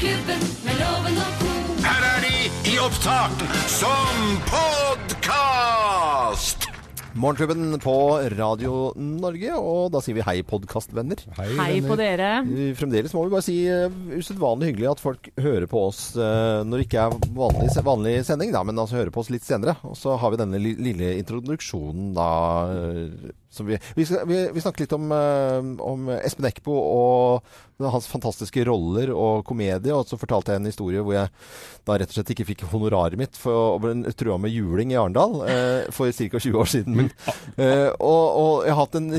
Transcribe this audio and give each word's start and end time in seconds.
Morgenklubben 0.00 0.40
med 0.64 0.78
loven 0.80 1.18
og 1.20 1.32
co. 1.36 1.48
Her 1.84 2.04
er 2.08 2.22
de 2.24 2.36
i 2.70 2.78
opptak 2.80 3.42
som 3.68 4.38
podkast! 4.48 6.64
Morgenklubben 7.20 7.76
på 7.82 8.16
Radio 8.32 8.94
Norge, 8.96 9.58
og 9.60 9.92
da 9.92 10.00
sier 10.00 10.16
vi 10.16 10.24
hei, 10.24 10.40
podkastvenner. 10.46 11.20
Hei 11.36 11.84
på 11.84 11.98
dere. 12.00 12.40
Fremdeles 12.78 13.12
må 13.12 13.26
vi 13.26 13.34
bare 13.34 13.44
si 13.44 13.68
uh, 13.68 13.92
usedvanlig 14.16 14.70
hyggelig 14.70 14.88
at 14.94 15.02
folk 15.04 15.28
hører 15.36 15.68
på 15.68 15.84
oss 15.90 16.16
uh, 16.16 16.64
når 16.64 16.80
det 16.80 16.86
ikke 16.88 17.04
er 17.04 17.12
vanlig, 17.36 17.68
vanlig 17.84 18.24
sending, 18.24 18.56
da, 18.56 18.64
men 18.64 18.80
altså 18.80 18.96
hører 19.02 19.12
på 19.12 19.20
oss 19.20 19.28
litt 19.28 19.44
senere. 19.44 19.76
Og 19.84 20.00
så 20.00 20.16
har 20.16 20.32
vi 20.32 20.40
denne 20.40 20.56
li 20.64 20.72
lille 20.80 21.12
introduksjonen 21.20 22.16
da 22.16 22.32
uh, 22.72 23.36
som 23.49 23.49
vi, 23.58 23.78
vi, 23.94 24.06
vi, 24.26 24.38
vi 24.54 24.62
snakket 24.62 24.84
litt 24.84 24.94
om, 24.94 25.10
uh, 25.10 25.58
om 25.82 26.08
Espen 26.20 26.46
Eckbo 26.46 26.76
og 26.76 27.50
hans 27.80 28.06
fantastiske 28.10 28.62
roller 28.68 29.10
og 29.14 29.42
komedie. 29.48 29.94
Og 29.96 30.06
så 30.06 30.18
fortalte 30.20 30.52
jeg 30.52 30.60
en 30.60 30.68
historie 30.68 31.02
hvor 31.02 31.16
jeg 31.16 31.32
da 31.88 31.96
rett 31.96 32.12
og 32.12 32.18
slett 32.18 32.32
ikke 32.34 32.46
fikk 32.50 32.66
honoraret 32.70 33.18
mitt 33.18 33.38
for 33.40 33.74
å 33.74 33.80
bli 33.80 34.12
trua 34.14 34.36
med 34.38 34.52
juling 34.52 34.92
i 34.92 34.98
Arendal 35.00 35.40
uh, 35.42 35.88
for 35.94 36.12
ca. 36.12 36.28
20 36.36 36.60
år 36.60 36.70
siden. 36.70 37.10
Uh, 37.56 37.90
og, 37.96 38.26
og, 38.28 38.54
jeg 38.68 38.76
har 38.76 38.82
hatt 38.84 39.00
en 39.00 39.10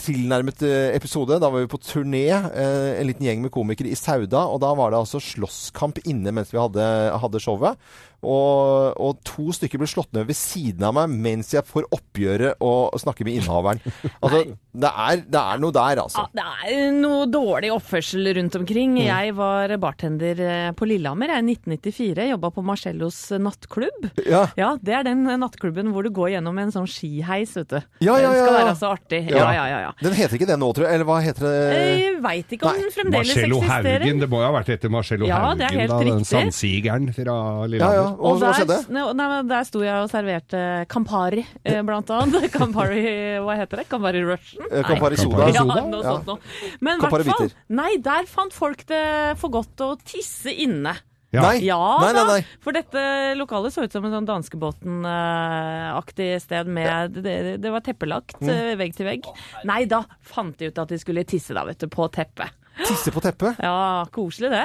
tilnærmet 0.00 0.64
episode. 0.94 1.40
Da 1.42 1.50
var 1.50 1.64
vi 1.64 1.72
på 1.74 1.82
turné, 1.84 2.24
en 2.30 3.08
liten 3.08 3.26
gjeng 3.26 3.44
med 3.44 3.52
komikere 3.54 3.92
i 3.92 3.98
Sauda. 3.98 4.46
Og 4.48 4.62
da 4.64 4.72
var 4.78 4.94
det 4.94 5.02
altså 5.02 5.20
slåsskamp 5.22 6.00
inne 6.08 6.32
mens 6.34 6.54
vi 6.54 6.62
hadde, 6.62 6.88
hadde 7.20 7.42
showet. 7.42 7.80
Og, 8.24 8.96
og, 9.00 9.20
to 9.24 9.52
stykker 9.54 9.80
ble 9.80 9.88
slått 9.90 10.12
ned 10.16 10.28
ved 10.28 10.38
siden 10.38 10.84
av 10.86 10.96
meg 10.96 11.12
mens 11.24 11.52
jeg 11.54 11.66
får 11.68 11.88
oppgjøret 11.94 12.62
og 12.64 12.96
snakker 13.00 13.28
med 13.28 13.40
innehaveren. 13.40 13.82
Altså, 14.24 14.40
det 14.74 14.88
er, 14.88 15.20
det 15.28 15.40
er, 15.40 15.58
noe 15.60 15.74
der, 15.74 15.98
altså. 16.00 16.22
Ja, 16.34 16.40
det 16.64 16.76
er 16.78 16.94
noe 16.96 17.26
dårlig 17.30 17.68
oppførsel 17.74 18.30
rundt 18.38 18.56
omkring. 18.56 18.94
Mm. 18.96 19.02
Jeg 19.04 19.34
var 19.36 19.74
bartender 19.82 20.40
eh, 20.40 20.70
på 20.76 20.88
Lillehammer 20.88 21.30
i 21.34 21.36
1994. 21.42 22.26
Jobba 22.30 22.50
på 22.54 22.64
Marcellos 22.64 23.18
nattklubb. 23.42 24.08
Ja. 24.24 24.46
ja. 24.58 24.70
Det 24.80 24.96
er 24.96 25.06
den 25.06 25.26
nattklubben 25.40 25.92
hvor 25.94 26.06
du 26.06 26.10
går 26.14 26.34
gjennom 26.36 26.58
en 26.62 26.72
sånn 26.74 26.88
skiheis, 26.90 27.54
vet 27.58 27.74
du. 27.74 27.78
Ja, 28.06 28.16
ja, 28.16 28.30
ja. 28.30 28.32
Den 28.32 28.40
skal 28.40 28.56
være 28.58 28.74
så 28.80 28.92
artig. 28.96 29.20
Ja, 29.30 29.44
ja, 29.54 29.66
ja. 29.70 29.78
ja. 29.86 29.92
Den 30.00 30.16
heter 30.16 30.38
ikke 30.38 30.48
det 30.48 30.58
nå, 30.60 30.70
tror 30.76 30.88
jeg? 30.88 30.98
Eller 30.98 31.08
hva 31.08 31.20
heter 31.24 31.46
det? 31.46 31.54
Jeg 31.74 32.16
veit 32.24 32.56
ikke 32.56 32.70
om 32.70 32.80
den 32.80 32.94
fremdeles 32.94 33.30
Marcello 33.30 33.60
eksisterer. 33.60 34.06
Haugen. 34.06 34.24
Det 34.24 34.30
må 34.32 34.40
jo 34.42 34.48
ha 34.48 34.54
vært 34.58 34.72
etter 34.74 34.92
Marcello 34.92 35.28
Ja, 35.30 35.40
Haugen, 35.44 35.60
det 35.60 35.68
er 35.68 35.78
helt 35.82 35.94
da, 35.94 36.00
den 36.00 36.12
riktig. 36.12 36.30
sandsigeren 36.32 37.10
fra 37.14 37.24
Ja, 37.34 37.66
Lillehammer. 37.70 38.13
Ja. 38.14 38.20
Og 38.30 38.38
hva 38.40 38.52
skjedde? 38.56 38.78
der, 38.88 39.14
nei, 39.18 39.26
der 39.50 39.64
sto 39.68 39.78
jeg 39.84 39.96
og 40.04 40.08
serverte 40.12 40.60
Campari, 40.88 41.42
eh, 41.64 41.80
blant 41.86 42.10
annet. 42.14 42.46
Campari, 42.56 43.02
hva 43.44 43.54
heter 43.58 43.76
det? 43.82 43.88
Campari 43.90 44.20
Russian? 44.24 44.64
Eh, 44.70 44.82
Campari 44.86 45.16
Soda. 45.20 45.48
Ja, 45.50 45.62
Soda? 45.64 45.80
noe 45.88 46.02
Ja. 46.02 46.10
sånt 46.14 46.26
noe. 46.26 46.38
Men 46.80 47.00
hvert 47.02 47.26
fall, 47.32 47.50
nei, 47.68 47.96
der 48.04 48.24
fant 48.30 48.52
folk 48.54 48.86
det 48.86 49.02
for 49.42 49.50
godt 49.50 49.76
å 49.84 49.94
tisse 50.02 50.50
inne. 50.54 50.94
Ja. 51.34 51.42
Nei. 51.48 51.64
Ja 51.66 51.78
nei, 51.98 52.12
nei, 52.12 52.14
da, 52.14 52.24
nei. 52.30 52.42
for 52.62 52.72
dette 52.76 53.00
lokalet 53.34 53.72
så 53.74 53.82
ut 53.82 53.90
som 53.90 54.04
en 54.06 54.12
sånn 54.14 54.26
danskebåten-aktig 54.28 56.28
sted 56.44 56.66
med 56.70 57.16
Det, 57.24 57.56
det 57.58 57.70
var 57.74 57.80
teppelagt 57.82 58.38
Mm. 58.40 58.48
eh, 58.50 58.76
vegg 58.78 58.94
til 58.94 59.06
vegg. 59.08 59.22
Nei 59.66 59.80
da, 59.90 60.04
fant 60.22 60.54
de 60.58 60.66
ut 60.70 60.78
at 60.78 60.88
de 60.94 60.98
skulle 60.98 61.24
tisse 61.26 61.50
da, 61.54 61.64
vet 61.66 61.78
du, 61.82 61.88
på 61.90 62.06
teppet. 62.12 62.50
Tisse 62.86 63.10
på 63.14 63.20
teppet? 63.22 63.58
Ja, 63.62 64.04
koselig 64.12 64.50
det. 64.54 64.64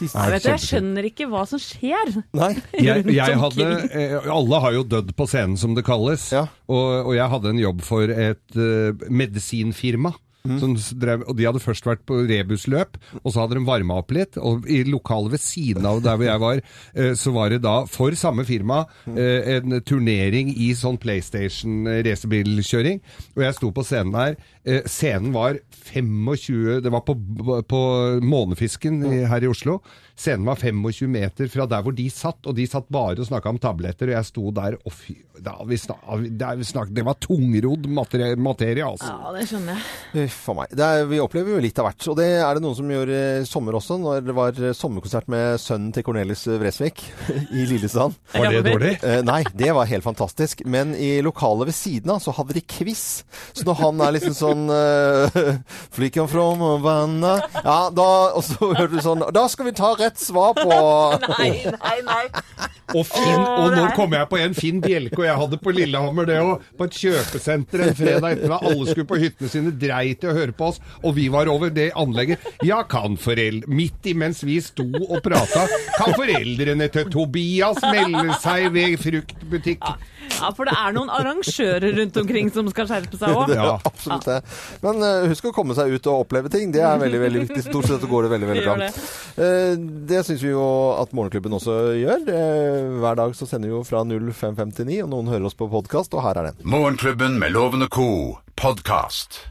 Jeg, 0.00 0.32
vet, 0.34 0.48
jeg 0.50 0.62
skjønner 0.62 1.08
ikke 1.08 1.28
hva 1.30 1.44
som 1.48 1.60
skjer. 1.62 2.12
Nei. 2.36 2.52
Jeg, 2.86 3.06
jeg 3.16 3.38
hadde, 3.40 3.66
eh, 3.88 4.28
alle 4.32 4.60
har 4.62 4.74
jo 4.76 4.84
dødd 4.86 5.14
på 5.16 5.26
scenen, 5.30 5.56
som 5.60 5.74
det 5.76 5.86
kalles. 5.86 6.28
Ja. 6.34 6.44
Og, 6.68 7.08
og 7.08 7.12
jeg 7.16 7.30
hadde 7.32 7.52
en 7.54 7.60
jobb 7.62 7.80
for 7.86 8.10
et 8.12 8.58
uh, 8.58 8.92
medisinfirma. 9.08 10.12
Mm. 10.46 10.76
Drev, 11.02 11.24
og 11.28 11.36
De 11.36 11.44
hadde 11.48 11.60
først 11.62 11.84
vært 11.86 12.04
på 12.06 12.20
rebusløp, 12.28 12.96
og 13.22 13.32
så 13.32 13.40
hadde 13.42 13.54
de 13.58 13.66
varma 13.66 13.98
opp 14.00 14.10
litt. 14.16 14.36
Og 14.38 14.66
i 14.70 14.82
lokalet 14.88 15.32
ved 15.36 15.40
siden 15.42 15.86
av 15.86 16.00
der 16.04 16.16
hvor 16.16 16.26
jeg 16.28 16.40
var, 16.40 16.60
eh, 16.94 17.12
så 17.18 17.32
var 17.34 17.50
det 17.50 17.62
da, 17.66 17.80
for 17.90 18.10
samme 18.16 18.44
firma, 18.48 18.84
Mm. 19.06 19.18
eh, 19.18 19.56
en 19.56 19.80
turnering 19.86 20.48
i 20.56 20.72
sånn 20.74 20.98
PlayStation-racerbilkjøring. 20.98 23.00
Og 23.36 23.42
jeg 23.44 23.54
sto 23.56 23.70
på 23.74 23.84
scenen 23.86 24.12
der. 24.14 24.36
Eh, 24.66 24.82
Scenen 24.90 25.32
var 25.34 25.58
25 25.92 26.80
Det 26.82 26.90
var 26.92 27.02
på, 27.06 27.14
på 27.68 27.80
Månefisken 28.22 29.02
her 29.30 29.44
i 29.44 29.50
Oslo. 29.50 29.80
Scenen 30.16 30.48
var 30.48 30.56
25 30.56 31.10
meter 31.12 31.50
fra 31.52 31.66
der 31.68 31.84
hvor 31.84 31.94
de 31.96 32.08
satt, 32.12 32.40
og 32.48 32.56
de 32.56 32.66
satt 32.68 32.88
bare 32.92 33.20
og 33.20 33.28
snakka 33.28 33.52
om 33.52 33.60
tabletter, 33.60 34.08
og 34.08 34.16
jeg 34.16 34.30
sto 34.30 34.50
der 34.56 34.78
og 34.82 34.94
fy 34.94 35.18
da, 35.38 35.64
vi 35.66 35.78
snak, 35.78 35.98
det, 36.28 36.54
vi 36.56 36.64
snak, 36.64 36.88
det 36.88 37.02
var 37.02 37.14
tungrodd 37.20 37.86
materie, 37.92 38.36
materie, 38.36 38.84
altså. 38.86 39.10
Ja, 39.10 39.32
det 39.36 39.46
skjønner 39.50 39.76
jeg. 39.76 40.26
Uff 40.26 40.38
a 40.48 40.54
meg. 40.60 40.72
Det 40.76 40.86
er, 40.86 41.08
vi 41.10 41.20
opplever 41.22 41.56
jo 41.56 41.62
litt 41.62 41.80
av 41.80 41.88
hvert. 41.88 42.06
Og 42.10 42.16
det 42.18 42.28
er 42.40 42.56
det 42.56 42.62
noen 42.64 42.78
som 42.78 42.92
gjorde 42.92 43.18
i 43.42 43.48
sommer 43.48 43.76
også, 43.78 43.98
når 44.00 44.24
det 44.26 44.36
var 44.36 44.60
sommerkonsert 44.78 45.28
med 45.32 45.60
sønnen 45.62 45.92
til 45.94 46.06
Cornelis 46.06 46.46
Vresvik 46.48 47.02
i 47.58 47.66
Lillesand. 47.68 48.16
Var 48.32 48.48
det 48.54 48.62
dårlig? 48.68 48.94
Eh, 49.02 49.20
nei, 49.26 49.42
det 49.56 49.72
var 49.76 49.90
helt 49.90 50.06
fantastisk. 50.06 50.64
Men 50.64 50.94
i 50.96 51.18
lokalet 51.24 51.70
ved 51.70 51.76
siden 51.76 52.14
av 52.16 52.22
så 52.24 52.34
hadde 52.36 52.56
de 52.56 52.64
quiz. 52.64 53.04
Så 53.52 53.66
når 53.68 53.80
han 53.82 54.04
er 54.06 54.16
liksom 54.16 54.36
sånn 54.36 54.64
uh, 54.72 55.52
Flikken 55.94 56.28
from 56.30 56.62
Ja, 56.86 57.76
da 57.94 58.06
Og 58.36 58.42
så 58.44 58.68
hørte 58.70 58.96
du 58.96 59.02
sånn 59.04 59.22
Da 59.34 59.44
skal 59.50 59.68
vi 59.68 59.74
ta 59.76 59.92
rett 60.06 60.22
svar 60.22 60.56
på 60.56 60.70
Nei, 61.36 61.50
nei, 61.66 61.98
nei. 62.06 62.24
Og, 62.94 63.02
Finn, 63.04 63.42
Åh, 63.42 63.64
og 63.66 63.74
nå 63.74 63.84
kom 63.96 64.14
jeg 64.14 64.28
på 64.30 64.38
en 64.38 64.54
Finn 64.56 64.78
Bjelke, 64.82 65.18
og 65.18 65.26
jeg 65.26 65.38
hadde 65.40 65.58
på 65.58 65.72
Lillehammer 65.74 66.28
det 66.28 66.36
òg. 66.38 66.66
På 66.78 66.86
et 66.86 66.96
kjøpesenter 66.96 67.82
en 67.82 67.96
fredag 67.98 68.36
ettermiddag. 68.36 68.68
Alle 68.70 68.86
skulle 68.90 69.08
på 69.10 69.18
hyttene 69.20 69.50
sine, 69.50 69.72
dreit 69.74 70.22
i 70.24 70.30
å 70.30 70.36
høre 70.36 70.54
på 70.56 70.70
oss, 70.70 70.80
og 71.02 71.16
vi 71.18 71.26
var 71.32 71.50
over 71.50 71.72
det 71.74 71.90
anlegget. 71.98 72.46
Ja, 72.66 72.82
kan 72.88 73.18
foreldre 73.20 73.66
Midt 73.76 74.06
imens 74.08 74.42
vi 74.46 74.58
sto 74.62 74.86
og 74.86 75.18
prata, 75.24 75.66
kan 75.96 76.14
foreldrene 76.16 76.88
til 76.94 77.10
Tobias 77.12 77.82
melde 77.84 78.38
seg 78.42 78.70
ved 78.76 78.96
fruktbutikk? 79.02 79.84
Ja, 80.36 80.50
for 80.56 80.68
det 80.68 80.74
er 80.76 80.94
noen 80.96 81.10
arrangører 81.12 81.96
rundt 82.00 82.16
omkring 82.20 82.50
som 82.54 82.68
skal 82.72 82.88
skjerpe 82.90 83.20
seg 83.20 83.34
òg. 83.36 83.52
Ja. 83.56 83.78
absolutt 83.88 84.26
det. 84.28 84.40
Men 84.82 85.00
uh, 85.00 85.26
husk 85.30 85.46
å 85.48 85.52
komme 85.56 85.74
seg 85.78 85.94
ut 85.94 86.08
og 86.12 86.26
oppleve 86.26 86.50
ting. 86.52 86.70
Det 86.74 86.82
er 86.84 86.98
veldig 87.00 87.20
veldig 87.22 87.44
viktig. 87.46 87.62
Stort 87.70 87.88
sett 87.88 88.04
går 88.10 88.26
det 88.26 88.32
veldig 88.34 88.50
veldig 88.50 88.64
bra. 88.68 88.76
Det, 88.82 88.90
uh, 89.40 89.86
det 90.12 90.22
syns 90.28 90.44
vi 90.44 90.52
jo 90.52 90.66
at 91.00 91.14
Morgenklubben 91.16 91.56
også 91.56 91.78
gjør. 91.98 92.26
Uh, 92.28 92.98
hver 93.02 93.20
dag 93.22 93.36
så 93.38 93.48
sender 93.48 93.72
vi 93.72 93.78
jo 93.78 93.84
fra 93.86 94.04
0559, 94.04 95.00
og 95.06 95.12
noen 95.14 95.32
hører 95.32 95.48
oss 95.50 95.58
på 95.58 95.70
podkast, 95.72 96.14
og 96.16 96.26
her 96.26 96.42
er 96.42 96.50
den. 96.52 96.60
Morgenklubben 96.68 97.40
med 97.40 97.56
lovende 97.56 97.88
co. 97.92 98.36
podkast. 98.56 99.42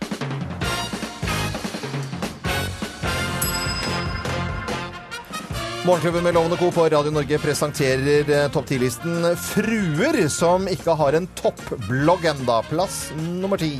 Morgenklubben 5.85 6.23
med 6.23 6.33
Lovende 6.33 6.57
Co. 6.57 6.71
på 6.71 6.89
Radio 6.89 7.11
Norge 7.11 7.37
presenterer 7.37 8.43
eh, 8.43 8.51
topp 8.51 8.69
10-listen 8.69 9.35
Fruer 9.37 10.29
som 10.33 10.67
ikke 10.67 10.91
har 10.97 11.13
en 11.13 11.27
toppblogg 11.37 12.25
enda. 12.25 12.63
Plass 12.65 13.11
nummer 13.13 13.57
ti. 13.61 13.77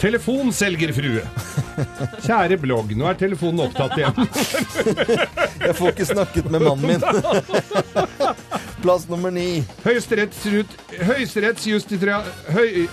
Telefonselgerfrue. 0.00 1.20
Kjære 2.24 2.56
blogg, 2.62 2.96
nå 2.96 3.04
er 3.10 3.14
telefonen 3.20 3.60
opptatt 3.66 3.98
igjen. 4.00 4.14
Jeg 5.66 5.74
får 5.76 5.88
ikke 5.92 6.06
snakket 6.14 6.46
med 6.48 6.60
mannen 6.64 6.88
min. 6.94 7.02
Plass 8.86 9.04
nummer 9.12 9.30
ni. 9.34 9.64
Høyesterettsjustitria... 9.84 12.18
Høy... 12.56 12.88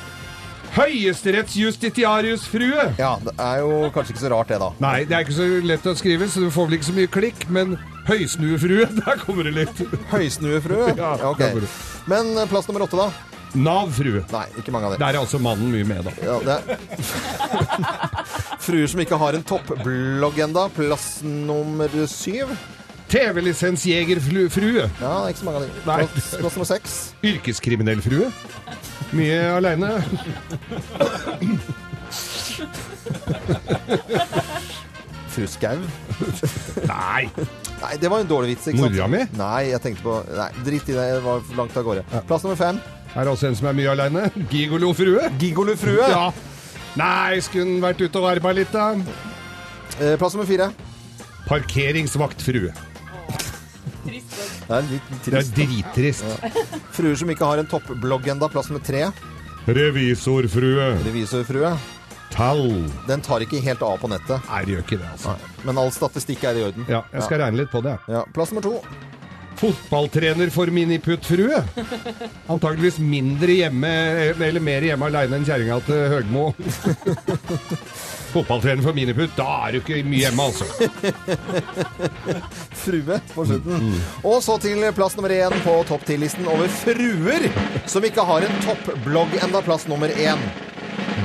Høyesterettsjustitiariusfrue. 0.75 2.83
Ja, 2.99 3.15
det 3.23 3.31
er 3.39 3.57
jo 3.63 3.87
kanskje 3.95 4.11
ikke 4.13 4.25
så 4.25 4.33
rart, 4.35 4.51
det, 4.51 4.59
da. 4.59 4.69
Nei, 4.83 5.07
det 5.07 5.15
er 5.15 5.21
ikke 5.23 5.39
så 5.39 5.47
lett 5.67 5.87
å 5.87 5.95
skrive, 5.99 6.27
så 6.31 6.39
du 6.43 6.51
får 6.51 6.65
vel 6.67 6.75
ikke 6.81 6.91
så 6.91 6.99
mye 6.99 7.11
klikk, 7.11 7.39
men 7.51 7.67
høysnuefrue, 8.07 8.87
der 9.01 9.19
kommer 9.21 9.47
det 9.47 9.53
litt. 9.59 9.83
Høysnuefrue? 10.11 10.93
Ja, 10.97 11.15
ok. 11.31 11.43
Men 12.11 12.33
eh, 12.37 12.47
plass 12.51 12.69
nummer 12.69 12.87
åtte, 12.87 12.99
da? 12.99 13.09
Nav-frue. 13.51 14.21
Nei, 14.31 14.45
ikke 14.61 14.71
mange 14.71 14.87
av 14.87 14.93
dem. 14.95 15.01
Der 15.03 15.17
er 15.17 15.19
altså 15.19 15.39
mannen 15.43 15.73
mye 15.73 15.83
med, 15.87 16.07
da. 16.07 16.13
Ja, 16.23 16.37
det 16.45 16.53
er 16.55 16.61
Fruer 18.63 18.87
som 18.87 19.01
ikke 19.03 19.17
har 19.19 19.35
en 19.35 19.43
toppblogg 19.43 20.39
enda. 20.45 20.67
Plass 20.71 21.07
nummer 21.25 21.91
syv. 22.07 22.53
TV-lisensjegerfrue. 23.11 24.85
Ja, 25.01 25.13
ikke 25.27 25.41
så 25.41 25.47
mange 25.49 25.59
av 25.59 25.65
dem. 25.65 25.73
Plass, 25.83 26.29
plass 26.39 26.55
nummer 26.55 26.69
seks. 26.69 26.95
Yrkeskriminellfrue. 27.27 28.31
Mye 29.11 29.41
aleine. 29.57 29.91
Fru 35.31 35.45
Skau. 35.47 35.77
Nei! 36.91 37.29
Nei, 37.81 37.93
det 37.97 38.09
var 38.11 38.21
en 38.21 38.27
dårlig 38.29 38.55
vits. 38.55 38.67
ikke 38.67 38.81
sant? 38.83 38.93
Mora 38.97 39.07
mi? 39.09 39.21
Nei, 39.39 39.61
jeg 39.71 39.81
tenkte 39.81 40.03
på 40.05 40.17
Nei, 40.37 40.49
drit 40.65 40.89
i 40.91 40.95
det. 40.97 41.05
Det 41.17 41.23
var 41.25 41.39
for 41.47 41.61
langt 41.61 41.77
av 41.79 41.87
gårde. 41.87 42.03
Plass 42.29 42.43
nummer 42.45 42.59
fem. 42.59 42.81
Her 43.15 43.25
er 43.25 43.31
også 43.33 43.49
en 43.49 43.55
som 43.59 43.67
er 43.71 43.75
mye 43.79 43.89
aleine. 43.91 44.25
Gigolo-frue. 44.51 45.25
Gigolufrue. 45.41 46.05
Ja. 46.11 46.27
Nei, 46.99 47.39
skulle 47.43 47.65
hun 47.69 47.81
vært 47.83 48.03
ute 48.03 48.19
og 48.21 48.27
arbeida 48.29 48.57
litt, 48.61 48.71
da? 48.75 48.91
Eh, 49.99 50.15
plass 50.19 50.35
nummer 50.35 50.47
fire. 50.49 50.69
Parkeringsvaktfrue. 51.47 52.71
Det 54.05 54.77
er 54.77 54.85
litt 54.87 55.09
Det 55.25 55.33
er 55.33 55.41
trist. 55.41 55.55
drittrist. 55.57 56.23
Fruer 56.95 57.17
som 57.19 57.31
ikke 57.33 57.47
har 57.47 57.59
en 57.63 57.67
toppblogg 57.71 58.27
enda. 58.31 58.47
Plass 58.51 58.69
nummer 58.71 58.83
tre. 58.85 59.07
Revisorfrue. 59.67 60.87
Revisorfrue. 61.05 61.73
Tall. 62.31 62.89
Den 63.07 63.21
tar 63.21 63.43
ikke 63.45 63.61
helt 63.63 63.81
av 63.85 63.97
på 64.01 64.09
nettet. 64.11 64.43
Nei, 64.49 64.63
det 64.65 64.77
gjør 64.77 64.85
ikke 64.85 64.99
det, 65.01 65.13
altså. 65.13 65.37
Men 65.67 65.81
all 65.81 65.91
statistikk 65.95 66.45
er 66.47 66.59
i 66.61 66.67
orden. 66.69 66.87
Ja, 66.89 67.03
jeg 67.13 67.25
skal 67.27 67.43
regne 67.43 67.63
litt 67.63 67.73
på 67.73 67.83
det. 67.85 67.97
Ja, 68.11 68.23
Plass 68.35 68.53
nummer 68.55 68.65
to. 68.65 68.79
Fotballtrener 69.61 70.49
for 70.49 70.71
miniputtfrue. 70.73 71.59
Antakeligvis 72.49 72.97
mindre 72.97 73.59
hjemme, 73.59 73.91
eller 74.33 74.63
mer 74.63 74.87
hjemme 74.87 75.05
aleine 75.11 75.37
enn 75.37 75.45
kjerringa 75.45 75.77
til 75.85 76.07
Høgmo. 76.15 76.47
Fotballtrener 78.31 78.81
for 78.81 78.95
miniputt, 78.95 79.35
da 79.37 79.67
er 79.67 79.75
du 79.75 79.81
ikke 79.81 79.99
mye 80.07 80.23
hjemme, 80.23 80.47
altså. 80.47 80.65
Frue 82.81 83.19
på 83.35 83.45
slutten. 83.51 83.93
Og 84.23 84.39
så 84.41 84.57
til 84.63 84.87
plass 84.97 85.19
nummer 85.19 85.35
én 85.35 85.57
på 85.67 85.77
topp 85.91 86.07
ti-listen 86.09 86.47
over 86.49 86.71
fruer 86.81 87.45
som 87.91 88.07
ikke 88.07 88.25
har 88.25 88.47
en 88.47 88.61
toppblogg 88.65 89.35
enda. 89.43 89.61
Plass 89.67 89.85
nummer 89.91 90.09
én. 90.09 90.41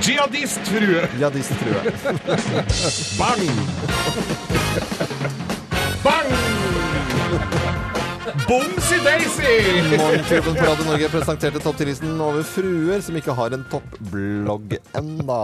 Jihadistfrue. 0.02 1.08
Jihadistfrue. 1.18 1.80
Bang! 3.18 3.42
Bang! 6.04 6.30
Bomsi-daisy! 8.48 9.96
Morgenklubben 9.98 10.54
på 10.54 10.64
Radio 10.70 10.84
Norge 10.84 11.08
presenterte 11.08 11.58
topp 11.58 11.80
10-listen 11.80 12.20
over 12.20 12.42
fruer 12.46 13.00
som 13.02 13.16
ikke 13.18 13.34
har 13.34 13.56
en 13.56 13.64
toppblogg 13.72 14.76
enda. 14.98 15.40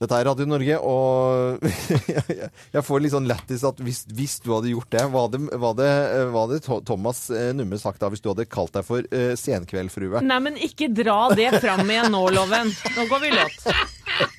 Dette 0.00 0.16
er 0.16 0.24
Radio 0.24 0.46
Norge, 0.48 0.76
og 0.80 1.64
jeg 2.74 2.82
får 2.86 3.02
litt 3.04 3.12
sånn 3.12 3.28
lættis 3.28 3.66
at 3.68 3.82
hvis, 3.84 4.06
hvis 4.16 4.38
du 4.40 4.48
hadde 4.54 4.72
gjort 4.72 4.88
det 4.94 5.02
Hva 5.12 5.26
hadde, 5.26 5.40
hva 5.52 5.74
hadde, 5.74 5.90
hadde 6.32 6.60
Thomas 6.88 7.26
eh, 7.28 7.50
Numme 7.56 7.76
sagt 7.80 8.00
da 8.00 8.08
hvis 8.08 8.24
du 8.24 8.30
hadde 8.30 8.48
kalt 8.48 8.72
deg 8.78 8.86
for 8.86 9.04
uh, 9.12 9.34
senkveldfrue? 9.36 10.24
Nei, 10.24 10.40
men 10.40 10.56
ikke 10.56 10.88
dra 10.88 11.28
det 11.36 11.52
fram 11.60 11.84
igjen 11.84 12.14
nå, 12.14 12.22
Loven. 12.32 12.72
Nå 12.96 13.08
går 13.12 13.26
vi 13.26 13.34
låt. 13.36 14.38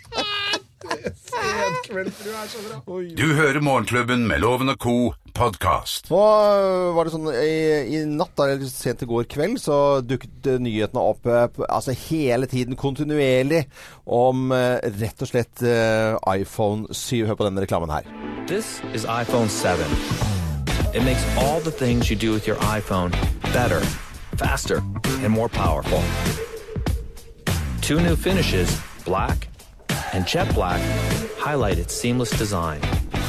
Du 3.17 3.33
hører 3.33 3.59
Morgenklubben 3.61 4.27
med 4.27 4.41
Loven 4.43 4.69
og 4.69 4.77
Co. 4.81 4.95
podkast. 5.33 6.09
Nå 6.11 6.21
var 6.95 7.07
det 7.07 7.13
sånn 7.13 7.27
i, 7.31 7.51
i 7.95 8.01
natt, 8.09 8.35
eller 8.43 8.65
sent 8.67 9.03
i 9.05 9.07
går 9.09 9.27
kveld, 9.31 9.59
så 9.63 9.75
dukket 10.03 10.49
øh, 10.51 10.59
nyhetene 10.61 11.03
opp 11.13 11.27
øh, 11.29 11.47
altså 11.67 11.95
hele 12.09 12.49
tiden 12.51 12.75
kontinuerlig 12.79 13.63
om 14.05 14.51
øh, 14.51 14.77
rett 14.99 15.23
og 15.23 15.31
slett 15.31 15.63
iPhone 15.63 16.91
7. 16.91 17.25
Hør 17.29 17.39
på 17.39 17.47
denne 17.47 17.63
reklamen 17.63 17.93
her. 17.93 18.07
This 18.51 18.81
is 18.93 19.07
iPhone 19.07 19.47
7. 19.49 19.79
It 20.93 21.05
makes 21.07 21.23
all 21.39 21.61
the 21.63 21.71
things 21.71 22.11
you 22.11 22.17
do 22.19 22.33
with 22.33 22.47
your 22.47 22.59
iPhone 22.67 23.15
better, 23.53 23.79
faster, 24.35 24.83
and 25.23 25.29
more 25.29 25.47
powerful. 25.47 26.03
Two 27.81 28.01
new 28.01 28.15
finishes, 28.15 28.81
black 29.05 29.50
and 30.13 30.27
jet 30.27 30.53
black, 30.53 30.81
highlight 31.37 31.77
its 31.77 31.93
seamless 31.93 32.31
design. 32.37 32.81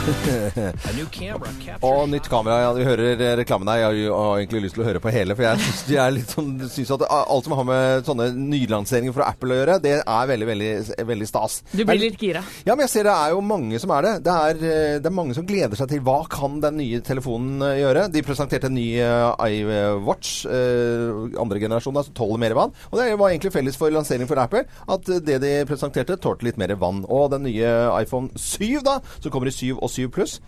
A 0.89 0.93
new 0.97 1.07
camera 1.15 1.51
captures 1.63 1.83
Og 1.87 2.09
nytt 2.11 2.27
kamera. 2.31 2.57
Ja, 2.65 2.71
vi 2.75 2.85
hører 2.87 3.21
eh, 3.23 3.35
reklamen 3.39 3.69
her. 3.71 3.83
Jeg 3.95 4.09
har 4.11 4.41
egentlig 4.41 4.65
lyst 4.65 4.75
til 4.75 4.83
å 4.83 4.87
høre 4.89 5.03
på 5.03 5.13
hele, 5.15 5.37
for 5.39 5.47
jeg 5.47 5.63
syns 5.63 5.83
de 5.87 5.99
er 6.03 6.15
litt 6.17 6.33
sånn, 6.35 6.49
synes 6.67 6.91
at 6.97 7.05
alt 7.07 7.47
som 7.47 7.55
har 7.55 7.67
med 7.69 8.09
sånne 8.09 8.27
nylanseringer 8.35 9.15
fra 9.15 9.29
Apple 9.31 9.55
å 9.55 9.59
gjøre, 9.61 9.77
det 9.85 9.95
er 10.01 10.31
veldig, 10.33 10.49
veldig, 10.49 10.71
veldig 11.13 11.29
stas. 11.31 11.61
Du 11.71 11.85
blir 11.87 12.01
litt 12.01 12.19
gira. 12.19 12.43
Ja, 12.67 12.75
men 12.75 12.83
jeg 12.87 12.93
ser 12.97 13.07
det 13.07 13.15
er 13.15 13.37
jo 13.37 13.45
mange 13.47 13.79
som 13.83 13.93
er 13.95 14.09
det. 14.09 14.15
Det 14.27 14.35
er, 14.49 14.65
eh, 14.73 14.97
det 15.05 15.11
er 15.13 15.15
mange 15.21 15.37
som 15.39 15.47
gleder 15.47 15.79
seg 15.79 15.93
til 15.93 16.03
hva 16.09 16.19
kan 16.33 16.59
den 16.65 16.81
nye 16.81 17.03
telefonen 17.07 17.63
eh, 17.69 17.79
gjøre. 17.85 18.09
De 18.17 18.25
presenterte 18.27 18.73
en 18.73 18.77
ny 18.79 18.89
iWatch, 18.99 20.35
eh, 20.51 21.39
andre 21.45 21.63
generasjon, 21.63 22.03
altså 22.03 22.17
tåler 22.19 22.43
mer 22.43 22.57
vann. 22.59 22.75
Og 22.91 22.99
det 22.99 23.07
var 23.15 23.31
egentlig 23.31 23.55
felles 23.55 23.79
for 23.79 23.95
lanseringen 23.95 24.31
for 24.31 24.43
Apple, 24.43 24.67
at 24.67 25.15
det 25.31 25.39
de 25.47 25.55
presenterte, 25.71 26.19
tålte 26.19 26.51
litt 26.51 26.59
mer 26.59 26.75
vann. 26.83 27.05
Og 27.07 27.31
den 27.37 27.47
nye 27.47 27.73
iPhone 28.03 28.35
7, 28.35 28.83
da, 28.83 28.99
som 29.21 29.31
kommer 29.31 29.53
i 29.53 29.55
7 29.55 29.77
og 29.79 29.92
7 29.93 30.09
pluss, 30.15 30.39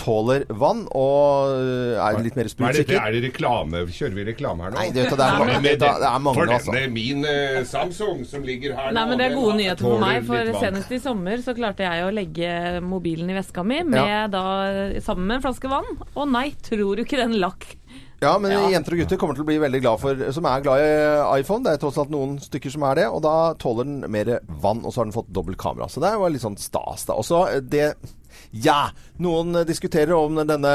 tåler 0.00 0.44
vann 0.56 0.84
og 0.96 1.50
eh, 1.52 1.98
er 2.00 2.20
litt 2.24 2.36
mer 2.38 2.48
Hva 2.48 2.70
er 2.70 2.78
dette? 2.78 2.96
Er 2.96 3.12
det 3.16 3.20
reklame? 3.26 3.82
Kjører 3.92 4.14
vi 4.16 4.24
reklame 4.30 4.64
her 4.64 4.72
nå? 4.72 4.78
Nei, 4.78 4.86
det, 4.94 5.04
det, 5.10 5.18
er, 5.18 5.36
mange- 5.42 5.58
det, 5.66 5.72
er- 5.76 5.98
det 6.00 6.08
er 6.08 6.22
mange, 6.24 6.38
For 6.38 6.54
altså. 6.56 6.72
denne 6.78 6.94
min 6.94 7.26
uh, 7.28 7.58
Samsung 7.68 8.22
som 8.30 8.46
ligger 8.48 8.76
her 8.78 8.88
Nei, 8.94 9.02
nå, 9.02 9.10
men 9.12 9.20
Det 9.20 9.26
er 9.28 9.36
gode 9.36 9.58
nyheter 9.60 9.84
for 9.90 10.00
meg, 10.06 10.22
for 10.30 10.54
senest 10.62 10.94
i 10.96 11.02
sommer 11.04 11.44
så 11.44 11.54
klarte 11.58 11.84
jeg 11.84 12.06
å 12.06 12.14
legge 12.14 12.54
mobilen 12.86 13.28
i 13.34 13.36
veska 13.36 13.66
mi 13.68 13.82
med 13.84 14.00
Ja. 14.00 14.22
da, 14.32 14.46
sammen 15.04 15.28
med 15.28 15.40
en 15.40 15.44
flaske 15.50 15.68
vann. 15.70 15.92
Og 16.16 16.24
nei, 16.32 16.48
tror 16.64 16.96
du 16.96 17.04
ikke 17.04 17.20
den 17.20 17.36
lakk 17.42 17.68
Ja, 18.22 18.36
men 18.38 18.52
jenter 18.72 18.94
og 18.94 19.00
gutter 19.02 19.18
kommer 19.20 19.34
til 19.36 19.42
å 19.44 19.48
bli 19.48 19.56
veldig 19.58 19.80
glad 19.82 19.98
for 19.98 20.20
Som 20.34 20.46
er 20.46 20.60
glad 20.62 20.78
i 20.80 21.40
iPhone. 21.42 21.64
Det 21.66 21.72
er 21.74 21.80
tross 21.82 21.96
alt 21.98 22.12
noen 22.14 22.36
stykker 22.40 22.70
som 22.70 22.84
er 22.86 23.00
det. 23.00 23.06
Og 23.10 23.18
da 23.24 23.32
tåler 23.58 23.88
den 23.88 24.04
mer 24.14 24.36
vann, 24.62 24.84
og 24.86 24.92
så 24.94 25.02
har 25.02 25.08
den 25.10 25.16
fått 25.16 25.32
dobbelt 25.34 25.58
kamera. 25.60 25.88
Så 25.90 25.98
det 26.04 26.12
var 26.22 26.30
litt 26.30 26.44
sånn 26.44 26.54
stas, 26.62 27.04
da. 27.10 27.16
Også 27.18 27.40
eh, 27.50 27.58
det 27.66 27.88
Ja! 28.50 28.90
Noen 29.22 29.54
eh, 29.54 29.66
diskuterer 29.66 30.14
om 30.16 30.40
denne, 30.46 30.72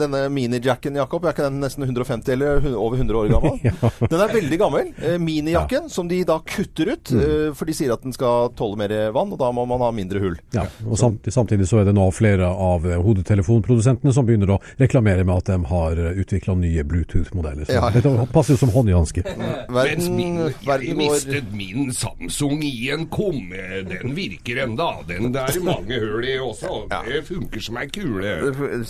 denne 0.00 0.22
minijacken, 0.32 0.96
Jakob. 1.00 1.24
Er 1.24 1.34
ikke 1.34 1.48
den 1.48 1.60
nesten 1.62 1.84
150 1.86 2.32
eller 2.34 2.68
over 2.74 2.96
100 2.96 3.18
år 3.18 3.32
gammel? 3.34 3.58
Den 4.10 4.20
er 4.20 4.32
veldig 4.32 4.58
gammel. 4.60 4.92
Minijakken 5.20 5.88
ja. 5.88 5.92
som 5.92 6.08
de 6.08 6.20
da 6.26 6.38
kutter 6.46 6.94
ut. 6.94 7.10
Mm. 7.10 7.54
for 7.56 7.66
de 7.66 7.74
sier 7.74 7.92
at 7.92 8.02
den 8.04 8.14
skal 8.14 8.50
tåle 8.58 8.78
mer 8.78 8.92
vann, 9.14 9.32
og 9.32 9.38
da 9.40 9.48
må 9.54 9.64
man 9.68 9.82
ha 9.82 9.90
mindre 9.94 10.20
hull. 10.22 10.36
Ja, 10.54 10.64
og 10.86 10.98
samtidig, 10.98 11.32
samtidig 11.34 11.68
så 11.68 11.80
er 11.80 11.88
det 11.88 11.94
nå 11.96 12.06
flere 12.14 12.48
av 12.50 12.86
eh, 12.88 12.98
hodetelefonprodusentene 13.02 14.14
som 14.14 14.28
begynner 14.28 14.54
å 14.54 14.58
reklamere 14.80 15.24
med 15.26 15.42
at 15.42 15.50
de 15.52 15.58
har 15.70 16.00
utvikla 16.22 16.56
nye 16.60 16.84
Bluetooth-modeller. 16.86 17.70
Ja. 17.72 17.90
Dette 17.94 18.12
passer 18.34 18.56
jo 18.56 18.62
som 18.64 18.74
hånd 18.74 18.92
i 18.92 18.96
hanske. 18.96 19.24
Mens 19.70 20.10
min, 20.12 20.40
jeg 20.66 20.96
mistet 20.98 21.50
min 21.54 21.90
Samsung 21.96 22.62
i 22.66 22.90
en 22.94 23.06
komme. 23.12 23.82
Den 23.88 24.14
virker 24.16 24.64
enda. 24.66 24.92
Den 25.08 25.34
der 25.34 25.50
er 25.50 25.64
mange 25.64 26.00
hull 26.02 26.26
i 26.26 26.36
også. 26.42 26.84
Det 27.06 27.20
funker 27.28 27.62
som 27.62 27.76
ei 27.80 27.86
kule. 27.92 28.30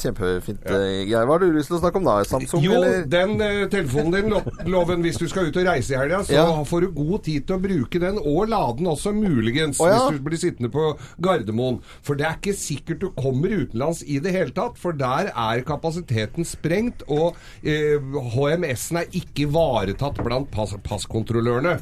Kjempefint. 0.00 0.62
eh, 0.64 1.04
Geir, 1.10 1.26
hva 1.28 1.34
har 1.36 1.42
du 1.42 1.52
lyst 1.52 1.68
til 1.70 1.76
å 1.76 1.80
snakke 1.82 2.00
om 2.00 2.06
da? 2.08 2.14
Samsung, 2.24 2.62
Jo, 2.64 2.78
eller? 2.78 3.04
den 3.12 3.34
uh, 3.40 3.66
telefonen 3.72 4.14
din, 4.16 4.30
Lo- 4.32 4.54
Loven, 4.72 5.02
hvis 5.04 5.18
du 5.20 5.26
skal 5.28 5.50
ut 5.50 5.56
og 5.60 5.66
reise 5.68 5.94
i 5.94 5.98
helga, 6.00 6.22
så 6.24 6.32
Ja. 6.38 6.46
får 6.64 6.86
du 6.86 6.90
god 6.96 7.24
tid 7.28 7.46
til 7.46 7.56
å 7.58 7.62
bruke 7.62 8.00
den, 8.02 8.18
og 8.22 8.48
lade 8.48 8.78
den 8.78 8.86
også, 8.92 9.12
muligens, 9.16 9.80
oh, 9.80 9.88
ja. 9.90 9.98
hvis 10.08 10.18
du 10.18 10.24
blir 10.30 10.40
sittende 10.40 10.72
på 10.72 10.86
Gardermoen. 11.20 11.80
For 12.02 12.14
det 12.16 12.26
er 12.30 12.38
ikke 12.40 12.56
sikkert 12.56 13.00
du 13.04 13.10
kommer 13.20 13.52
utenlands 13.60 14.02
i 14.06 14.18
det 14.18 14.32
hele 14.32 14.50
tatt, 14.56 14.78
for 14.80 14.92
der 14.96 15.30
er 15.34 15.62
kapasiteten 15.68 16.44
sprengt, 16.48 17.04
og 17.08 17.36
eh, 17.62 18.00
HMS-en 18.34 19.02
er 19.04 19.12
ikke 19.12 19.44
ivaretatt 19.48 20.20
blant 20.24 20.50
pass 20.54 20.72
passkontrollørene. 20.86 21.78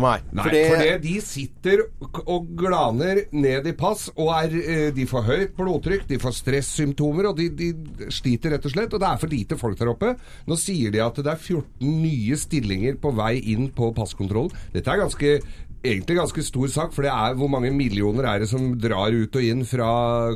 Nei. 0.00 0.16
Nei, 0.32 0.42
for 0.44 0.50
for, 0.50 0.80
det, 0.82 0.88
det, 0.90 1.02
de 1.04 1.14
sitter 1.24 1.82
og- 2.00 2.20
og 2.26 2.48
glaner 2.56 3.22
ned 3.32 3.66
i 3.66 3.72
pass, 3.78 4.08
og 4.16 4.30
er, 4.34 4.56
eh, 4.60 4.90
de 4.96 5.06
får 5.06 5.26
høyt 5.28 5.54
blodtrykk, 5.58 6.06
de 6.08 6.18
får 6.22 6.36
stressymptomer, 6.40 7.28
og 7.30 7.36
de, 7.36 7.48
de 7.50 7.70
sliter 8.10 8.54
rett 8.56 8.64
og 8.66 8.72
slett. 8.74 8.92
Og 8.96 9.00
det 9.02 9.08
er 9.10 9.20
for 9.22 9.28
lite 9.32 9.58
folk 9.60 9.78
der 9.78 9.92
oppe. 9.92 10.14
Nå 10.48 10.56
sier 10.60 10.90
de 10.94 11.02
at 11.04 11.14
det 11.20 11.26
er 11.32 11.36
14 11.40 11.90
nye 12.02 12.36
stillinger 12.40 12.96
på 13.00 13.12
vei 13.14 13.34
inn 13.52 13.68
på 13.76 13.92
passkontrollen. 13.96 14.54
Dette 14.72 14.88
er 14.90 15.04
ganske 15.06 15.40
Egentlig 15.80 16.18
ganske 16.18 16.42
stor 16.44 16.68
sak, 16.68 16.90
for 16.92 17.06
det 17.06 17.08
er 17.08 17.36
hvor 17.40 17.48
mange 17.48 17.70
millioner 17.72 18.26
er 18.28 18.42
det 18.42 18.48
som 18.50 18.74
drar 18.76 19.14
ut 19.16 19.32
og 19.32 19.42
inn 19.42 19.62
fra 19.64 19.86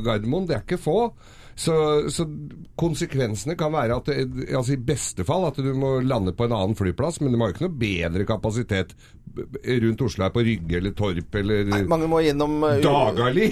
Gardermoen? 0.01 0.47
Det 0.49 0.55
er 0.57 0.63
ikke 0.63 0.79
få. 0.81 1.11
Så, 1.55 1.75
så 2.11 2.27
konsekvensene 2.75 3.55
kan 3.59 3.73
være 3.73 3.99
at 3.99 4.09
det, 4.11 4.49
altså 4.51 4.75
i 4.75 4.81
beste 4.91 5.23
fall 5.27 5.47
at 5.47 5.59
du 5.61 5.71
må 5.77 5.97
lande 6.03 6.35
på 6.35 6.47
en 6.47 6.55
annen 6.55 6.75
flyplass, 6.75 7.21
men 7.21 7.31
de 7.31 7.39
har 7.39 7.51
jo 7.51 7.55
ikke 7.55 7.67
noe 7.67 7.79
bedre 7.85 8.27
kapasitet 8.27 8.95
rundt 9.35 10.03
Oslo 10.05 10.23
her 10.23 10.31
på 10.31 10.43
Rygge 10.47 10.77
eller 10.77 10.93
Torp 10.95 11.35
eller 11.35 11.67
mange 11.91 12.07
må 12.07 12.21
gjennom 12.23 12.53
uh, 12.63 12.77
Dagali. 12.83 13.49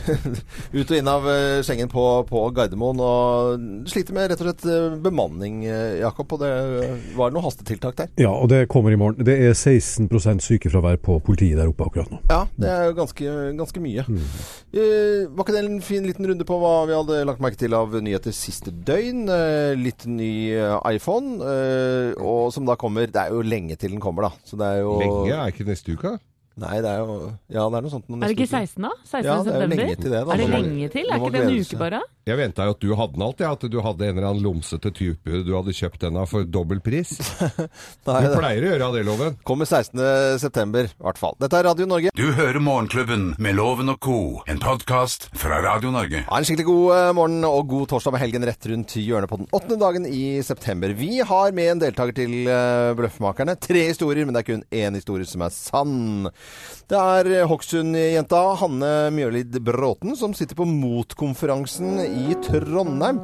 ut 0.78 0.88
og 0.88 0.96
inn 0.96 1.10
av 1.10 1.28
sengen 1.66 1.90
på, 1.92 2.04
på 2.26 2.44
Gardermoen 2.56 3.02
og 3.04 3.88
sliter 3.90 4.14
med 4.16 4.30
rett 4.30 4.42
og 4.42 4.48
slett 4.48 4.64
eh, 4.68 4.96
bemanning, 5.02 5.64
eh, 5.66 5.98
Jakob. 6.00 6.32
Og 6.34 6.42
det 6.42 6.50
var 7.16 7.32
noen 7.34 7.46
hastetiltak 7.46 7.96
der. 7.98 8.10
Ja, 8.20 8.32
og 8.32 8.48
det 8.52 8.64
kommer 8.72 8.94
i 8.94 8.98
morgen. 9.00 9.24
Det 9.26 9.36
er 9.48 9.54
16 9.54 10.08
sykefravær 10.44 10.98
på 11.04 11.18
politiet 11.24 11.58
der 11.60 11.70
oppe 11.70 11.88
akkurat 11.88 12.12
nå. 12.12 12.20
Ja, 12.30 12.44
det 12.60 12.70
er 12.70 12.88
jo 12.88 12.96
ganske, 12.98 13.36
ganske 13.58 13.84
mye. 13.84 14.06
Eh, 14.74 15.24
var 15.30 15.44
ikke 15.44 15.56
det 15.56 15.64
en 15.64 15.80
fin 15.84 16.06
liten 16.06 16.28
runde 16.30 16.46
på 16.48 16.58
hva 16.60 16.74
vi 16.88 16.96
hadde 16.96 17.23
lagt 17.28 17.42
merke 17.44 17.58
til 17.60 17.74
av 17.76 17.94
nyheter 18.04 18.34
siste 18.34 18.72
døgn? 18.86 19.24
Eh, 19.32 19.72
litt 19.78 20.06
ny 20.10 20.32
eh, 20.56 20.76
iPhone, 20.94 21.38
eh, 21.40 22.12
og 22.20 22.52
som 22.54 22.68
da 22.68 22.76
kommer 22.80 23.10
Det 23.10 23.20
er 23.20 23.34
jo 23.34 23.42
lenge 23.44 23.76
til 23.80 23.94
den 23.94 24.02
kommer, 24.02 24.28
da. 24.28 24.44
Så 24.46 24.58
det 24.60 24.70
er 24.70 24.82
jo 24.82 24.98
Lenge 25.02 25.34
er 25.34 25.52
ikke 25.52 25.66
neste 25.68 25.96
uke? 25.96 26.16
Nei, 26.56 26.76
det 26.84 26.86
er 26.86 27.00
jo 27.02 27.14
Ja, 27.50 27.64
det 27.68 27.78
er 27.80 27.82
noe 27.82 27.90
sånt. 27.90 28.04
Er 28.06 28.28
det 28.28 28.36
ikke 28.36 28.44
neste 28.46 28.60
uke. 28.62 28.68
16, 28.70 28.82
da? 28.84 28.90
16. 29.04 29.24
Ja, 29.24 29.24
det 29.24 29.28
er 29.28 29.34
jo 29.34 29.44
september? 29.44 29.76
lenge 29.84 29.96
til 29.98 30.10
det, 30.14 30.20
da. 30.24 30.32
Er 30.34 30.36
det 30.38 30.44
Nå 30.44 30.50
må- 30.54 30.60
lenge 30.62 30.90
til? 30.92 31.04
nå 31.08 31.14
Er 31.14 31.18
må 31.18 31.26
ikke 31.26 31.32
det 31.34 31.40
en 31.40 31.48
glede 31.48 31.60
uke 31.64 31.70
seg. 31.74 31.78
bare? 31.82 32.00
Jeg 32.24 32.36
venta 32.40 32.64
jo 32.64 32.70
at 32.70 32.80
du 32.80 32.94
hadde 32.96 33.12
den 33.12 33.22
alt, 33.26 33.40
ja. 33.42 33.50
At 33.52 33.60
du 33.68 33.80
hadde 33.84 34.02
en 34.06 34.16
eller 34.18 34.28
annen 34.30 34.42
lomsete 34.44 34.90
type 34.94 35.24
du 35.44 35.50
hadde 35.52 35.72
kjøpt 35.74 35.98
den 36.00 36.16
av 36.16 36.28
for 36.30 36.44
dobbel 36.44 36.80
pris. 36.80 37.10
Nei, 38.06 38.20
Du 38.22 38.28
det 38.30 38.38
pleier 38.38 38.62
å 38.64 38.70
gjøre 38.70 38.86
av 38.86 38.94
det, 38.94 39.02
Loven. 39.04 39.36
kommer 39.44 39.66
16. 39.66 40.38
september, 40.40 40.84
i 40.88 41.02
hvert 41.04 41.18
fall. 41.20 41.34
Dette 41.42 41.58
er 41.58 41.64
Radio 41.68 41.86
Norge. 41.90 42.10
Du 42.14 42.30
hører 42.32 42.60
Morgenklubben 42.62 43.34
med 43.38 43.56
Loven 43.58 43.90
og 43.92 43.98
co., 44.00 44.16
en 44.48 44.58
podkast 44.62 45.28
fra 45.36 45.58
Radio 45.66 45.90
Norge. 45.90 46.22
Ha 46.30 46.38
en 46.38 46.44
skikkelig 46.48 46.64
god 46.70 46.94
eh, 46.96 47.12
morgen 47.18 47.44
og 47.44 47.68
god 47.68 47.88
torsdag 47.92 48.12
med 48.16 48.22
helgen 48.24 48.46
rett 48.48 48.70
rundt 48.70 48.94
hjørnet 48.96 49.28
på 49.28 49.40
den 49.42 49.50
åttende 49.52 49.80
dagen 49.82 50.06
i 50.06 50.40
september. 50.46 50.94
Vi 50.96 51.18
har 51.20 51.52
med 51.52 51.74
en 51.74 51.82
deltaker 51.84 52.14
til 52.14 52.46
eh, 52.48 52.94
Bløffmakerne. 52.96 53.58
Tre 53.60 53.84
historier, 53.90 54.24
men 54.24 54.32
det 54.38 54.44
er 54.46 54.50
kun 54.54 54.64
én 54.70 54.94
historie 54.96 55.26
som 55.28 55.42
er 55.44 55.50
sann. 55.52 56.30
Det 56.90 56.98
er 57.00 57.28
eh, 57.32 57.46
Hokksund-jenta 57.48 58.40
Hanne 58.60 58.90
Mjølid 59.16 59.56
Bråten 59.64 60.12
som 60.20 60.34
sitter 60.36 60.58
på 60.58 60.66
Motkonferansen 60.68 61.96
i 62.04 62.34
Trondheim. 62.44 63.20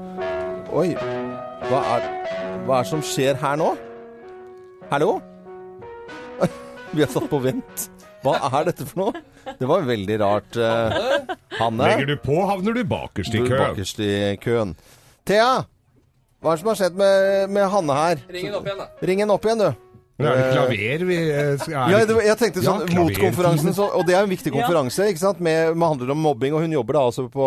Oi, 0.72 0.94
hva 1.68 1.80
er, 1.96 2.06
hva 2.64 2.78
er 2.78 2.86
det 2.86 2.90
som 2.92 3.02
skjer 3.04 3.36
her 3.42 3.58
nå? 3.60 3.74
Hallo? 4.90 5.18
Vi 6.94 7.02
har 7.04 7.10
satt 7.12 7.28
på 7.30 7.40
vent. 7.44 7.88
Hva 8.24 8.36
er 8.50 8.70
dette 8.70 8.84
for 8.88 9.00
noe? 9.04 9.20
Det 9.60 9.68
var 9.68 9.84
veldig 9.88 10.16
rart. 10.20 10.56
eh, 10.56 11.36
Hanne? 11.60 11.84
Legger 11.92 12.10
du 12.10 12.16
på, 12.24 12.38
havner 12.48 12.76
du 12.76 12.82
bakerst 12.88 13.36
i 13.36 13.44
køen. 13.44 13.60
Bakerst 13.60 14.00
i 14.04 14.10
køen. 14.42 14.74
Thea, 15.28 15.52
hva 16.40 16.52
er 16.52 16.56
det 16.58 16.62
som 16.64 16.72
har 16.72 16.80
skjedd 16.80 16.98
med, 17.00 17.52
med 17.52 17.68
Hanne 17.72 17.96
her? 17.96 18.24
Ring 18.32 18.48
henne 18.48 18.58
opp 18.60 18.68
igjen, 18.68 18.80
da. 18.82 18.88
Ring 19.10 19.22
henne 19.24 19.36
opp 19.36 19.46
igjen, 19.48 19.62
du. 19.64 19.86
Men 20.20 20.28
er 20.30 20.40
det 20.40 20.48
klaver 20.52 21.04
vi 21.08 21.16
eh, 21.16 21.38
er 21.56 21.92
Ja, 21.92 22.00
det- 22.06 22.24
jeg 22.26 22.36
tenkte 22.40 22.62
sånn 22.64 22.82
Ja, 22.86 22.98
motkonferansen, 23.00 23.72
så, 23.76 23.86
og 23.96 24.04
det 24.06 24.14
er 24.14 24.22
en 24.26 24.30
viktig 24.30 24.52
konferanse, 24.52 25.06
ikke 25.10 25.22
sant? 25.22 25.40
Med, 25.40 25.72
med 25.76 25.88
handler 25.88 26.12
om 26.12 26.20
mobbing, 26.22 26.54
og 26.54 26.60
hun 26.64 26.72
jobber 26.76 26.98
da 26.98 27.04
altså 27.08 27.24
på, 27.32 27.46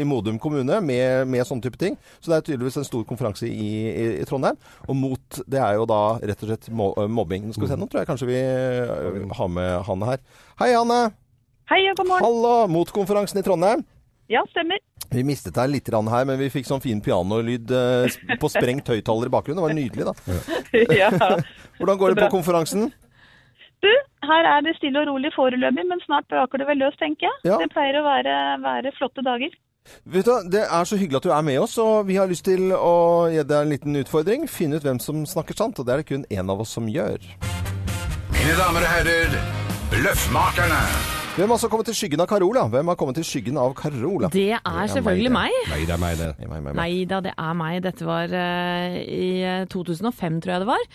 i 0.00 0.04
Modum 0.08 0.38
kommune 0.42 0.80
med, 0.80 1.26
med 1.28 1.46
sånne 1.46 1.62
type 1.66 1.76
ting. 1.80 1.98
Så 2.20 2.32
det 2.32 2.38
er 2.38 2.46
tydeligvis 2.48 2.78
en 2.80 2.88
stor 2.88 3.04
konferanse 3.08 3.46
i, 3.48 3.68
i, 3.92 4.06
i 4.22 4.24
Trondheim. 4.28 4.56
Og 4.88 4.96
mot, 4.96 5.40
det 5.46 5.60
er 5.60 5.76
jo 5.76 5.84
da 5.86 6.00
rett 6.22 6.42
og 6.42 6.48
slett 6.50 6.70
mobbing. 6.72 7.46
Nå 7.46 7.52
skal 7.56 7.66
vi 7.68 7.72
se, 7.74 7.78
nå 7.80 7.88
tror 7.90 8.02
jeg 8.02 8.10
kanskje 8.10 8.30
vi 8.32 8.40
har 9.36 9.48
med 9.52 9.84
Hanne 9.90 10.10
her. 10.14 10.24
Hei, 10.62 10.72
Hanne. 10.72 11.02
Hei 11.68 11.82
god 11.98 12.06
morgen. 12.06 12.24
Hallo, 12.24 12.54
motkonferansen 12.70 13.40
i 13.42 13.44
Trondheim. 13.46 13.84
Ja, 14.30 14.40
stemmer. 14.50 14.78
Vi 15.16 15.24
mistet 15.24 15.56
deg 15.56 15.72
litt 15.72 15.88
her, 15.88 16.28
men 16.28 16.38
vi 16.40 16.50
fikk 16.52 16.68
sånn 16.68 16.82
fin 16.84 17.00
pianolyd 17.00 17.72
eh, 17.72 18.36
på 18.40 18.50
sprengt 18.52 18.88
høyttaler 18.92 19.30
i 19.30 19.32
bakgrunnen. 19.32 19.62
Det 19.62 19.66
var 19.66 19.76
nydelig, 19.76 20.04
da. 20.04 20.92
ja. 20.92 21.10
Hvordan 21.78 22.00
går 22.00 22.14
det 22.14 22.26
på 22.26 22.32
konferansen? 22.36 22.90
Du, 23.84 23.92
her 24.28 24.48
er 24.50 24.64
det 24.64 24.76
stille 24.78 25.02
og 25.02 25.10
rolig 25.10 25.30
foreløpig, 25.36 25.84
men 25.88 26.02
snart 26.04 26.28
braker 26.32 26.60
det 26.60 26.68
vel 26.68 26.80
løs, 26.84 26.96
tenker 27.00 27.28
jeg. 27.28 27.38
Ja. 27.48 27.60
Det 27.62 27.70
pleier 27.72 28.00
å 28.00 28.04
være, 28.06 28.36
være 28.64 28.92
flotte 28.96 29.24
dager. 29.24 29.52
Vet 30.04 30.26
du, 30.26 30.32
Det 30.50 30.64
er 30.66 30.84
så 30.88 30.98
hyggelig 30.98 31.20
at 31.20 31.28
du 31.28 31.32
er 31.32 31.44
med 31.46 31.60
oss, 31.62 31.76
og 31.78 32.06
vi 32.08 32.16
har 32.18 32.28
lyst 32.30 32.46
til 32.48 32.72
å 32.74 33.28
gi 33.32 33.44
deg 33.44 33.58
en 33.60 33.72
liten 33.72 34.00
utfordring. 34.02 34.48
Finne 34.50 34.80
ut 34.80 34.86
hvem 34.86 35.00
som 35.02 35.24
snakker 35.28 35.58
sant, 35.58 35.78
og 35.78 35.86
det 35.86 35.94
er 35.94 36.02
det 36.02 36.10
kun 36.10 36.26
én 36.30 36.52
av 36.52 36.64
oss 36.64 36.74
som 36.76 36.88
gjør. 36.90 37.22
Mine 38.36 38.56
damer 38.58 38.82
og 38.82 38.90
herrer, 38.96 39.38
Bløffmakerne. 39.92 41.15
Hvem 41.36 41.50
har 41.52 41.58
så 41.60 41.68
kommet 41.68 41.84
til 41.84 41.96
skyggen 41.98 42.22
av 42.24 42.30
Carola? 42.30 42.62
Hvem 42.72 42.88
har 42.88 42.96
kommet 42.96 43.18
til 43.18 43.24
skyggen 43.28 43.58
av 43.60 43.74
Carola? 43.76 44.30
Det 44.32 44.56
er 44.56 44.86
selvfølgelig 44.88 45.32
meg. 45.34 45.52
Nei, 45.68 45.82
det 45.84 45.92
er 45.92 46.00
meg, 46.00 46.14
det. 46.16 46.30
Nei, 46.38 46.46
meg, 46.48 46.62
meg, 46.62 46.70
meg. 46.70 46.78
Nei 46.78 47.02
da, 47.10 47.18
det 47.26 47.34
er 47.36 47.58
meg. 47.60 47.76
Dette 47.84 48.06
var 48.08 48.32
uh, 48.32 48.96
i 48.96 49.28
eh, 49.44 49.66
2005, 49.68 50.38
tror 50.40 50.54
jeg 50.54 50.64
det 50.64 50.68
var. 50.70 50.86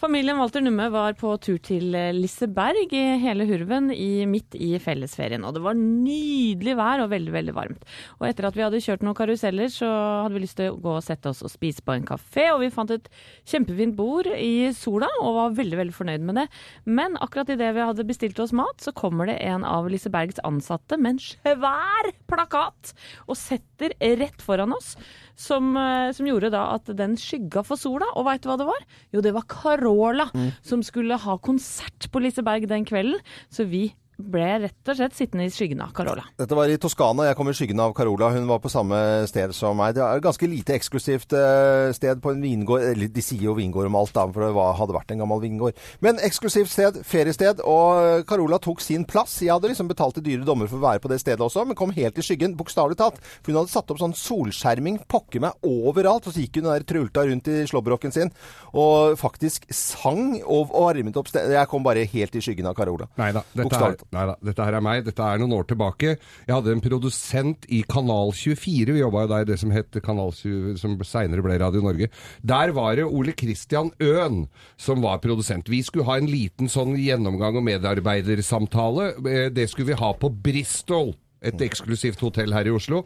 Familien 0.00 0.38
Walter 0.40 0.62
Numme 0.64 0.86
var 0.88 1.12
på 1.20 1.34
tur 1.44 1.58
til 1.60 1.92
eh, 1.92 2.14
Liseberg 2.16 2.94
i 2.96 3.02
hele 3.20 3.44
hurven 3.44 3.90
i, 3.92 4.24
midt 4.24 4.56
i 4.56 4.70
fellesferien. 4.80 5.44
Og 5.44 5.52
det 5.58 5.60
var 5.66 5.76
nydelig 5.76 6.78
vær 6.78 7.02
og 7.04 7.10
veldig, 7.12 7.34
veldig 7.34 7.54
varmt. 7.58 7.84
Og 8.22 8.24
etter 8.30 8.48
at 8.48 8.56
vi 8.56 8.64
hadde 8.64 8.80
kjørt 8.80 9.04
noen 9.04 9.18
karuseller, 9.18 9.68
så 9.68 9.90
hadde 10.22 10.38
vi 10.38 10.44
lyst 10.46 10.56
til 10.62 10.72
å 10.72 10.80
gå 10.80 10.94
og 10.96 11.04
sette 11.04 11.28
oss 11.28 11.44
og 11.44 11.52
spise 11.52 11.84
på 11.84 11.98
en 11.98 12.08
kafé. 12.08 12.46
Og 12.54 12.62
vi 12.64 12.72
fant 12.72 12.96
et 12.96 13.12
kjempefint 13.44 13.98
bord 14.00 14.32
i 14.32 14.70
sola 14.72 15.12
og 15.20 15.36
var 15.42 15.60
veldig, 15.60 15.82
veldig 15.82 15.98
fornøyd 15.98 16.24
med 16.30 16.40
det. 16.40 16.48
Men 16.88 17.20
akkurat 17.20 17.52
idet 17.52 17.74
vi 17.76 17.84
hadde 17.90 18.08
bestilt 18.08 18.40
oss 18.40 18.56
mat, 18.56 18.80
så 18.80 18.96
kommer 18.96 19.28
det 19.28 19.36
en 19.52 19.68
av 19.68 19.89
Lisebergs 19.92 20.40
ansatte 20.46 20.98
med 21.00 21.16
en 21.16 21.22
svær 21.24 22.10
plakat 22.30 22.92
og 23.26 23.38
setter 23.38 23.94
rett 24.20 24.42
foran 24.44 24.74
oss. 24.76 24.94
Som, 25.40 25.72
eh, 25.76 26.10
som 26.12 26.26
gjorde 26.28 26.50
da 26.52 26.66
at 26.74 26.90
den 26.96 27.16
skygga 27.16 27.62
for 27.64 27.80
sola. 27.80 28.06
Og 28.16 28.26
veit 28.28 28.42
du 28.44 28.50
hva 28.50 28.58
det 28.60 28.68
var? 28.68 28.84
Jo, 29.14 29.22
det 29.24 29.32
var 29.36 29.48
Carola 29.48 30.28
som 30.62 30.82
skulle 30.86 31.16
ha 31.16 31.38
konsert 31.38 32.10
på 32.12 32.20
Liseberg 32.20 32.68
den 32.68 32.84
kvelden. 32.84 33.20
Så 33.50 33.64
vi 33.68 33.88
ble 34.22 34.46
rett 34.66 34.90
og 34.92 34.96
slett 34.98 35.14
sittende 35.16 35.46
i 35.48 35.52
skyggen 35.52 35.80
av 35.84 35.92
Carola. 35.96 36.24
Dette 36.38 36.56
var 36.58 36.68
i 36.72 36.76
Toskana. 36.80 37.26
Jeg 37.28 37.36
kom 37.38 37.48
i 37.50 37.54
skyggen 37.56 37.80
av 37.82 37.94
Carola. 37.96 38.28
Hun 38.34 38.46
var 38.50 38.60
på 38.62 38.70
samme 38.72 38.98
sted 39.30 39.54
som 39.56 39.76
meg. 39.80 39.94
Det 39.96 40.02
er 40.04 40.20
et 40.20 40.24
ganske 40.24 40.48
lite 40.50 40.74
eksklusivt 40.76 41.32
eh, 41.38 41.90
sted 41.96 42.20
på 42.24 42.32
en 42.34 42.42
vingård. 42.44 42.84
Eller 42.92 43.08
de 43.12 43.24
sier 43.24 43.46
jo 43.48 43.54
vingård 43.58 43.88
om 43.90 43.98
alt, 44.00 44.12
da, 44.16 44.26
for 44.30 44.44
det 44.46 44.66
hadde 44.80 44.96
vært 44.96 45.14
en 45.14 45.22
gammel 45.24 45.42
vingård. 45.44 45.78
Men 46.04 46.20
eksklusivt 46.26 46.70
sted, 46.72 47.00
feriested. 47.06 47.62
Og 47.64 48.00
eh, 48.20 48.24
Carola 48.28 48.58
tok 48.62 48.82
sin 48.84 49.06
plass. 49.08 49.38
Jeg 49.42 49.52
hadde 49.54 49.70
liksom 49.72 49.88
betalt 49.90 50.20
i 50.20 50.24
dyre 50.28 50.44
dommer 50.48 50.70
for 50.70 50.80
å 50.80 50.86
være 50.88 51.02
på 51.04 51.10
det 51.12 51.20
stedet 51.22 51.40
også, 51.46 51.64
men 51.68 51.78
kom 51.78 51.94
helt 51.96 52.18
i 52.20 52.26
skyggen, 52.26 52.56
bokstavelig 52.58 52.98
talt. 53.00 53.20
For 53.40 53.52
hun 53.52 53.60
hadde 53.62 53.72
satt 53.74 53.90
opp 53.94 54.02
sånn 54.02 54.16
solskjerming, 54.18 55.00
pokker 55.10 55.42
meg, 55.46 55.56
overalt. 55.66 56.26
Og 56.28 56.34
så 56.36 56.44
gikk 56.44 56.60
hun 56.60 56.68
der 56.70 56.84
trulta 56.88 57.24
rundt 57.28 57.48
i 57.50 57.62
slåbroken 57.70 58.12
sin 58.14 58.30
og 58.76 59.16
faktisk 59.20 59.64
sang 59.74 60.36
og, 60.44 60.70
og 60.70 60.90
varmet 60.90 61.16
opp 61.18 61.28
stedet. 61.30 61.54
Jeg 61.56 61.68
kom 61.70 61.84
bare 61.86 62.04
helt 62.08 62.36
i 62.38 62.42
skyggen 62.44 62.68
av 62.70 62.76
Carola. 62.78 63.08
Nei 63.20 63.30
da, 63.36 63.42
dette, 63.56 63.80
er- 63.80 63.96
nei 64.12 64.24
da, 64.26 64.34
dette 64.42 64.64
her 64.66 64.74
er 64.78 64.82
meg. 64.84 65.04
Dette 65.06 65.22
er 65.22 65.38
noen 65.38 65.52
år 65.54 65.66
tilbake. 65.70 66.16
Jeg 66.46 66.54
hadde 66.54 66.72
en 66.74 66.82
produsent 66.82 67.66
i 67.70 67.82
Kanal 67.86 68.32
24. 68.34 68.94
Vi 68.96 69.02
jobba 69.04 69.22
jo 69.24 69.30
der 69.32 69.44
i 69.44 69.48
det 69.52 69.58
som 69.62 69.70
het 69.74 70.00
Kanal 70.02 70.32
20, 70.34 70.76
som 70.82 70.96
seinere 71.06 71.44
ble 71.46 71.58
Radio 71.62 71.82
Norge. 71.84 72.08
Der 72.42 72.72
var 72.76 72.96
det 72.98 73.06
Ole 73.06 73.32
Kristian 73.38 73.92
Øen 74.02 74.44
som 74.80 75.02
var 75.02 75.20
produsent. 75.22 75.70
Vi 75.70 75.82
skulle 75.86 76.08
ha 76.10 76.18
en 76.18 76.30
liten 76.30 76.68
sånn 76.70 76.96
gjennomgang 76.98 77.56
og 77.60 77.66
medarbeidersamtale. 77.70 79.10
Eh, 79.26 79.48
Det 79.50 79.68
skulle 79.70 79.92
vi 79.94 80.00
ha 80.00 80.12
på 80.12 80.30
Bristol, 80.42 81.14
et 81.42 81.60
eksklusivt 81.60 82.20
hotell 82.20 82.52
her 82.52 82.66
i 82.66 82.70
Oslo. 82.74 83.04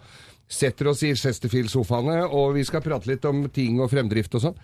Setter 0.49 0.89
oss 0.91 1.03
i 1.03 1.15
Chesterfield-sofaene, 1.15 2.25
og 2.29 2.55
vi 2.55 2.65
skal 2.65 2.83
prate 2.85 3.09
litt 3.09 3.25
om 3.25 3.47
ting 3.49 3.81
og 3.81 3.91
fremdrift 3.91 4.35
og 4.35 4.43
sånn. 4.43 4.57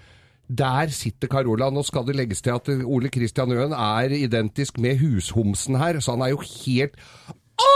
Der 0.51 0.91
sitter 0.91 1.29
Carola. 1.31 1.69
Nå 1.71 1.83
skal 1.87 2.07
det 2.09 2.17
legges 2.19 2.43
til 2.43 2.51
at 2.57 2.69
Ole 2.85 3.11
Kristian 3.13 3.53
Øen 3.55 3.73
er 3.77 4.11
identisk 4.17 4.79
med 4.83 4.99
hushomsen 4.99 5.77
her, 5.79 6.01
så 6.03 6.17
han 6.17 6.25
er 6.27 6.33
jo 6.35 6.41
helt 6.43 6.97
Å, 7.61 7.71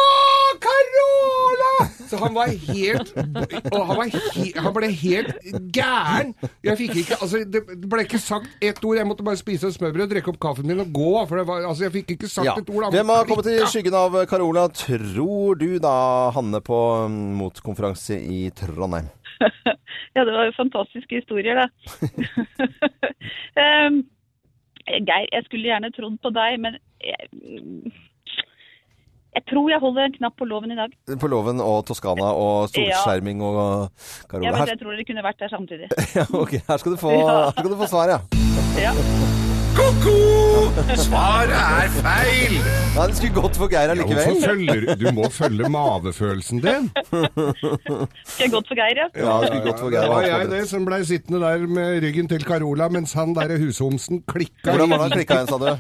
Carola! 0.65 1.87
Så 2.09 2.19
han 2.21 2.35
var 2.37 2.51
helt 2.53 3.11
han, 3.15 3.97
var 3.99 4.11
he, 4.11 4.45
han 4.57 4.75
ble 4.77 4.89
helt 4.95 5.33
gæren. 5.75 6.35
Jeg 6.65 6.79
fikk 6.79 6.97
ikke 7.03 7.19
Altså, 7.21 7.41
det 7.49 7.63
ble 7.91 8.05
ikke 8.07 8.21
sagt 8.23 8.51
ett 8.65 8.79
ord. 8.85 8.99
Jeg 9.01 9.09
måtte 9.09 9.27
bare 9.27 9.41
spise 9.41 9.69
et 9.71 9.77
smørbrød, 9.77 10.11
drikke 10.13 10.33
opp 10.35 10.39
kaffen 10.43 10.69
min 10.69 10.83
og 10.85 10.93
gå. 10.95 11.11
For 11.29 11.41
det 11.41 11.47
var, 11.49 11.65
altså, 11.69 11.87
jeg 11.89 11.95
fikk 12.01 12.15
ikke 12.17 12.31
sagt 12.31 12.47
Ja. 12.51 12.57
et 12.61 12.71
ord. 12.71 12.91
Hvem 12.95 13.13
har 13.15 13.29
kommet 13.29 13.51
i 13.51 13.59
skyggen 13.71 13.99
av 13.99 14.17
Carola, 14.31 14.69
tror 14.73 15.59
du 15.61 15.79
da, 15.83 15.95
Hanne, 16.37 16.61
på 16.65 16.81
mm, 17.11 17.21
motkonferanse 17.41 18.21
i 18.21 18.47
Trondheim? 18.57 19.11
Ja, 20.15 20.25
det 20.25 20.33
var 20.33 20.49
jo 20.49 20.57
fantastiske 20.57 21.21
historier, 21.21 21.65
da. 21.65 21.67
um, 23.87 24.03
Geir, 25.09 25.29
jeg 25.33 25.45
skulle 25.47 25.71
gjerne 25.71 25.91
trodd 25.97 26.19
på 26.23 26.31
deg, 26.37 26.59
men 26.61 26.77
jeg, 27.01 27.29
jeg 29.35 29.45
tror 29.51 29.71
jeg 29.73 29.81
holder 29.81 30.11
en 30.11 30.17
knapp 30.19 30.37
på 30.39 30.49
loven 30.49 30.75
i 30.75 30.77
dag. 30.79 30.93
På 31.21 31.31
Loven 31.33 31.63
og 31.65 31.87
Toskana 31.89 32.29
og 32.37 32.69
solskjerming 32.75 33.41
og 33.43 33.89
Ja, 34.45 34.53
men 34.53 34.69
jeg 34.69 34.79
tror 34.83 34.93
dere 34.93 35.09
kunne 35.09 35.25
vært 35.25 35.41
der 35.41 35.55
samtidig. 35.55 35.89
ja, 36.19 36.29
ok, 36.29 36.61
her 36.69 36.85
skal 36.85 36.93
du 36.95 37.01
få, 37.01 37.17
skal 37.57 37.73
du 37.73 37.81
få 37.81 37.91
svar, 37.91 38.15
ja. 38.19 38.21
Ja. 38.79 39.43
Ko-ko! 39.75 40.15
Svaret 40.99 41.51
er 41.55 41.89
feil! 41.99 42.55
Ja, 42.95 43.07
det 43.11 43.17
skulle 43.19 43.35
gått 43.35 43.57
for 43.59 43.69
Geir 43.73 43.91
Ja, 43.99 44.05
følger 44.45 44.95
Du 45.01 45.07
må 45.17 45.29
følge 45.35 45.69
mavefølelsen 45.73 46.61
din. 46.63 46.87
Skal 47.11 48.45
jeg 48.45 48.53
gått 48.55 48.71
for 48.71 48.79
Geir, 48.79 49.01
ja? 49.03 49.09
Ja, 49.19 49.35
det 49.43 49.51
skulle 49.51 49.65
gått 49.67 49.83
for 49.83 49.91
Geir. 49.91 50.07
Det 50.07 50.13
var 50.15 50.23
jeg 50.29 50.51
det 50.53 50.63
som 50.71 50.87
blei 50.87 51.01
sittende 51.09 51.43
der 51.43 51.67
med 51.67 52.03
ryggen 52.07 52.31
til 52.31 52.43
Carola, 52.47 52.87
mens 52.95 53.17
han 53.19 53.35
der 53.37 53.57
hushomsen 53.59 54.23
klikka. 54.31 54.71
Hvordan 54.71 54.95
var 54.95 54.97
det 54.97 55.05
han 55.09 55.17
klikka 55.19 55.35
igjen, 55.43 55.51
sa 55.51 55.59
du? 55.59 55.71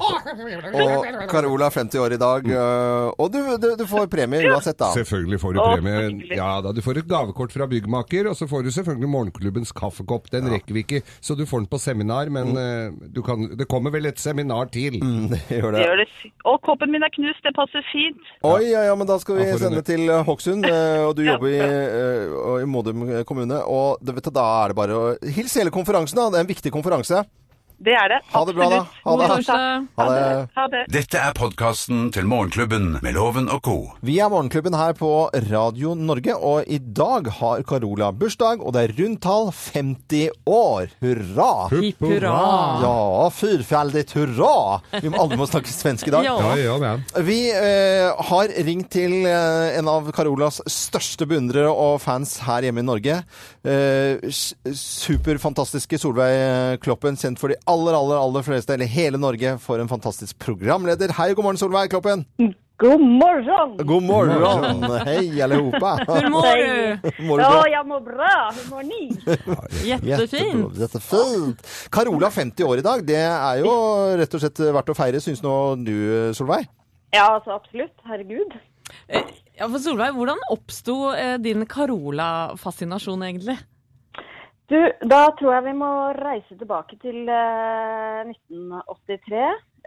Og 0.00 1.28
Carola 1.30 1.68
er 1.68 1.74
50 1.74 2.00
år 2.02 2.14
i 2.16 2.18
dag, 2.20 2.48
øh, 2.50 3.08
og 3.20 3.30
du, 3.32 3.38
du, 3.62 3.68
du 3.78 3.84
får 3.88 4.08
premie 4.12 4.42
uansett, 4.50 4.78
da. 4.80 4.90
Selvfølgelig 4.96 5.40
får 5.42 5.56
du 5.56 5.60
premie. 5.62 6.28
Ja 6.36 6.50
da, 6.64 6.72
Du 6.74 6.80
får 6.84 7.00
et 7.02 7.08
gavekort 7.10 7.52
fra 7.54 7.66
byggmaker, 7.70 8.28
og 8.30 8.36
så 8.38 8.48
får 8.50 8.64
du 8.66 8.70
selvfølgelig 8.74 9.10
morgenklubbens 9.10 9.72
kaffekopp. 9.76 10.30
Den 10.32 10.48
rekker 10.52 10.74
vi 10.76 10.84
ikke, 10.86 11.02
så 11.20 11.36
du 11.38 11.44
får 11.46 11.64
den 11.64 11.70
på 11.72 11.78
seminar, 11.82 12.30
men 12.34 12.54
eh, 12.60 12.90
du 13.14 13.22
kan, 13.26 13.48
det 13.58 13.68
kommer 13.70 13.94
vel 13.94 14.06
et 14.10 14.18
seminar 14.20 14.70
til. 14.74 14.98
Mm, 15.04 15.28
det 15.34 15.42
gjør 15.48 15.76
Det 15.78 15.84
det. 15.84 16.08
det. 16.08 16.32
Og 16.44 16.60
koppen 16.66 16.92
min 16.94 17.02
er 17.06 17.12
knust, 17.14 17.42
det 17.46 17.54
passer 17.56 17.84
fint. 17.92 18.20
Oi, 18.44 18.70
ja, 18.72 18.84
ja, 18.88 18.94
men 18.98 19.08
da 19.08 19.18
skal 19.22 19.38
vi 19.40 19.46
sende 19.58 19.80
det. 19.82 19.86
til 19.92 20.08
øh, 20.08 20.24
Hokksund, 20.26 20.66
øh, 20.74 21.06
og 21.08 21.16
du 21.16 21.22
jobber 21.26 21.48
i, 21.48 21.60
øh, 21.60 22.62
i 22.62 22.66
Modum 22.68 23.06
kommune. 23.28 23.62
Og 23.64 23.98
det, 24.04 24.16
vet 24.16 24.32
da 24.34 24.44
er 24.64 24.72
det 24.72 24.76
bare 24.78 24.98
å 24.98 25.06
hilse 25.36 25.60
hele 25.62 25.70
konferansen, 25.74 26.18
da. 26.18 26.30
Det 26.32 26.40
er 26.40 26.46
en 26.48 26.52
viktig 26.54 26.72
konferanse. 26.74 27.22
Det 27.82 27.90
er 27.98 28.08
det. 28.08 28.20
Ha 28.30 28.40
det 28.46 28.52
bra, 28.54 28.66
da. 28.70 28.76
Ha 29.02 29.14
det. 29.18 29.26
Ha 29.98 30.04
det. 30.06 30.48
Ha 30.54 30.64
det. 30.70 30.82
Dette 30.94 31.18
er 31.18 31.32
podkasten 31.34 32.06
til 32.14 32.28
Morgenklubben 32.30 33.00
med 33.02 33.16
Loven 33.16 33.48
og 33.50 33.64
co. 33.66 33.74
Vi 34.06 34.20
er 34.22 34.30
Morgenklubben 34.30 34.76
her 34.78 34.94
på 34.94 35.10
Radio 35.50 35.96
Norge, 35.98 36.36
og 36.38 36.70
i 36.70 36.78
dag 36.78 37.26
har 37.40 37.64
Carola 37.66 38.12
bursdag, 38.14 38.62
og 38.62 38.76
det 38.76 38.84
er 38.84 38.94
rundt 39.00 39.22
tall 39.26 39.50
50 39.50 40.30
år. 40.46 40.94
Hurra! 41.02 41.48
Hipp 41.72 42.04
hurra. 42.04 42.36
Ja, 42.84 42.94
fyrfaldigt 43.34 44.14
hurra! 44.14 44.78
Vi 45.02 45.10
må 45.10 45.24
aldri 45.24 45.40
må 45.42 45.50
snakke 45.50 45.74
svensk 45.74 46.08
i 46.08 46.14
dag. 46.14 46.30
Ja. 46.30 46.54
Ja, 46.54 46.78
ja. 46.78 46.94
Vi 47.26 47.40
eh, 47.50 48.06
har 48.30 48.54
ringt 48.68 48.92
til 48.94 49.26
eh, 49.26 49.74
en 49.80 49.90
av 49.90 50.12
Carolas 50.14 50.62
største 50.70 51.26
beundrere 51.26 51.74
og 51.74 51.98
fans 52.04 52.38
her 52.46 52.68
hjemme 52.68 52.84
i 52.84 52.86
Norge. 52.86 53.18
Eh, 53.66 54.30
superfantastiske 54.30 55.98
Solveig 55.98 56.78
Kloppen, 56.84 57.18
kjent 57.18 57.42
for 57.42 57.50
de 57.50 57.58
aller, 57.70 57.92
aller, 57.96 58.16
aller 58.20 58.42
fleste, 58.46 58.74
eller 58.74 58.86
hele 58.90 59.18
Norge, 59.20 59.56
for 59.62 59.80
en 59.80 59.88
fantastisk 59.88 60.38
programleder. 60.42 61.12
Hei, 61.16 61.32
god 61.34 61.44
morgen, 61.46 61.58
Solveig 61.60 61.90
Kloppen. 61.90 62.24
God 62.82 63.00
morgon! 63.00 63.76
God 63.86 64.02
morgen! 64.02 64.82
Hei, 65.08 65.28
allihopa! 65.44 65.92
Hur 66.08 66.28
mår 66.34 66.56
du? 66.58 67.10
Mår 67.28 67.38
du 67.38 67.42
Ja, 67.44 67.68
jag 67.70 67.86
mår 67.88 68.00
bra. 68.00 68.52
Hur 68.56 68.70
mår 68.70 68.82
ni? 68.82 69.02
Jättefint. 70.08 70.76
Jättefint. 70.78 71.62
Carola 71.90 72.30
50 72.30 72.64
år 72.64 72.78
i 72.78 72.82
dag, 72.82 73.04
det 73.06 73.20
er 73.22 73.60
jo 73.62 73.70
rett 74.18 74.34
og 74.34 74.42
slett 74.42 74.58
verdt 74.74 74.90
å 74.90 74.96
feire, 74.98 75.22
syns 75.22 75.42
nå 75.44 75.54
du, 75.86 75.94
Solveig? 76.34 76.66
Ja, 77.14 77.28
altså 77.36 77.54
absolutt. 77.60 77.94
Herregud. 78.10 78.58
Eh, 79.08 79.22
Ja, 79.54 79.68
for 79.70 79.78
Solveig, 79.78 80.16
hvordan 80.18 80.40
oppsto 80.50 81.12
eh, 81.14 81.36
din 81.38 81.62
Carola-fascinasjon 81.70 83.22
egentlig? 83.22 83.54
Du, 84.72 84.78
da 85.04 85.26
tror 85.36 85.58
jeg 85.58 85.64
vi 85.66 85.72
må 85.76 85.88
reise 86.16 86.56
tilbake 86.56 86.96
til 87.02 87.28
eh, 87.28 88.30
1983. 88.30 89.42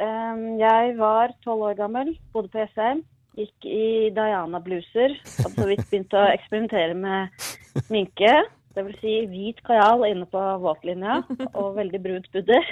Eh, 0.06 0.44
jeg 0.60 0.92
var 1.00 1.34
tolv 1.46 1.72
år 1.72 1.80
gammel, 1.80 2.12
bodde 2.34 2.52
på 2.54 2.62
Jessheim. 2.62 3.02
Gikk 3.38 3.66
i 3.70 4.10
Diana-bluser. 4.14 5.16
Hadde 5.42 5.56
så 5.56 5.68
vidt 5.70 5.84
begynt 5.90 6.14
å 6.18 6.28
eksperimentere 6.30 6.94
med 6.98 7.50
sminke. 7.88 8.36
Vil 8.78 8.94
si 9.02 9.16
hvit 9.32 9.64
kajal 9.66 10.06
inne 10.06 10.28
på 10.30 10.42
våtlinja 10.62 11.24
og 11.58 11.78
veldig 11.80 12.02
brunt 12.04 12.30
pudder. 12.34 12.70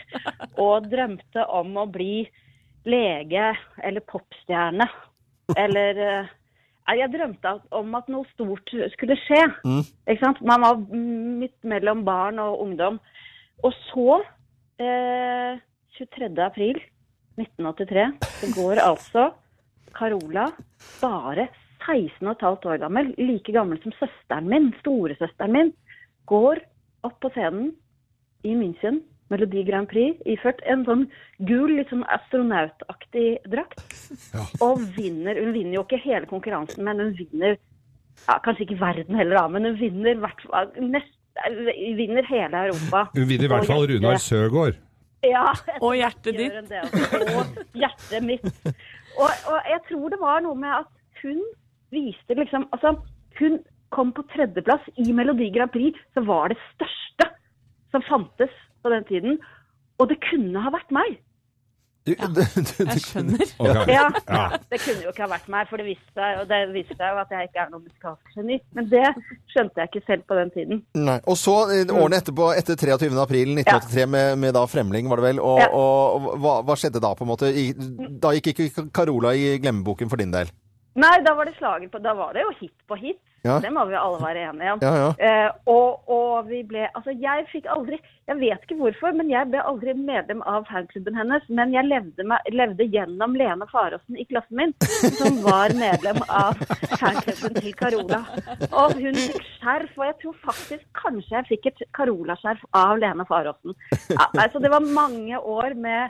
Og 0.62 0.86
drømte 0.92 1.46
om 1.50 1.74
å 1.82 1.88
bli 1.90 2.28
lege 2.86 3.50
eller 3.82 4.06
popstjerne. 4.06 4.86
Eller 5.58 6.02
eh, 6.06 6.34
Jeg 6.86 7.10
drømte 7.16 7.52
om 7.74 7.96
at 7.98 8.10
noe 8.14 8.28
stort 8.34 8.70
skulle 8.94 9.18
skje. 9.24 9.42
Ikke 10.06 10.22
sant? 10.22 10.42
Man 10.46 10.62
var 10.62 10.82
midt 10.86 11.58
mellom 11.66 12.04
barn 12.06 12.38
og 12.40 12.62
ungdom. 12.62 13.00
Og 13.66 13.74
så, 13.88 14.22
eh, 14.78 15.58
23. 15.98 16.46
april 16.46 16.78
1983, 17.40 18.06
så 18.22 18.52
går 18.56 18.82
altså 18.84 19.32
Carola, 19.96 20.52
bare 21.02 21.48
16,5 21.86 22.66
år 22.66 22.78
gammel, 22.78 23.14
like 23.18 23.52
gammel 23.52 23.82
som 23.84 23.94
søsteren 24.00 24.48
min, 24.50 24.72
storesøsteren 24.82 25.52
min, 25.52 25.74
går 26.28 26.62
opp 27.04 27.20
på 27.22 27.32
scenen 27.36 27.74
i 28.44 28.54
München, 28.58 29.02
Melodi 29.34 29.64
Grand 29.66 29.90
Prix, 29.90 30.20
iført 30.30 30.62
en 30.70 30.84
sånn 30.86 31.06
gul, 31.50 31.74
litt 31.78 31.90
sånn 31.90 32.06
astronautaktig 32.14 33.40
drakt. 33.50 33.82
Og 34.62 34.84
vinner. 34.98 35.40
Hun 35.42 35.54
vinner 35.56 35.80
jo 35.80 35.86
ikke 35.88 36.02
hele 36.04 36.30
konkurransen, 36.30 36.86
men 36.86 37.02
hun 37.02 37.16
vinner 37.18 37.56
ja, 37.56 38.38
Kanskje 38.46 38.64
ikke 38.64 38.80
verden 38.80 39.18
heller, 39.20 39.42
da, 39.42 39.48
men 39.52 39.68
hun 39.68 39.76
vinner, 39.80 40.14
i 40.16 40.22
hvert 40.24 40.78
nest, 40.80 41.12
vinner 41.98 42.26
hele 42.30 42.62
Europa. 42.70 43.02
Hun 43.18 43.28
vinner 43.28 43.50
i 43.50 43.52
hvert 43.52 43.68
fall 43.68 43.88
Runar 43.92 44.22
Søgaard. 44.24 44.78
Ja, 45.26 45.50
Og 45.82 45.98
hjertet 45.98 46.38
ditt. 46.38 46.72
Og 47.36 47.76
hjertet 47.76 48.24
mitt. 48.24 48.46
Og, 49.20 49.30
og 49.52 49.68
jeg 49.68 49.82
tror 49.90 50.14
det 50.14 50.20
var 50.22 50.44
noe 50.46 50.56
med 50.60 50.72
at 50.78 50.92
hun 51.22 51.42
viste 51.96 52.38
liksom 52.38 52.68
Altså, 52.76 52.96
hun 53.40 53.60
kom 53.96 54.12
på 54.16 54.26
tredjeplass 54.34 54.88
i 55.02 55.12
Melodi 55.16 55.50
Grand 55.56 55.72
Prix, 55.72 55.98
så 56.14 56.24
var 56.28 56.52
det 56.52 56.60
største 56.74 57.30
som 57.96 58.04
fantes 58.12 58.52
på 58.84 58.92
den 58.94 59.08
tiden. 59.10 59.40
Og 60.00 60.12
det 60.12 60.20
kunne 60.28 60.62
ha 60.62 60.72
vært 60.76 60.92
meg. 60.94 61.22
Du, 62.06 62.12
du, 62.14 62.26
du, 62.38 62.60
du, 62.62 62.82
Jeg 62.86 63.02
skjønner. 63.02 63.42
Ok. 63.66 63.88
Ja, 63.90 64.04
Ja. 64.30 64.42
Det 64.70 64.78
kunne 64.84 65.02
jo 65.08 65.10
ikke 65.10 65.24
ha 65.26 65.30
vært 65.32 65.48
meg, 65.50 65.66
for 65.72 65.82
det 65.82 65.88
viste 65.88 66.12
seg, 66.14 66.42
og 66.44 66.52
det 66.52 66.60
viste 66.76 66.94
seg 67.00 67.16
jo 67.16 67.22
at 67.24 67.32
jeg 67.34 67.48
ikke 67.48 67.64
er 67.64 67.72
noe 67.72 67.82
musikalsk 67.82 68.36
geni. 68.38 68.60
Men 68.78 68.90
det 68.92 69.02
skjønte 69.56 69.82
jeg 69.82 69.90
ikke 69.90 70.04
selv 70.06 70.28
på 70.30 70.38
den 70.38 70.52
tiden. 70.54 70.84
Nei. 71.02 71.16
Og 71.26 71.40
så 71.42 71.56
eh, 71.74 71.82
årene 71.90 72.20
etterpå, 72.22 72.52
etter 72.60 72.78
23. 72.78 73.10
april 73.24 73.56
1983, 73.56 74.06
med, 74.14 74.38
med 74.44 74.54
da 74.60 74.66
Fremling, 74.70 75.10
var 75.10 75.24
det 75.24 75.28
vel. 75.32 75.42
Og, 75.42 75.64
Ja. 75.64 75.72
og, 75.74 76.28
og 76.30 76.38
hva, 76.46 76.54
hva 76.68 76.78
skjedde 76.78 77.02
da, 77.02 77.16
på 77.18 77.26
en 77.26 77.32
måte? 77.32 77.50
I, 77.50 77.66
da 78.22 78.36
gikk 78.38 78.52
ikke 78.54 78.86
Carola 78.94 79.34
i 79.34 79.56
glemmeboken 79.66 80.12
for 80.14 80.22
din 80.22 80.36
del? 80.36 80.54
Nei, 81.02 81.16
da 81.26 81.34
var 81.36 81.50
det 81.50 81.58
slager 81.58 81.90
på 81.92 82.00
Da 82.06 82.14
var 82.16 82.38
det 82.38 82.46
jo 82.46 82.54
hit 82.62 82.76
på 82.88 83.00
hit. 83.02 83.18
Ja. 83.46 83.60
Det 83.62 83.70
må 83.74 83.86
vi 83.86 83.98
alle 84.00 84.20
være 84.24 84.44
enige 84.50 84.74
om. 84.74 84.82
Ja, 84.82 84.94
ja. 85.02 85.10
Eh, 85.28 85.50
og, 85.70 86.10
og 86.10 86.50
vi 86.50 86.64
ble 86.66 86.88
Altså, 86.96 87.14
jeg 87.22 87.46
fikk 87.52 87.68
aldri 87.72 88.00
Jeg 88.26 88.40
vet 88.40 88.64
ikke 88.66 88.78
hvorfor, 88.80 89.14
men 89.18 89.30
jeg 89.30 89.50
ble 89.52 89.62
aldri 89.62 89.94
medlem 89.98 90.42
av 90.50 90.66
fanklubben 90.70 91.18
hennes. 91.18 91.46
Men 91.60 91.74
jeg 91.76 91.86
levde, 91.86 92.26
med, 92.26 92.50
levde 92.50 92.88
gjennom 92.90 93.36
Lene 93.38 93.68
Faråsen 93.70 94.18
i 94.18 94.26
klassen 94.26 94.58
min, 94.58 94.74
som 95.20 95.38
var 95.46 95.76
medlem 95.78 96.18
av 96.26 96.58
fanklubben 96.98 97.60
til 97.62 97.76
Carola. 97.78 98.24
Og 98.72 98.98
hun 98.98 99.20
fikk 99.20 99.46
skjerf, 99.60 99.94
og 100.00 100.08
jeg 100.10 100.18
tror 100.24 100.40
faktisk 100.50 100.86
kanskje 100.98 101.38
jeg 101.38 101.50
fikk 101.52 101.70
et 101.70 101.86
Carola-skjerf 101.98 102.66
av 102.74 102.98
Lene 103.04 103.28
Faråsen. 103.30 103.78
Ja, 104.10 104.26
altså, 104.32 104.62
det 104.64 104.74
var 104.74 104.90
mange 104.90 105.38
år 105.38 105.78
med 105.78 106.10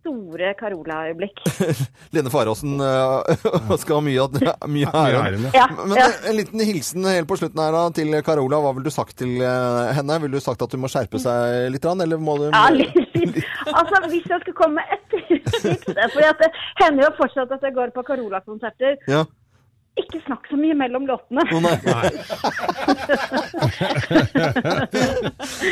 store 0.00 0.52
Carola-øyeblikk. 0.58 1.40
Lene 2.14 2.32
Faråsen 2.32 2.80
uh, 2.80 3.76
skal 3.82 3.98
ha 3.98 4.04
mye, 4.04 4.24
av- 4.24 4.68
mye 4.74 4.90
ære. 4.90 5.50
ja. 5.54 5.66
Men 5.82 5.96
ja. 5.98 6.08
en 6.30 6.38
liten 6.38 6.64
hilsen 6.64 7.06
helt 7.08 7.28
på 7.30 7.38
slutten 7.40 7.60
her 7.62 7.76
da, 7.76 7.84
til 7.96 8.16
Carola. 8.26 8.60
Hva 8.64 8.72
ville 8.76 8.88
du 8.88 8.94
sagt 8.94 9.16
til 9.20 9.36
eh, 9.44 9.90
henne? 9.96 10.18
Ville 10.24 10.40
du 10.40 10.44
sagt 10.44 10.62
at 10.64 10.76
hun 10.76 10.84
må 10.84 10.90
skjerpe 10.92 11.20
seg 11.22 11.70
litt, 11.74 11.86
eller 11.90 12.20
må 12.20 12.38
du 12.40 12.48
Ja, 12.48 12.66
litt. 12.72 12.96
Altså, 13.70 14.00
hvis 14.08 14.26
jeg 14.28 14.42
skulle 14.42 14.56
komme 14.58 14.80
med 14.80 14.96
et 14.96 15.04
tips 15.12 15.86
For 16.14 16.24
det 16.40 16.48
hender 16.80 17.04
jo 17.06 17.10
fortsatt 17.18 17.52
at 17.56 17.64
jeg 17.66 17.76
går 17.76 17.92
på 17.94 18.04
Carola-konserter. 18.08 18.96
Ja. 19.10 19.24
Ikke 19.98 20.20
snakk 20.24 20.46
så 20.48 20.56
mye 20.56 20.74
mellom 20.78 21.04
låtene. 21.08 21.42
Oh, 21.50 21.60
nei. 21.60 21.74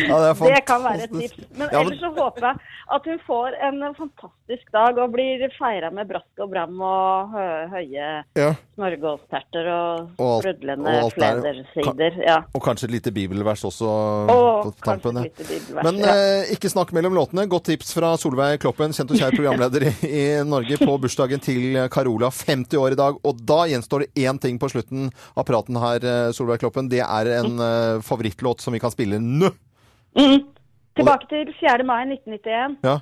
ja, 0.08 0.18
det 0.18 0.28
er 0.28 0.34
Det 0.58 0.64
kan 0.66 0.82
være 0.84 1.04
et 1.06 1.12
tips. 1.14 1.44
Men 1.56 1.68
Ja, 1.72 1.82
men- 1.82 1.92
ellers 1.92 2.00
så 2.02 2.10
håper 2.16 2.46
jeg 2.48 2.56
at 2.96 3.04
hun 3.10 3.18
får 3.26 3.56
en 3.68 3.78
fantastisk 3.98 4.72
dag 4.72 4.98
og 4.98 5.12
blir 5.12 5.44
feira 5.58 5.90
med 5.92 6.08
brask 6.08 6.42
og 6.42 6.50
bram 6.52 6.80
og 6.80 7.32
hø 7.34 7.46
høye 7.74 8.08
Ja. 8.38 8.50
smørgåsterter 8.78 9.68
og 9.72 10.10
Og 10.18 10.42
sprudlende 10.42 10.94
fledersider. 11.14 12.18
Ja. 12.26 12.38
Og 12.54 12.62
kanskje 12.64 12.88
et 12.88 12.94
lite 12.96 13.12
bibelvers 13.12 13.64
også 13.64 13.88
Og 13.88 14.64
på 14.64 14.74
tampen. 14.84 15.14
Men 15.82 15.98
ja. 16.00 16.14
eh, 16.14 16.52
ikke 16.56 16.70
snakk 16.72 16.92
mellom 16.96 17.14
låtene. 17.14 17.46
Godt 17.48 17.64
tips 17.70 17.92
fra 17.94 18.16
Solveig 18.16 18.58
Kloppen, 18.60 18.92
kjent 18.92 19.10
og 19.10 19.16
kjær 19.20 19.36
programleder 19.36 19.88
i, 19.88 19.92
i 20.08 20.44
Norge, 20.44 20.78
på 20.80 20.98
bursdagen 21.00 21.40
til 21.40 21.76
Carola, 21.92 22.30
50 22.30 22.76
år 22.78 22.92
i 22.96 23.00
dag. 23.00 23.18
Og 23.24 23.36
da 23.46 23.62
gjenstår 23.70 24.06
det 24.06 24.07
én 24.14 24.38
ting 24.40 24.58
på 24.60 24.70
slutten 24.72 25.10
av 25.34 25.46
praten 25.48 25.76
her, 25.80 26.04
eh, 26.04 26.30
Solveig 26.36 26.62
Kloppen. 26.62 26.88
Det 26.88 27.02
er 27.04 27.32
en 27.40 27.58
eh, 27.58 28.00
favorittlåt 28.04 28.60
som 28.64 28.76
vi 28.76 28.80
kan 28.82 28.94
spille 28.94 29.20
nå. 29.22 29.50
Mm. 30.18 30.46
Tilbake 30.98 31.28
til 31.30 31.52
4. 31.60 31.84
mai 31.86 32.04
1991. 32.06 32.78
Ja. 32.82 32.98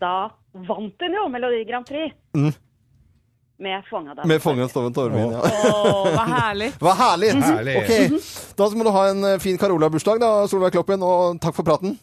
Da 0.00 0.14
vant 0.68 1.02
hun 1.02 1.18
jo 1.18 1.26
Melodi 1.28 1.64
Grand 1.68 1.86
Prix. 1.86 2.14
Mm. 2.36 2.54
Med 3.64 3.84
fanga. 3.90 4.14
Med 4.26 4.40
står 4.42 4.82
ved 4.82 4.94
tårmin'. 4.96 5.30
Ja. 5.32 5.42
Å, 5.70 6.08
hva 6.10 6.24
herlig. 6.26 6.72
Hva 6.82 6.94
herlig! 6.98 7.30
Herlig. 7.38 7.76
Okay. 7.84 8.08
Da 8.58 8.66
må 8.74 8.86
du 8.86 8.90
ha 8.90 9.04
en 9.12 9.24
eh, 9.28 9.38
fin 9.42 9.58
Carola-bursdag, 9.58 10.18
da, 10.22 10.32
Solveig 10.50 10.74
Kloppen, 10.74 11.04
og 11.06 11.38
takk 11.42 11.54
for 11.54 11.66
praten. 11.66 11.94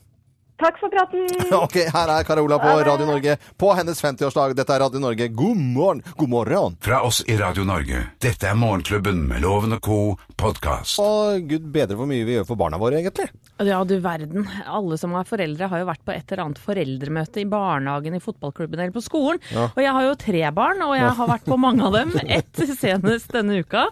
Takk 0.61 0.77
for 0.79 0.89
praten. 0.93 1.27
Ok, 1.65 1.75
her 1.93 2.11
er 2.13 2.23
Carola 2.27 2.59
på 2.61 2.73
Radio 2.85 3.05
Norge 3.09 3.37
på 3.57 3.71
hennes 3.73 3.97
50-årsdag. 4.03 4.53
Dette 4.59 4.75
er 4.75 4.83
Radio 4.83 5.01
Norge. 5.01 5.27
God 5.33 5.57
morgen! 5.57 6.03
God 6.17 6.29
morgen! 6.29 6.77
Fra 6.85 7.01
oss 7.07 7.23
i 7.27 7.37
Radio 7.39 7.65
Norge. 7.65 8.03
Dette 8.21 8.49
er 8.51 8.57
Morgenklubben 8.61 9.23
med 9.29 9.41
Loven 9.41 9.73
og 9.77 9.81
co. 9.81 9.97
podkast. 10.37 10.99
Og 11.01 11.47
gud 11.49 11.65
bedre 11.73 11.97
hvor 11.97 12.09
mye 12.09 12.25
vi 12.25 12.37
gjør 12.37 12.47
for 12.53 12.61
barna 12.61 12.77
våre, 12.81 13.01
egentlig. 13.01 13.27
Ja, 13.67 13.81
du 13.85 13.95
verden. 14.01 14.47
Alle 14.65 14.97
som 14.97 15.13
er 15.17 15.27
foreldre 15.27 15.67
har 15.71 15.81
jo 15.83 15.87
vært 15.89 16.03
på 16.07 16.13
et 16.15 16.31
eller 16.31 16.43
annet 16.47 16.61
foreldremøte 16.61 17.41
i 17.43 17.47
barnehagen, 17.49 18.15
i 18.17 18.21
fotballklubben 18.23 18.79
eller 18.79 18.93
på 18.95 19.03
skolen. 19.05 19.41
Og 19.57 19.79
jeg 19.83 19.93
har 19.95 20.07
jo 20.07 20.15
tre 20.19 20.43
barn, 20.55 20.81
og 20.85 20.95
jeg 20.97 21.11
har 21.19 21.29
vært 21.29 21.45
på 21.47 21.57
mange 21.61 21.85
av 21.87 21.93
dem. 21.99 22.13
Ett 22.39 22.61
senest 22.79 23.31
denne 23.35 23.59
uka. 23.61 23.85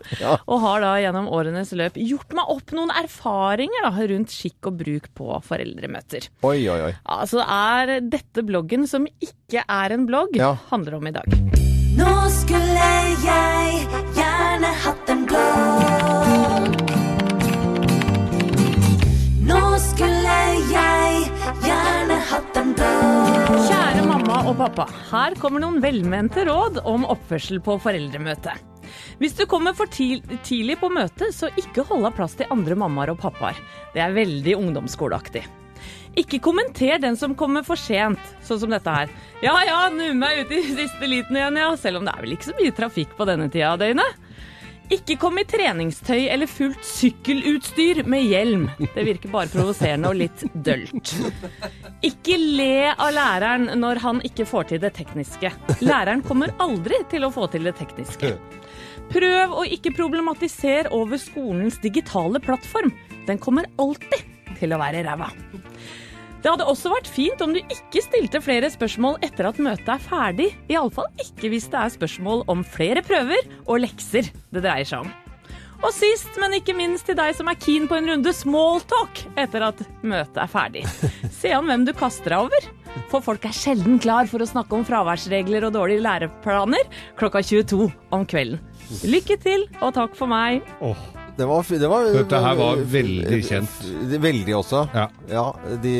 Og 0.49 0.63
har 0.65 0.83
da 0.85 0.93
gjennom 1.03 1.29
årenes 1.31 1.73
løp 1.77 1.99
gjort 2.01 2.33
meg 2.37 2.49
opp 2.55 2.73
noen 2.77 2.93
erfaringer 3.03 3.85
da, 3.87 3.93
rundt 4.13 4.33
skikk 4.33 4.71
og 4.71 4.79
bruk 4.81 5.09
på 5.17 5.39
foreldremøter. 5.45 6.29
Oi, 6.47 6.57
oi, 6.71 6.79
oi. 6.89 6.93
Altså 7.19 7.43
er 7.45 7.99
dette 8.09 8.45
bloggen, 8.47 8.87
som 8.89 9.05
ikke 9.21 9.65
er 9.67 9.95
en 9.97 10.07
blogg, 10.09 10.35
Ja. 10.39 10.55
handler 10.71 10.97
om 10.99 11.07
i 11.07 11.11
dag. 11.15 11.39
Nå 11.99 12.13
skulle 12.31 12.91
jeg 13.25 14.18
pappa. 24.57 24.85
Her 25.11 25.35
kommer 25.39 25.61
noen 25.63 25.79
velmente 25.83 26.45
råd 26.47 26.81
om 26.87 27.05
oppførsel 27.09 27.61
på 27.63 27.77
foreldremøte. 27.83 28.55
Hvis 29.19 29.35
du 29.37 29.45
kommer 29.49 29.75
for 29.77 29.91
tidlig 29.91 30.79
på 30.81 30.89
møtet, 30.93 31.35
så 31.35 31.51
ikke 31.59 31.85
hold 31.89 32.07
av 32.09 32.15
plass 32.17 32.37
til 32.39 32.49
andre 32.53 32.77
mammaer 32.79 33.13
og 33.13 33.19
pappaer. 33.21 33.59
Det 33.93 34.01
er 34.01 34.15
veldig 34.15 34.55
ungdomsskoleaktig. 34.57 35.43
Ikke 36.19 36.39
kommenter 36.43 36.99
den 36.99 37.17
som 37.19 37.35
kommer 37.37 37.63
for 37.67 37.79
sent, 37.79 38.21
sånn 38.43 38.63
som 38.63 38.73
dette 38.73 38.93
her. 38.95 39.11
Ja 39.45 39.53
ja, 39.67 39.81
numme 39.93 40.17
meg 40.23 40.41
ute 40.45 40.57
i 40.57 40.73
siste 40.81 41.09
liten 41.09 41.37
igjen, 41.37 41.59
ja. 41.61 41.69
Selv 41.79 42.01
om 42.01 42.07
det 42.07 42.15
er 42.15 42.25
vel 42.25 42.35
ikke 42.35 42.49
så 42.49 42.57
mye 42.57 42.75
trafikk 42.75 43.13
på 43.19 43.29
denne 43.29 43.49
tida 43.51 43.75
av 43.75 43.83
døgnet. 43.83 44.25
Ikke 44.89 45.19
kom 45.21 45.37
i 45.37 45.45
treningstøy 45.45 46.23
eller 46.33 46.49
fullt 46.49 46.81
sykkelutstyr 46.85 48.01
med 48.09 48.25
hjelm. 48.25 48.63
Det 48.95 49.03
virker 49.05 49.29
bare 49.33 49.51
provoserende 49.53 50.09
og 50.09 50.17
litt 50.17 50.43
dølt. 50.53 51.13
Ikke 52.05 52.39
le 52.41 52.89
av 52.95 53.11
læreren 53.13 53.69
når 53.77 54.01
han 54.01 54.23
ikke 54.25 54.47
får 54.49 54.71
til 54.71 54.81
det 54.81 54.95
tekniske. 54.97 55.51
Læreren 55.85 56.25
kommer 56.25 56.55
aldri 56.63 57.03
til 57.11 57.27
å 57.27 57.31
få 57.33 57.45
til 57.53 57.69
det 57.69 57.75
tekniske. 57.77 58.33
Prøv 59.13 59.55
å 59.61 59.67
ikke 59.77 59.93
problematisere 59.97 60.89
over 60.95 61.21
skolens 61.21 61.77
digitale 61.85 62.41
plattform. 62.41 62.89
Den 63.29 63.41
kommer 63.41 63.69
alltid 63.77 64.25
til 64.57 64.73
å 64.73 64.81
være 64.81 65.05
ræva. 65.05 65.29
Det 66.39 66.47
hadde 66.47 66.67
også 66.71 66.91
vært 66.93 67.09
fint 67.11 67.41
om 67.43 67.51
du 67.55 67.59
ikke 67.59 68.03
stilte 68.03 68.39
flere 68.43 68.69
spørsmål 68.71 69.17
etter 69.25 69.49
at 69.49 69.59
møtet 69.59 69.89
er 69.91 70.03
ferdig. 70.03 70.51
Iallfall 70.71 71.09
ikke 71.19 71.51
hvis 71.51 71.67
det 71.71 71.81
er 71.81 71.95
spørsmål 71.97 72.45
om 72.51 72.63
flere 72.63 73.03
prøver 73.03 73.43
og 73.65 73.81
lekser 73.83 74.29
det 74.53 74.63
dreier 74.63 74.87
seg 74.87 75.03
om. 75.03 75.11
Og 75.79 75.93
sist, 75.95 76.31
men 76.39 76.57
ikke 76.57 76.75
minst 76.75 77.07
til 77.07 77.15
deg 77.15 77.35
som 77.37 77.47
er 77.47 77.59
keen 77.59 77.87
på 77.87 77.95
en 77.95 78.09
runde 78.11 78.33
smalltalk 78.35 79.21
etter 79.39 79.63
at 79.69 79.83
møtet 80.03 80.41
er 80.43 80.51
ferdig. 80.51 80.83
Se 81.39 81.53
an 81.55 81.69
hvem 81.71 81.85
du 81.87 81.93
kaster 81.95 82.35
deg 82.35 82.49
over. 82.49 82.71
For 83.11 83.23
folk 83.23 83.45
er 83.47 83.55
sjelden 83.55 83.99
klar 84.01 84.27
for 84.27 84.43
å 84.43 84.49
snakke 84.49 84.75
om 84.75 84.83
fraværsregler 84.87 85.67
og 85.67 85.75
dårlige 85.77 86.03
læreplaner 86.03 86.89
klokka 87.19 87.43
22 87.45 87.87
om 88.15 88.27
kvelden. 88.27 88.59
Lykke 89.05 89.39
til, 89.39 89.69
og 89.79 89.95
takk 89.99 90.17
for 90.19 90.31
meg. 90.31 90.65
Det 91.39 91.47
var, 91.47 91.69
det 91.81 91.87
var, 91.87 92.09
Dette 92.11 92.41
her 92.43 92.59
var 92.59 92.83
veldig 92.91 93.39
kjent. 93.47 93.79
Veldig 94.19 94.55
også. 94.59 94.83
Ja. 94.91 95.45
de 95.83 95.95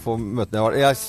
få 0.00 0.16
møtene 0.16 0.58
jeg 0.58 0.64
var 0.64 0.76
jeg, 0.80 1.00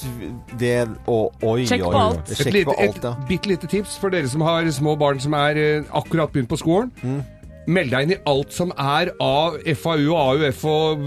Det 0.59 0.73
og 1.09 1.45
Oi, 1.47 1.65
Sjekk 1.69 1.85
på 1.85 1.91
oi, 1.91 2.01
alt. 2.01 2.31
Et, 2.31 2.37
Sjekk 2.41 2.55
lite, 2.57 2.67
på 2.69 2.75
alt, 2.77 2.97
et 2.99 3.07
ja. 3.07 3.13
bitte 3.29 3.51
lite 3.51 3.69
tips 3.71 3.97
for 4.01 4.13
dere 4.13 4.31
som 4.31 4.43
har 4.45 4.67
små 4.75 4.95
barn 4.99 5.21
som 5.23 5.35
er 5.37 5.59
eh, 5.61 5.93
akkurat 5.97 6.33
begynt 6.33 6.51
på 6.51 6.59
skolen. 6.59 6.91
Mm. 7.01 7.21
Meld 7.69 7.91
deg 7.93 8.07
inn 8.07 8.13
i 8.15 8.19
alt 8.31 8.53
som 8.55 8.71
er 8.73 9.11
av 9.21 9.57
FAU 9.77 10.07
og 10.15 10.41
AUF 10.41 10.63
og 10.65 11.03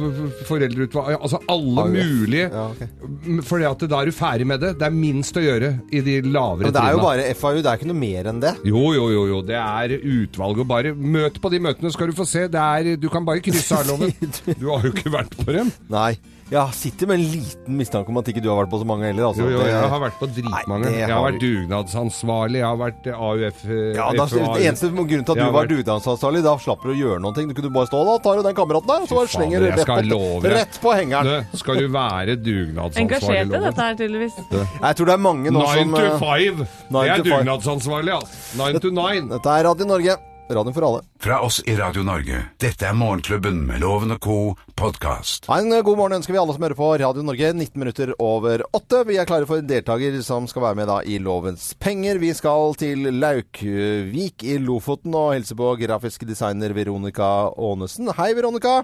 foreldreutvalg 0.47 1.17
Altså 1.17 1.41
alle 1.51 1.83
AUF. 1.83 1.97
mulige. 1.97 2.49
Ja, 2.53 2.67
okay. 2.71 3.41
For 3.49 3.59
da 3.65 4.01
er 4.01 4.11
du 4.11 4.15
ferdig 4.15 4.47
med 4.47 4.61
det. 4.63 4.75
Det 4.79 4.87
er 4.87 4.95
minst 4.95 5.35
å 5.37 5.43
gjøre 5.43 5.73
i 5.91 6.01
de 6.07 6.21
lavere 6.23 6.71
trinnene. 6.71 6.75
det 6.77 6.85
er 6.85 6.93
jo 6.95 7.03
bare 7.03 7.27
FAU, 7.35 7.57
det 7.59 7.67
er 7.73 7.81
ikke 7.81 7.91
noe 7.91 7.99
mer 8.01 8.31
enn 8.31 8.41
det. 8.45 8.55
Jo, 8.71 8.85
jo, 8.95 9.09
jo, 9.15 9.27
jo. 9.33 9.41
Det 9.43 9.59
er 9.59 9.97
utvalg 9.99 10.63
og 10.63 10.69
bare 10.71 10.95
Møt 10.95 11.41
på 11.43 11.51
de 11.51 11.59
møtene, 11.59 11.91
skal 11.93 12.11
du 12.11 12.17
få 12.17 12.27
se. 12.29 12.47
Det 12.49 12.61
er, 12.61 12.95
du 12.97 13.09
kan 13.13 13.27
bare 13.27 13.43
krysse 13.45 13.75
av 13.81 13.87
loven. 13.91 14.15
Du 14.59 14.69
har 14.71 14.87
jo 14.87 14.95
ikke 14.95 15.13
vært 15.15 15.35
på 15.41 15.51
dem. 15.53 15.73
Nei. 15.91 16.15
Jeg 16.53 16.75
sitter 16.77 17.09
med 17.09 17.19
en 17.23 17.25
liten 17.33 17.77
mistanke 17.79 18.13
om 18.13 18.19
at 18.21 18.27
ikke 18.29 18.43
du 18.45 18.51
har 18.51 18.59
vært 18.61 18.71
på 18.75 18.79
så 18.83 18.87
mange 18.87 19.07
heller. 19.09 19.25
Altså. 19.31 19.47
Jo, 19.49 19.55
jo, 19.57 19.61
jeg 19.65 19.89
har 19.95 20.01
vært 20.03 20.19
på 20.21 20.27
dritmange. 20.29 20.91
Nei, 20.91 20.99
Jeg 20.99 21.09
har 21.09 21.15
har 21.17 21.25
vært 21.31 21.41
dugnadsansvarlig, 21.41 22.59
jeg 22.61 22.67
har 22.69 22.77
vært 22.83 23.09
eh, 23.09 23.23
AUF 23.29 23.63
eh, 23.65 23.81
ja, 23.97 24.09
da, 24.13 24.27
Eneste 24.61 24.91
grunnen 24.93 25.25
til 25.25 25.33
at 25.33 25.41
du 25.41 25.45
var 25.45 25.55
vært- 25.57 25.73
dugnadsansvarlig, 25.73 26.43
da 26.45 26.53
slapper 26.61 26.91
du 26.91 26.93
å 26.93 26.99
gjøre 27.01 27.23
noen 27.25 27.39
ting. 27.39 27.49
Du 27.49 27.55
kunne 27.57 27.73
bare 27.73 27.89
stå 27.89 28.03
da, 28.11 28.19
tar 28.27 28.37
du 28.37 28.43
den 28.45 28.59
kameraten 28.61 28.93
der, 28.93 29.07
og 29.07 29.09
så 29.09 29.19
bare 29.23 29.33
slenger 29.33 29.65
du 29.65 29.71
rett, 29.73 29.89
på- 29.89 30.53
rett 30.59 30.79
på 30.85 30.95
hengeren. 30.99 31.33
Du, 31.55 31.57
skal 31.65 31.81
du 31.81 31.89
være 31.97 32.37
dugnadsansvarlig 32.37 33.07
Engasjerte 33.07 33.65
dette 33.65 33.89
her, 33.89 33.99
tydeligvis. 34.03 34.37
Jeg 34.53 35.01
tror 35.01 35.07
det 35.07 35.17
er 35.17 35.25
mange 35.31 35.51
nå 35.55 35.65
som 35.65 35.97
Nine 35.97 35.97
to 35.97 36.13
eh, 36.13 36.21
five! 36.21 36.69
Det 36.93 37.09
er 37.09 37.27
dugnadsansvarlig, 37.31 38.15
altså. 38.21 38.61
Nine 38.61 38.85
to 38.85 38.91
nine. 38.93 39.29
Dette 39.33 39.59
er 39.59 39.65
Radio 39.71 39.87
Norge. 39.89 40.21
Radio 40.51 40.73
for 40.77 40.85
alle. 40.85 41.01
Fra 41.19 41.39
oss 41.41 41.63
i 41.65 41.73
Radio 41.77 42.03
Norge. 42.05 42.43
Dette 42.61 42.85
er 42.85 42.97
Morgenklubben 42.97 43.63
med 43.65 43.81
Loven 43.81 44.13
og 44.13 44.21
co. 44.21 44.37
podkast. 44.77 45.49
En 45.49 45.73
eh, 45.73 45.81
god 45.87 45.97
morgen 45.97 46.19
ønsker 46.19 46.35
vi 46.35 46.41
alle 46.41 46.53
som 46.53 46.67
hører 46.67 46.77
på 46.77 46.89
Radio 47.01 47.25
Norge. 47.25 47.53
19 47.57 47.81
minutter 47.81 48.13
over 48.21 48.65
åtte. 48.77 49.01
Vi 49.09 49.17
er 49.17 49.29
klare 49.29 49.49
for 49.49 49.63
en 49.63 49.71
deltaker 49.71 50.19
som 50.27 50.45
skal 50.51 50.67
være 50.67 50.79
med 50.83 50.91
da 50.93 50.99
i 51.01 51.17
Lovens 51.23 51.71
penger. 51.81 52.21
Vi 52.21 52.35
skal 52.37 52.77
til 52.77 53.09
Laukvik 53.17 54.45
i 54.45 54.59
Lofoten 54.61 55.17
og 55.17 55.33
hilse 55.33 55.57
på 55.57 55.73
grafisk 55.81 56.27
designer 56.29 56.77
Veronica 56.77 57.31
Aanesen. 57.57 58.13
Hei, 58.19 58.35
Veronica. 58.37 58.83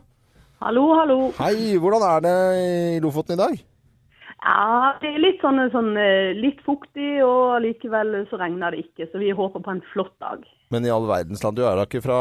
Hallo, 0.65 0.95
hallo. 0.97 1.19
Hei, 1.41 1.77
hvordan 1.77 2.09
er 2.09 2.25
det 2.25 2.39
i 2.97 3.03
Lofoten 3.05 3.37
i 3.37 3.43
dag? 3.43 3.61
Ja, 4.41 4.97
det 5.03 5.11
er 5.11 5.21
litt 5.21 5.43
sånn, 5.45 5.61
sånn 5.73 5.93
eh, 6.01 6.33
litt 6.37 6.61
fuktig, 6.65 7.19
og 7.25 7.61
likevel 7.65 8.23
så 8.31 8.39
regner 8.41 8.73
det 8.73 8.87
ikke. 8.87 9.11
Så 9.11 9.21
vi 9.21 9.35
håper 9.37 9.65
på 9.65 9.75
en 9.75 9.83
flott 9.93 10.15
dag. 10.23 10.47
Men 10.73 10.87
i 10.87 10.93
all 10.93 11.09
verdens 11.09 11.43
land, 11.45 11.59
du 11.59 11.67
er 11.67 11.77
da 11.77 11.89
ikke 11.89 12.05
fra 12.05 12.21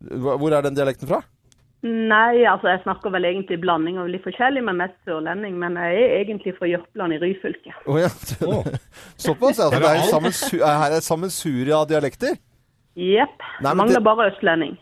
Hvor 0.00 0.54
er 0.56 0.64
den 0.64 0.78
dialekten 0.78 1.10
fra? 1.10 1.20
Nei, 1.80 2.42
altså 2.44 2.68
jeg 2.68 2.82
snakker 2.82 3.12
vel 3.14 3.24
egentlig 3.24 3.56
blanding 3.62 3.96
av 4.00 4.08
litt 4.12 4.24
forskjellig, 4.26 4.60
men 4.66 4.80
mest 4.82 4.98
sørlending. 5.08 5.54
Men 5.60 5.78
jeg 5.80 6.02
er 6.02 6.16
egentlig 6.18 6.52
fra 6.58 6.68
Jørpeland 6.68 7.16
i 7.16 7.20
Ryfylke. 7.22 7.72
Å 7.88 7.96
ja. 8.02 8.10
Såpass? 9.24 9.60
Altså, 9.62 9.78
Er 9.78 9.80
det 9.80 9.92
er 10.60 10.66
er 10.66 10.96
et 10.98 11.06
sammensurium 11.06 11.78
av 11.78 11.88
dialekter? 11.88 12.36
Jepp. 13.00 13.40
Mangler 13.64 13.94
det- 13.96 14.04
bare 14.04 14.26
østlending. 14.30 14.74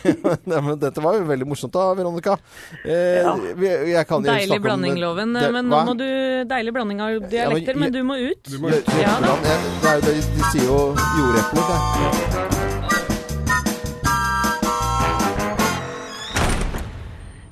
Nei, 0.50 0.60
men 0.64 0.78
dette 0.80 1.02
var 1.04 1.18
jo 1.18 1.26
veldig 1.28 1.46
morsomt 1.50 1.74
da, 1.76 1.90
Veronica. 1.98 2.38
Eh, 2.84 3.20
Ja. 3.20 3.34
vi, 3.36 3.68
jeg 3.92 4.06
kan 4.08 4.24
Deilig 4.24 4.60
blanding, 4.64 4.96
Loven. 5.02 5.34
det- 5.36 5.52
Men 5.52 5.68
nå 5.68 5.82
må 5.90 5.96
du 5.98 6.06
Deilig 6.48 6.72
blanding 6.72 7.00
av 7.04 7.10
Ja, 7.12 7.18
dialekter, 7.36 7.74
men- 7.76 7.92
men 7.92 7.92
du 7.92 8.02
må 8.02 8.16
ut. 8.16 8.42
Du 8.48 8.58
må 8.58 8.68
ut. 8.72 8.88
Ja 8.96 9.18
da. 9.20 9.36
Det 9.36 9.90
er 9.90 10.00
jo 10.00 10.00
det, 10.08 10.16
de 10.36 10.42
sier 10.54 10.64
jo 10.70 10.80
jordepler. 11.20 11.68
Ja. 12.00 12.42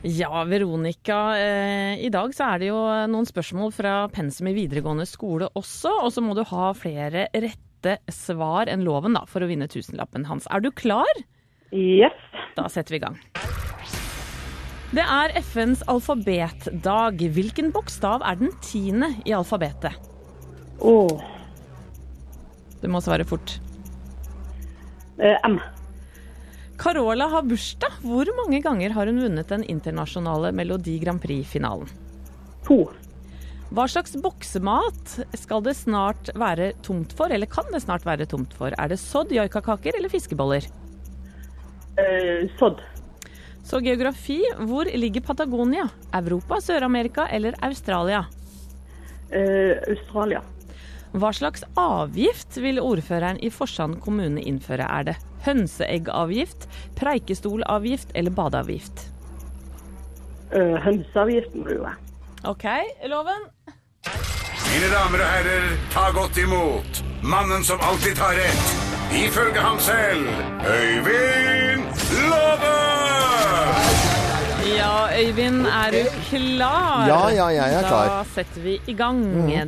Ja, 0.07 0.45
Veronica. 0.45 1.39
Eh, 1.39 2.05
I 2.05 2.09
dag 2.13 2.35
så 2.37 2.45
er 2.53 2.59
det 2.61 2.67
jo 2.69 2.81
noen 3.09 3.25
spørsmål 3.29 3.71
fra 3.73 3.93
pensum 4.13 4.51
i 4.51 4.57
videregående 4.57 5.07
skole 5.09 5.49
også. 5.57 5.93
Og 6.05 6.13
så 6.13 6.21
må 6.25 6.35
du 6.37 6.43
ha 6.51 6.73
flere 6.77 7.29
rette 7.33 7.63
svar 8.13 8.71
enn 8.73 8.85
loven 8.87 9.17
da, 9.19 9.25
for 9.31 9.45
å 9.45 9.49
vinne 9.51 9.69
tusenlappen 9.71 10.27
hans. 10.29 10.49
Er 10.51 10.65
du 10.65 10.71
klar? 10.75 11.11
Yes. 11.75 12.17
Da 12.57 12.69
setter 12.71 12.95
vi 12.95 13.01
i 13.01 13.05
gang. 13.05 13.19
Det 14.95 15.03
er 15.03 15.33
FNs 15.41 15.83
alfabetdag. 15.91 17.23
Hvilken 17.35 17.73
bokstav 17.75 18.23
er 18.23 18.39
den 18.39 18.53
tiende 18.63 19.11
i 19.27 19.35
alfabetet? 19.35 19.97
Åh. 20.79 21.25
Du 22.83 22.91
må 22.93 23.01
svare 23.03 23.27
fort. 23.27 23.57
Eh, 25.19 25.39
M. 25.49 25.59
Carola 26.79 27.27
har 27.33 27.47
bursdag. 27.49 27.99
Hvor 28.03 28.29
mange 28.39 28.61
ganger 28.63 28.95
har 28.95 29.11
hun 29.11 29.23
vunnet 29.23 29.51
den 29.51 29.65
internasjonale 29.71 30.53
Melodi 30.55 30.99
Grand 31.03 31.23
Prix-finalen? 31.23 31.91
To. 32.69 32.85
Hva 33.75 33.89
slags 33.91 34.13
boksemat 34.23 35.17
skal 35.35 35.63
det 35.67 35.73
snart 35.75 36.29
være 36.39 36.69
tomt 36.87 37.11
for, 37.19 37.33
eller 37.35 37.49
kan 37.51 37.67
det 37.73 37.81
snart 37.83 38.05
være 38.07 38.27
tomt 38.31 38.53
for? 38.55 38.71
Er 38.79 38.93
det 38.93 39.01
sodd, 39.03 39.33
joikakaker 39.35 39.97
eller 39.99 40.13
fiskeboller? 40.13 40.69
Eh, 41.99 42.45
sodd. 42.61 42.79
Så 43.67 43.81
geografi. 43.83 44.39
Hvor 44.69 44.87
ligger 44.87 45.25
Patagonia? 45.27 45.89
Europa, 46.15 46.61
Sør-Amerika 46.63 47.27
eller 47.27 47.57
Australia? 47.67 48.21
Eh, 49.33 49.75
Australia. 49.91 50.45
Hva 51.15 51.33
slags 51.35 51.67
avgift 51.79 52.61
vil 52.63 52.79
ordføreren 52.83 53.43
i 53.43 53.51
Forsand 53.51 53.99
kommune 54.05 54.43
innføre? 54.43 54.87
Er 54.87 55.11
det 55.11 55.17
hønseeggavgift, 55.49 56.69
preikestolavgift 57.01 58.15
eller 58.15 58.39
badeavgift? 58.39 59.09
Eh, 60.55 60.79
hønseavgift 60.87 61.59
må 61.59 61.75
det. 61.75 61.99
OK, 62.45 62.69
Loven. 63.11 63.51
Mine 64.05 64.89
damer 64.93 65.23
og 65.25 65.31
herrer, 65.33 65.69
ta 65.93 66.09
godt 66.13 66.37
imot 66.43 66.99
mannen 67.25 67.63
som 67.65 67.81
alltid 67.81 68.17
tar 68.19 68.35
rett. 68.37 68.73
Ifølge 69.15 69.63
ham 69.63 69.79
selv 69.81 70.27
Øyvind 70.69 71.87
Love! 72.29 72.73
Ja, 74.75 74.91
Øyvind, 75.21 75.65
er 75.71 75.95
du 75.95 76.03
klar? 76.29 77.07
Ja, 77.09 77.21
ja, 77.33 77.47
jeg 77.55 77.79
er 77.79 77.89
klar. 77.89 78.11
Da 78.11 78.21
setter 78.35 78.65
vi 78.67 78.77
i 78.91 78.97
gang. 78.99 79.23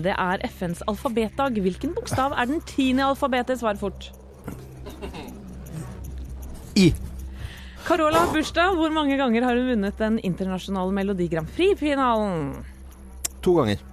Det 0.05 0.13
er 0.19 0.45
FNs 0.51 0.83
alfabetdag. 0.89 1.57
Hvilken 1.63 1.95
bokstav 1.97 2.35
er 2.37 2.51
den 2.51 2.61
tiende 2.69 3.05
i 3.05 3.09
alfabetet? 3.09 3.61
Svar 3.63 3.79
fort. 3.81 4.11
I. 6.77 6.91
Carola 7.87 8.27
har 8.27 8.33
bursdag. 8.35 8.75
Hvor 8.77 8.93
mange 8.93 9.17
ganger 9.17 9.47
har 9.47 9.57
hun 9.57 9.69
vunnet 9.71 9.99
den 10.01 10.19
internasjonale 10.19 10.93
Melodi 10.93 11.29
Grand 11.33 11.49
Prix-finalen? 11.57 12.51
To 13.47 13.61
ganger. 13.63 13.85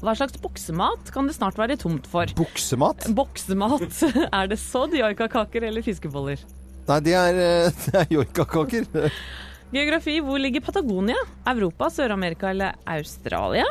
Hva 0.00 0.14
slags 0.16 0.38
boksemat 0.40 1.10
kan 1.12 1.28
det 1.28 1.36
snart 1.36 1.58
være 1.60 1.76
tomt 1.80 2.06
for? 2.08 2.30
Buksemat? 2.38 3.04
Boksemat. 3.12 3.84
Er 4.38 4.48
det 4.48 4.56
sodd, 4.62 4.96
joikakaker 4.96 5.66
eller 5.68 5.84
fiskeboller? 5.84 6.40
Nei, 6.88 6.98
det 7.04 7.14
er, 7.18 7.40
eh, 7.44 7.78
det 7.84 7.94
er 8.00 8.14
joikakaker. 8.16 8.88
Geografi. 9.76 10.16
Hvor 10.24 10.40
ligger 10.40 10.64
Patagonia? 10.64 11.20
Europa, 11.46 11.90
Sør-Amerika 11.92 12.48
eller 12.50 12.80
Australia? 12.88 13.68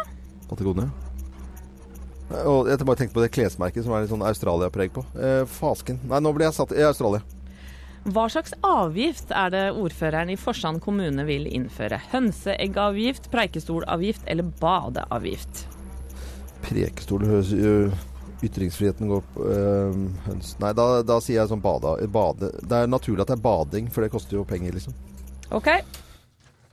Patagonia. 0.48 0.88
Og 2.46 2.70
jeg 2.70 2.86
bare 2.86 3.00
tenkte 3.00 3.18
på 3.18 3.26
det 3.26 3.32
klesmerket 3.34 3.84
som 3.84 3.96
er 3.98 4.06
litt 4.06 4.14
sånn 4.14 4.24
Australia-preg 4.24 4.94
på. 4.94 5.04
Eh, 5.18 5.42
fasken. 5.50 5.98
Nei, 6.08 6.22
nå 6.22 6.32
ble 6.38 6.46
jeg 6.46 6.58
satt 6.60 6.76
i 6.78 6.86
Australia. 6.86 7.26
Hva 8.10 8.30
slags 8.32 8.54
avgift 8.64 9.34
er 9.36 9.50
det 9.52 9.66
ordføreren 9.76 10.30
i 10.32 10.38
Forsand 10.40 10.80
kommune 10.86 11.26
vil 11.28 11.50
innføre? 11.50 12.00
Hønseeggavgift, 12.14 13.28
preikestolavgift 13.34 14.30
eller 14.30 14.48
badeavgift? 14.62 15.66
Prekestol 16.70 17.26
høres 17.28 17.54
Ytringsfriheten 18.40 19.10
går 19.12 19.24
på 19.34 19.48
øh, 19.52 19.96
høns 20.30 20.54
Nei, 20.64 20.72
da, 20.78 21.02
da 21.04 21.18
sier 21.24 21.42
jeg 21.42 21.52
sånn 21.52 21.64
bada, 21.64 21.98
bade. 22.08 22.54
Det 22.64 22.78
er 22.86 22.92
naturlig 22.92 23.26
at 23.26 23.34
det 23.34 23.36
er 23.36 23.44
bading, 23.44 23.90
for 23.92 24.06
det 24.06 24.14
koster 24.14 24.38
jo 24.40 24.46
penger, 24.48 24.78
liksom. 24.78 24.96
OK. 25.56 25.68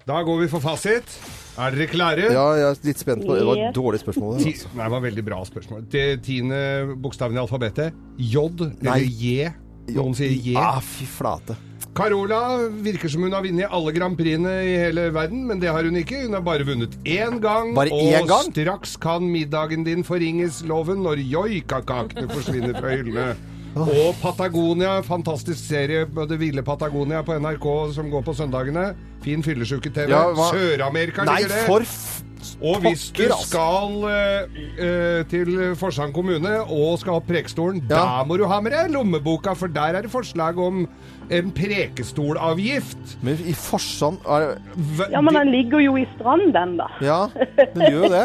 Da 0.07 0.21
går 0.23 0.45
vi 0.45 0.49
for 0.53 0.63
fasit. 0.63 1.17
Er 1.59 1.75
dere 1.75 1.89
klare? 1.91 2.29
Ja, 2.31 2.45
jeg 2.55 2.67
er 2.69 2.83
litt 2.87 3.01
spent 3.01 3.25
på 3.27 3.35
Det 3.35 3.47
var 3.49 3.59
et 3.59 3.75
dårlig 3.75 3.99
spørsmål. 4.05 4.37
Det, 4.39 4.53
altså. 4.53 4.71
nei, 4.77 4.85
det 4.85 4.93
var 4.95 5.05
veldig 5.09 5.25
bra 5.27 5.39
spørsmål. 5.49 5.87
Det 5.91 6.05
tiende 6.27 6.59
bokstaven 7.03 7.39
i 7.39 7.43
alfabetet. 7.43 7.97
J 8.21 8.45
eller 8.61 9.09
J. 9.09 9.49
Noen 9.97 10.15
sier 10.19 10.37
J. 10.37 10.55
Ah, 10.61 10.79
fy 10.85 11.09
flate. 11.11 11.57
Carola 11.97 12.41
virker 12.85 13.09
som 13.09 13.23
hun 13.25 13.33
har 13.33 13.45
vunnet 13.47 13.73
alle 13.73 13.93
Grand 13.97 14.17
Prixene 14.19 14.53
i 14.69 14.75
hele 14.77 15.07
verden, 15.15 15.47
men 15.49 15.61
det 15.63 15.71
har 15.73 15.87
hun 15.89 15.97
ikke. 15.97 16.27
Hun 16.27 16.37
har 16.37 16.45
bare 16.45 16.67
vunnet 16.69 16.97
én 17.09 17.39
gang. 17.41 17.73
Bare 17.77 17.93
og 17.95 18.11
én 18.13 18.27
gang? 18.29 18.51
straks 18.53 18.97
kan 19.01 19.25
middagen 19.33 19.85
din 19.87 20.05
forringes, 20.05 20.61
loven, 20.69 21.01
når 21.07 21.23
joikakakene 21.25 22.29
forsvinner 22.29 22.77
fra 22.77 22.93
hyllene. 22.93 23.31
Og 23.77 24.15
Patagonia, 24.23 25.03
fantastisk 25.05 25.61
serie 25.61 26.07
Det 26.31 26.39
ville 26.41 26.63
Patagonia 26.65 27.19
på 27.23 27.35
NRK 27.37 27.67
som 27.93 28.09
går 28.13 28.23
på 28.25 28.33
søndagene. 28.39 28.87
Fin 29.25 29.43
fyllesyke-TV. 29.45 30.09
Ja, 30.13 30.23
hva- 30.33 30.49
Sør-Amerika 30.55 31.25
Nei, 31.29 31.43
ligger 31.43 31.57
det. 31.57 31.67
for 31.69 31.85
f... 31.85 32.23
Og 32.63 32.81
hvis 32.85 33.09
du 33.17 33.23
altså. 33.25 33.49
skal 33.49 34.07
eh, 34.11 34.61
eh, 34.87 35.25
til 35.31 35.75
Forsand 35.81 36.15
kommune 36.17 36.53
og 36.65 36.99
skal 37.03 37.19
ha 37.19 37.25
Prekestolen, 37.27 37.83
Ja. 37.91 37.97
da 37.97 38.25
må 38.29 38.37
du 38.39 38.47
ha 38.51 38.61
med 38.61 38.73
deg 38.73 38.91
lommeboka, 38.95 39.55
for 39.55 39.67
der 39.73 39.97
er 39.99 40.03
det 40.07 40.11
forslag 40.13 40.59
om 40.59 40.87
en 41.31 41.51
prekestolavgift. 41.53 43.17
Men 43.23 43.39
i 43.47 43.53
Forsand 43.55 44.19
er 44.27 44.57
Hva- 44.77 45.11
Ja, 45.11 45.21
men 45.21 45.35
den 45.35 45.51
ligger 45.51 45.81
jo 45.81 45.97
i 45.97 46.07
strand, 46.17 46.53
den, 46.55 46.77
da. 46.77 46.87
Ja, 47.01 47.27
den 47.75 47.83
gjør 47.91 48.05
jo 48.05 48.11
det. 48.13 48.25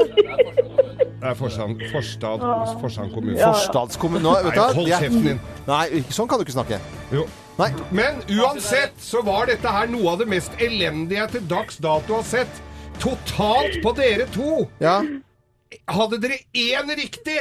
Det 1.21 1.29
er 1.29 1.33
Forsand, 1.37 1.81
Forstad, 1.91 2.41
Forsand 2.81 3.13
kommune. 3.13 3.37
Forstadskommune 3.37 4.23
nå, 4.23 4.31
vet 4.43 4.53
du 4.55 4.59
hva? 4.59 4.73
hold 4.73 4.87
Det 4.89 4.99
kjeften 5.03 5.27
din. 5.27 5.41
Nei, 5.67 5.85
sånn 6.09 6.27
kan 6.29 6.39
du 6.41 6.45
ikke 6.45 6.55
snakke. 6.57 6.79
Jo. 7.13 7.27
Nei. 7.59 7.67
Men 7.93 8.21
uansett 8.39 8.95
så 9.03 9.21
var 9.25 9.45
dette 9.51 9.69
her 9.69 9.85
noe 9.91 10.13
av 10.15 10.21
det 10.23 10.27
mest 10.31 10.51
elendige 10.57 11.19
jeg 11.19 11.29
til 11.35 11.47
dags 11.51 11.77
dato 11.83 12.15
har 12.17 12.23
sett. 12.25 12.61
Totalt 13.01 13.81
på 13.83 13.93
dere 13.97 14.27
to. 14.33 14.67
Ja. 14.81 14.99
Hadde 15.89 16.19
dere 16.21 16.37
én 16.53 16.89
riktig? 16.97 17.37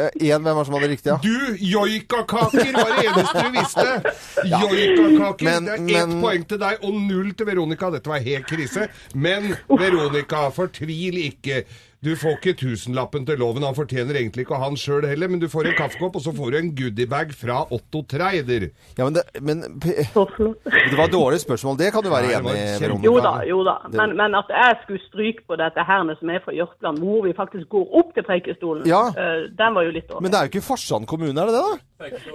Én, 0.00 0.40
hvem 0.40 0.56
var 0.56 0.64
som 0.64 0.74
hadde 0.78 0.88
riktig, 0.94 1.10
ja? 1.10 1.18
Du, 1.20 1.56
joikakaker 1.60 2.70
var 2.72 2.92
det 2.96 3.08
eneste 3.10 3.42
du 3.42 3.50
visste. 3.58 3.86
Joikakaker. 4.54 5.44
Men- 5.44 5.66
det 5.66 5.74
er 5.74 5.82
ett 6.04 6.08
men- 6.08 6.22
poeng 6.22 6.46
til 6.48 6.60
deg 6.62 6.84
og 6.86 6.94
null 6.94 7.34
til 7.36 7.46
Veronica. 7.50 7.90
Dette 7.92 8.08
var 8.12 8.22
helt 8.24 8.46
krise. 8.48 8.86
Men 9.14 9.50
Veronica, 9.68 10.46
fortvil 10.56 11.18
ikke. 11.26 11.64
Du 12.00 12.14
får 12.16 12.38
ikke 12.38 12.54
tusenlappen 12.56 13.26
til 13.28 13.36
loven. 13.36 13.64
Han 13.66 13.74
fortjener 13.76 14.16
egentlig 14.16 14.46
ikke 14.46 14.54
å 14.56 14.60
ha 14.62 14.68
den 14.72 14.78
sjøl 14.80 15.04
heller, 15.04 15.28
men 15.28 15.42
du 15.42 15.50
får 15.52 15.68
en 15.68 15.74
kaffekopp, 15.76 16.14
og 16.16 16.22
så 16.24 16.32
får 16.32 16.54
du 16.54 16.56
en 16.56 16.70
goodiebag 16.78 17.34
fra 17.36 17.58
Otto 17.76 18.00
Treider. 18.08 18.70
Ja, 18.96 19.04
men 19.04 19.18
det, 19.18 19.24
men, 19.44 19.60
det 19.84 20.96
var 20.96 21.12
dårlig 21.12 21.42
spørsmål. 21.42 21.76
Det 21.76 21.90
kan 21.92 22.06
du 22.06 22.08
være 22.08 22.32
enig 22.38 22.54
i. 22.56 22.88
Jo 23.04 23.18
da, 23.20 23.34
jo 23.44 23.60
da. 23.68 23.76
Men, 23.92 24.16
men 24.16 24.38
at 24.38 24.48
jeg 24.48 24.78
skulle 24.86 25.02
stryke 25.10 25.44
på 25.44 25.60
dette 25.60 25.84
her 25.84 26.08
som 26.16 26.32
er 26.32 26.40
fra 26.46 26.56
Jørpeland, 26.56 27.04
hvor 27.04 27.20
vi 27.28 27.34
faktisk 27.36 27.68
går 27.76 27.92
opp 28.00 28.16
til 28.16 28.24
Preikestolen, 28.24 28.88
Ja. 28.88 29.02
eh, 29.12 29.44
den 29.60 29.76
var 29.76 29.84
jo 29.84 29.92
litt 29.92 30.08
dårlig. 30.08 30.24
Men 30.24 30.32
det 30.32 30.40
er 30.40 30.48
jo 30.48 30.54
ikke 30.54 30.66
Farsand 30.70 31.04
kommune, 31.10 31.36
er 31.36 31.52
det 31.52 31.58
det, 31.58 31.64
da? 31.68 31.78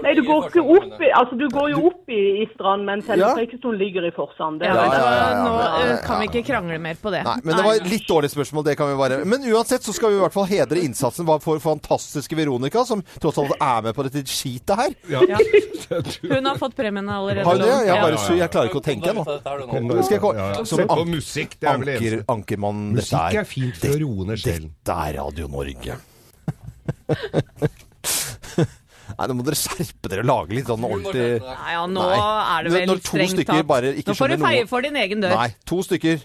Nei, 0.06 0.14
du 0.14 0.22
går 0.28 0.46
ikke 0.52 0.62
opp 0.62 1.00
i, 1.02 1.08
altså 1.10 1.38
du 1.40 1.48
går 1.50 1.72
jo 1.74 1.80
opp 1.90 2.12
i, 2.14 2.22
i 2.44 2.46
Strand, 2.54 2.86
men 2.86 3.02
selve 3.02 3.26
Ja. 3.26 3.34
Preikestolen 3.34 3.80
ligger 3.82 4.06
i 4.06 4.12
Forsand. 4.14 4.62
Ja, 4.62 4.76
ja, 4.78 4.86
ja, 4.94 5.14
ja, 5.18 5.42
Nå 5.42 5.54
eh, 5.90 5.96
kan 6.06 6.22
vi 6.22 6.30
ikke 6.30 6.44
krangle 6.52 6.78
mer 6.78 7.00
på 7.02 7.10
det. 7.10 7.24
Nei, 7.26 7.40
men 7.42 7.58
det 7.58 7.66
var 7.66 7.80
et 7.80 7.90
litt 7.90 8.06
dårlig 8.06 8.30
spørsmål, 8.30 8.68
det 8.70 8.78
kan 8.78 8.92
vi 8.94 9.00
bare 9.00 9.24
Men 9.26 9.42
uansett 9.56 9.86
så 9.86 9.94
skal 9.96 10.14
vi 10.14 10.20
i 10.20 10.24
hvert 10.24 10.36
fall 10.36 10.48
hedre 10.50 10.84
innsatsen 10.86 11.28
for 11.44 11.62
fantastiske 11.64 12.38
Veronica, 12.38 12.84
som 12.88 13.04
tross 13.22 13.40
alt 13.42 13.56
er 13.56 13.88
med 13.88 13.96
på 13.98 14.06
dette 14.08 14.26
skitet 14.30 14.76
her. 14.80 14.96
Ja. 15.12 15.24
Hun 16.36 16.50
har 16.50 16.60
fått 16.60 16.76
premien 16.78 17.10
allerede. 17.10 17.46
Har 17.48 17.60
du 17.60 17.66
det? 17.66 17.72
Jeg, 17.88 18.02
bare, 18.02 18.20
bare, 18.20 18.38
jeg 18.42 18.54
klarer 18.54 18.72
ikke 18.72 18.82
å 18.82 18.86
tenke 18.86 19.16
nå. 19.16 19.24
Skal 20.06 20.18
jeg 20.18 20.24
ja. 20.42 20.66
som 20.68 21.10
musikk, 21.10 21.58
det 21.62 21.72
er 21.72 21.82
vel 21.82 21.94
Anker. 21.96 22.18
Ankermann, 22.36 22.84
dette 22.98 23.06
Musikk 23.06 23.40
er 23.40 23.46
er 23.46 23.50
fint 23.50 23.80
for 23.80 23.96
å 23.96 24.02
roe 24.02 24.30
ned 24.32 24.42
sjelen. 24.42 24.70
Dette 24.76 25.00
er 25.06 25.18
Radio 25.22 25.50
Norge. 25.52 25.94
Nei, 29.16 29.28
nå 29.30 29.36
må 29.38 29.46
dere 29.46 29.58
skjerpe 29.60 30.10
dere 30.12 30.24
og 30.26 30.30
lage 30.30 30.56
litt 30.58 30.70
sånn 30.70 30.86
ordentlig 30.86 31.26
Nei, 31.44 31.74
ja, 31.76 31.84
nå 31.88 32.06
Nei. 32.10 32.16
er 32.20 32.66
det 32.66 32.72
vel 32.74 32.88
Når 32.90 33.02
to 33.02 33.12
strengt 33.12 33.36
stykker 33.36 33.60
tatt. 33.62 33.68
bare 33.70 33.92
ikke 33.94 34.12
Nå 34.12 34.16
får 34.18 34.34
du 34.34 34.38
feie 34.42 34.64
for 34.70 34.86
din 34.86 34.98
egen 35.00 35.22
dør. 35.24 35.36
Nei, 35.38 35.50
to 35.70 35.78
stykker 35.86 36.24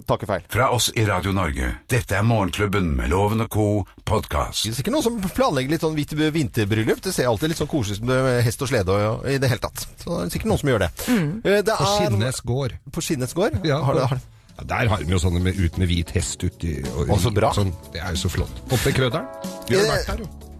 takker 0.00 0.26
feil. 0.26 0.42
Fra 0.48 0.70
oss 0.72 0.90
i 0.96 1.04
Radio 1.04 1.32
Norge. 1.36 1.68
Dette 1.88 2.16
er 2.16 2.22
Morgenklubben 2.22 2.96
med 2.96 3.10
Loven 3.12 3.40
og 3.44 3.48
co. 3.52 3.66
podkast. 4.08 4.64
Det 4.64 4.72
er 4.72 4.76
sikkert 4.80 4.92
noen 4.96 5.02
som 5.06 5.20
planlegger 5.36 5.70
litt 5.70 5.80
sånn 5.84 5.94
hvitt 5.94 6.12
vinterbryllup. 6.12 7.00
Det 7.04 7.12
ser 7.14 7.28
alltid 7.30 7.48
litt 7.52 7.58
sånn 7.60 7.68
koselig 7.70 8.00
ut 8.00 8.08
med 8.08 8.42
hest 8.44 8.62
og 8.62 8.68
slede 8.68 8.88
og 8.96 9.26
i 9.28 9.38
det 9.38 9.48
hele 9.52 9.60
tatt. 9.60 9.86
Så 10.02 10.18
det 10.18 10.26
er 10.26 10.34
sikkert 10.36 10.50
noen 10.52 10.58
som 10.64 10.68
gjør 10.72 10.78
det. 10.86 10.90
Mm. 11.08 11.30
det 11.42 11.64
På 11.66 11.84
er- 11.84 11.96
Skinnes 12.08 12.40
gård. 12.40 12.72
På 12.92 13.00
Skinnes 13.04 13.32
gård? 13.34 13.60
Ja, 13.64 13.82
Har 13.84 13.94
det, 13.94 14.06
har 14.08 14.16
det. 14.16 14.22
Ja, 14.58 14.64
der 14.68 14.88
har 14.88 14.98
de 14.98 15.10
jo 15.12 15.18
sånne 15.18 15.40
med, 15.40 15.56
ut 15.56 15.78
med 15.78 15.88
hvit 15.88 16.10
hest 16.12 16.42
uti. 16.44 16.82
Og, 16.96 17.08
og, 17.10 17.18
så 17.20 17.30
bra. 17.32 17.52
Sånn, 17.56 17.72
det 17.92 18.00
er 18.02 18.10
jo 18.12 18.16
så 18.26 18.28
flott. 18.28 18.52
Oppe 18.70 18.90
i 18.90 18.92
Krøderen. 18.92 19.24
Vi 19.68 19.76
har 19.76 19.84
Eh, 19.84 19.90
vært 19.90 20.06
der, 20.06 20.18
jo. 20.18 20.51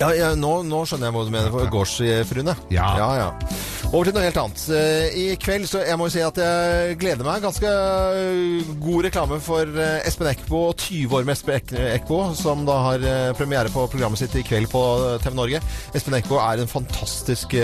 Ja, 0.00 0.10
ja 0.12 0.34
nå, 0.36 0.58
nå 0.68 0.82
skjønner 0.84 1.08
jeg 1.08 1.16
hva 1.16 1.24
du 1.24 1.32
mener 1.32 1.54
for 1.54 1.70
gårdsfruene. 1.72 2.54
Ja. 2.74 2.88
ja, 3.00 3.08
ja. 3.16 3.28
Over 3.86 4.08
til 4.08 4.16
noe 4.16 4.24
helt 4.26 4.38
annet. 4.40 4.62
Eh, 4.76 5.16
I 5.16 5.24
kveld 5.40 5.68
så 5.70 5.80
jeg 5.86 5.96
må 5.96 6.08
jo 6.08 6.14
si 6.16 6.22
at 6.24 6.40
jeg 6.42 6.96
gleder 7.00 7.24
meg. 7.26 7.44
Ganske 7.44 7.70
eh, 7.70 8.72
god 8.82 9.06
reklame 9.08 9.38
for 9.44 9.70
eh, 9.80 10.00
Espen 10.08 10.28
Eckbo, 10.32 10.66
20 10.74 11.16
år 11.16 11.28
med 11.28 11.36
Espen 11.36 11.78
Eckbo, 11.94 12.20
som 12.36 12.66
da 12.68 12.80
har 12.90 13.06
premiere 13.38 13.72
på 13.72 13.86
programmet 13.92 14.20
sitt 14.20 14.34
i 14.36 14.44
kveld 14.46 14.68
på 14.72 14.82
TV 15.24 15.38
Norge. 15.38 15.62
Espen 15.96 16.18
Eckbo 16.18 16.40
er 16.42 16.64
en 16.64 16.70
fantastisk 16.72 17.56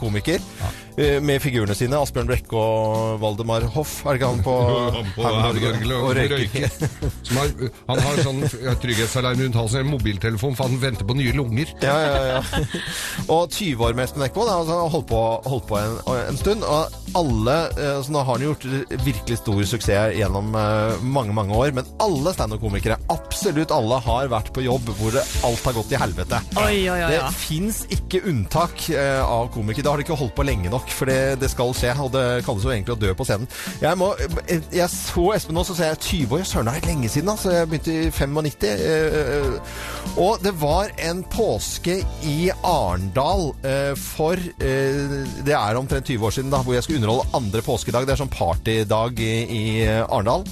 komiker. 0.00 0.42
eh, 0.42 0.83
Med 0.96 1.40
figurene 1.42 1.74
sine. 1.74 1.98
Asbjørn 1.98 2.28
Brekke 2.28 2.54
og 2.54 3.16
Valdemar 3.22 3.64
Hoff. 3.74 3.96
Er 4.06 4.14
det 4.14 4.20
ikke 4.20 4.28
han 4.30 4.42
på 4.46 4.52
Han 4.98 5.08
på 5.16 5.24
Norge? 5.26 5.72
Og 5.74 6.04
Og 6.04 6.12
røyker. 6.14 6.36
røyker. 6.38 6.68
Som 7.26 7.40
har, 7.40 7.50
han 7.88 8.02
har 8.04 8.20
sånn 8.22 8.42
trygghetsalarm 8.82 9.42
rundt 9.42 9.58
halsen, 9.58 9.82
en 9.82 9.90
mobiltelefon, 9.90 10.54
for 10.54 10.68
han 10.70 10.78
venter 10.82 11.08
på 11.08 11.16
nye 11.18 11.34
lunger. 11.34 11.72
Ja, 11.82 11.96
ja, 11.98 12.20
ja. 12.36 12.68
Og 13.34 13.50
20 13.50 13.82
år 13.88 13.96
med 13.98 14.06
Espen 14.06 14.22
Eckbo. 14.26 14.44
da, 14.46 14.60
altså, 14.60 14.76
Han 14.76 14.84
har 14.86 14.92
holdt 14.94 15.08
på, 15.10 15.22
holdt 15.50 15.66
på 15.72 15.80
en, 15.80 15.96
en 16.28 16.38
stund. 16.40 16.62
Og 16.62 17.00
alle 17.18 17.56
eh, 17.78 17.98
så 18.02 18.14
Nå 18.14 18.22
har 18.26 18.38
han 18.38 18.46
gjort 18.46 18.64
virkelig 19.04 19.36
stor 19.42 19.60
suksess 19.74 20.14
gjennom 20.18 20.54
eh, 20.58 21.02
mange 21.02 21.34
mange 21.34 21.58
år. 21.58 21.74
Men 21.74 21.90
alle 22.06 22.32
standup-komikere, 22.36 23.00
absolutt 23.10 23.74
alle, 23.74 23.98
har 24.06 24.30
vært 24.30 24.52
på 24.54 24.62
jobb 24.66 24.94
hvor 25.00 25.18
alt 25.18 25.66
har 25.66 25.76
gått 25.80 25.90
til 25.90 26.02
helvete. 26.04 26.38
Oi, 26.62 26.86
oi, 26.86 27.00
oi. 27.02 27.10
Det 27.16 27.34
fins 27.42 27.82
ikke 27.98 28.22
unntak 28.30 28.86
eh, 28.94 29.20
av 29.26 29.50
komikere. 29.54 29.82
Det 29.88 29.90
har 29.94 29.98
de 30.02 30.06
ikke 30.06 30.20
holdt 30.22 30.36
på 30.38 30.46
lenge 30.46 30.70
nok, 30.72 30.83
for 30.92 31.10
det, 31.10 31.40
det 31.40 31.50
skal 31.52 31.74
skje. 31.76 31.94
Og 32.04 32.12
det 32.14 32.44
kalles 32.46 32.66
jo 32.66 32.72
egentlig 32.72 32.96
å 32.96 33.00
dø 33.00 33.12
på 33.16 33.26
scenen. 33.26 33.48
Jeg, 33.82 33.98
må, 34.00 34.12
jeg 34.50 34.88
så 34.92 35.26
Espen 35.36 35.56
nå, 35.58 35.64
så 35.66 35.76
ser 35.78 35.92
jeg 35.92 36.02
20 36.28 36.36
år. 36.38 36.44
Søren, 36.48 36.70
det 36.70 36.76
er 36.82 36.88
lenge 36.90 37.10
siden. 37.12 37.32
Altså. 37.32 37.54
Jeg 37.54 37.70
begynte 37.70 37.94
i 37.94 38.10
95. 38.10 38.68
eh, 38.68 39.80
og 40.20 40.44
det 40.44 40.54
var 40.60 40.92
en 41.08 41.24
påske 41.32 41.98
i 42.28 42.38
Arendal 42.60 43.48
eh, 43.66 43.92
for 43.98 44.38
eh, 44.38 45.02
Det 45.46 45.56
er 45.56 45.80
omtrent 45.80 46.06
20 46.10 46.26
år 46.26 46.36
siden, 46.38 46.52
da, 46.54 46.62
hvor 46.62 46.76
jeg 46.76 46.86
skulle 46.86 47.02
underholde 47.02 47.28
andre 47.36 47.64
påskedag. 47.64 48.06
Det 48.06 48.16
er 48.16 48.22
sånn 48.24 48.34
partydag 48.34 49.20
i, 49.24 49.34
i 49.44 49.64
Arendal. 50.04 50.46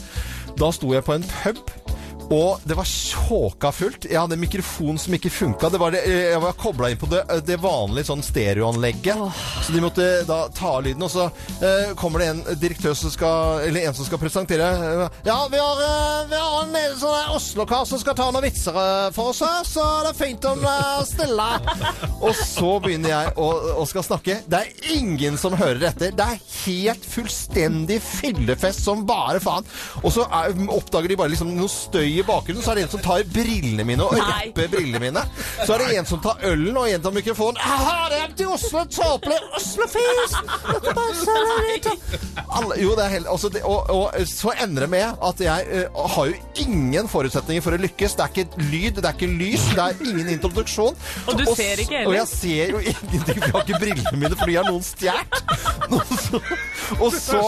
Da 0.59 0.69
sto 0.75 0.93
jeg 0.93 1.05
på 1.07 1.17
en 1.17 1.25
pub. 1.43 1.82
Og 2.31 2.61
det 2.65 2.75
var 2.79 2.85
tjåka 2.89 3.73
fullt. 3.75 4.07
Jeg 4.09 4.17
hadde 4.21 4.37
en 4.39 4.41
mikrofon 4.41 4.99
som 5.01 5.13
ikke 5.17 5.31
funka. 5.33 5.69
Det 5.73 5.79
var 5.81 5.91
det, 5.93 6.01
eh, 6.09 6.31
jeg 6.33 6.41
var 6.41 6.53
kobla 6.57 6.89
inn 6.91 6.97
på 7.01 7.09
det, 7.11 7.23
det 7.45 7.59
vanlige 7.61 8.07
sånn 8.09 8.23
stereoanlegget. 8.25 9.19
Så 9.67 9.73
de 9.75 9.83
måtte 9.85 10.07
da 10.29 10.47
ta 10.55 10.71
av 10.79 10.85
lyden. 10.87 11.03
Og 11.05 11.11
så 11.13 11.27
eh, 11.61 11.93
kommer 11.99 12.23
det 12.23 12.29
en 12.33 12.41
direktør 12.61 12.95
som 12.97 13.11
skal 13.13 13.61
Eller 13.67 13.89
en 13.89 13.95
som 13.95 14.07
skal 14.09 14.19
presentere. 14.23 14.69
eh, 15.05 15.19
Ja, 15.27 15.37
vi 15.53 15.59
har, 15.61 15.83
eh, 15.83 16.29
vi 16.31 16.37
har 16.41 16.63
en 16.63 16.77
eh, 16.77 16.95
sånn 17.01 17.35
Oslo-kar 17.37 17.85
som 17.89 18.01
skal 18.01 18.15
ta 18.17 18.31
noen 18.31 18.47
vitser 18.47 18.77
eh, 18.81 19.11
for 19.13 19.33
oss 19.35 19.43
her, 19.45 19.65
så 19.69 19.85
det 20.07 20.15
er 20.15 20.19
fint 20.25 20.45
om 20.49 20.61
det 20.65 20.73
er 20.73 21.05
stille. 21.09 21.49
Og 22.23 22.35
så 22.39 22.73
begynner 22.85 23.13
jeg 23.13 23.35
å, 23.37 23.51
å 23.83 23.87
skal 23.89 24.07
snakke. 24.07 24.39
Det 24.49 24.63
er 24.63 24.97
ingen 24.97 25.37
som 25.41 25.57
hører 25.59 25.89
etter. 25.91 26.13
Det 26.17 26.25
er 26.25 26.41
helt 26.65 27.05
fullstendig 27.13 28.01
fyllefest 28.03 28.85
som 28.87 29.05
bare 29.09 29.41
faen. 29.43 29.67
Og 30.03 30.11
så 30.17 30.25
er, 30.33 30.57
oppdager 30.73 31.13
de 31.13 31.17
bare 31.21 31.35
liksom 31.35 31.53
noe 31.59 31.69
støy 31.73 32.12
fly 32.13 32.21
i 32.21 32.23
bakgrunnen, 32.23 32.63
så 32.63 32.71
er 32.71 32.75
det 32.77 32.83
en 32.83 32.89
som 32.89 33.01
tar 33.01 33.25
brillene 33.33 33.85
mine 33.85 34.05
og 34.05 34.17
rapper 34.17 34.69
brillene 34.69 35.01
mine. 35.01 35.23
Så 35.65 35.75
er 35.75 35.79
det 35.83 35.99
en 35.99 36.07
som 36.07 36.21
tar 36.23 36.37
ølen, 36.45 36.77
og 36.77 36.89
en 36.89 37.03
tar 37.03 37.15
mikrofonen. 37.15 37.57
Jeg 37.57 37.87
har 37.87 38.13
er 38.13 38.35
til 38.37 38.47
Oslo, 38.53 38.85
meg 41.63 41.71
ikke. 41.77 41.95
Alle, 42.53 42.77
jo, 42.83 42.93
det 42.97 43.05
er 43.05 43.13
helt 43.17 43.29
altså 43.33 43.49
det, 43.53 43.63
og, 43.65 43.91
og 43.91 44.29
så 44.29 44.53
ender 44.63 44.87
det 44.87 44.91
med 44.93 45.23
at 45.29 45.41
jeg 45.41 45.87
uh, 45.97 46.07
har 46.17 46.31
jo 46.31 46.35
ingen 46.65 47.09
forutsetninger 47.09 47.65
for 47.65 47.77
å 47.77 47.81
lykkes. 47.81 48.17
Det 48.19 48.25
er 48.25 48.33
ikke 48.35 48.67
lyd, 48.69 49.01
det 49.01 49.09
er 49.09 49.17
ikke 49.17 49.31
lys, 49.31 49.65
det 49.73 49.87
er 49.87 50.05
ingen 50.11 50.33
introduksjon. 50.37 50.99
Og 51.27 51.39
du 51.39 51.45
og, 51.47 51.55
ser 51.57 51.81
ikke 51.85 52.03
heller. 52.03 52.11
Og 52.13 52.19
jeg 52.19 52.29
ser 52.33 52.75
jo 52.75 52.83
ingenting, 52.83 53.41
for 53.41 53.47
jeg 53.47 53.55
har 53.57 53.67
ikke 53.67 53.83
brillene 53.87 54.17
mine, 54.21 54.37
for 54.37 54.53
de 54.53 54.59
har 54.59 54.69
noen 54.69 54.87
stjålet. 54.87 55.31
Og 57.01 57.15
så, 57.15 57.41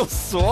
og 0.00 0.08
så 0.12 0.46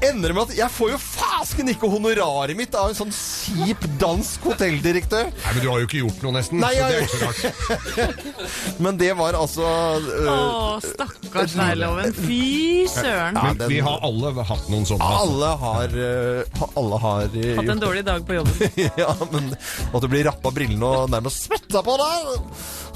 ender 0.00 0.30
det 0.30 0.36
med 0.36 0.42
at 0.46 0.56
jeg 0.56 0.72
får 0.72 0.94
jo 0.94 0.98
fasken 1.40 1.70
ikke 1.72 1.88
honoraret 1.90 2.56
mitt 2.58 2.74
av 2.76 2.90
en 2.92 2.96
sånn 2.98 3.12
kjip 3.14 3.84
dansk 4.00 4.44
hotelldirektør. 4.50 5.30
Nei, 5.32 5.52
men 5.56 5.62
du 5.64 5.68
har 5.70 5.80
jo 5.80 5.86
ikke 5.88 6.00
gjort 6.02 6.22
noe, 6.26 6.34
nesten. 6.36 6.60
Nei, 6.60 6.72
så 6.76 6.84
det 6.84 6.84
er 6.84 7.00
jeg- 7.00 7.08
ikke 7.08 7.16
så 7.16 7.26
rart. 7.26 8.76
Men 8.84 8.96
det 9.00 9.10
var 9.18 9.36
altså 9.38 9.64
uh... 9.64 10.28
Å, 10.30 10.36
stakkars 10.84 11.54
Veiloven. 11.56 12.12
Fy 12.16 12.86
søren. 12.92 13.36
Ja, 13.36 13.42
Men 13.50 13.58
den- 13.60 13.72
vi 13.72 13.80
har 13.84 13.98
alle 14.06 14.32
hatt 14.50 14.68
noen 14.72 14.86
sånne. 14.88 15.04
altså. 15.04 15.24
Alle 15.24 15.50
har, 15.64 15.96
uh, 15.96 16.68
alle 16.80 17.00
har 17.04 17.24
uh, 17.34 17.56
Hatt 17.60 17.72
en 17.76 17.82
dårlig 17.82 18.04
dag 18.08 18.24
på 18.28 18.38
jobben. 18.40 18.56
Ja, 19.00 19.14
men 19.32 19.50
at 19.56 20.00
du 20.04 20.08
blir 20.10 20.24
rappa 20.28 20.52
brillene 20.54 20.84
og 20.86 21.10
nærmest 21.12 21.46
svetta 21.48 21.80
på 21.86 21.94
deg 22.00 22.30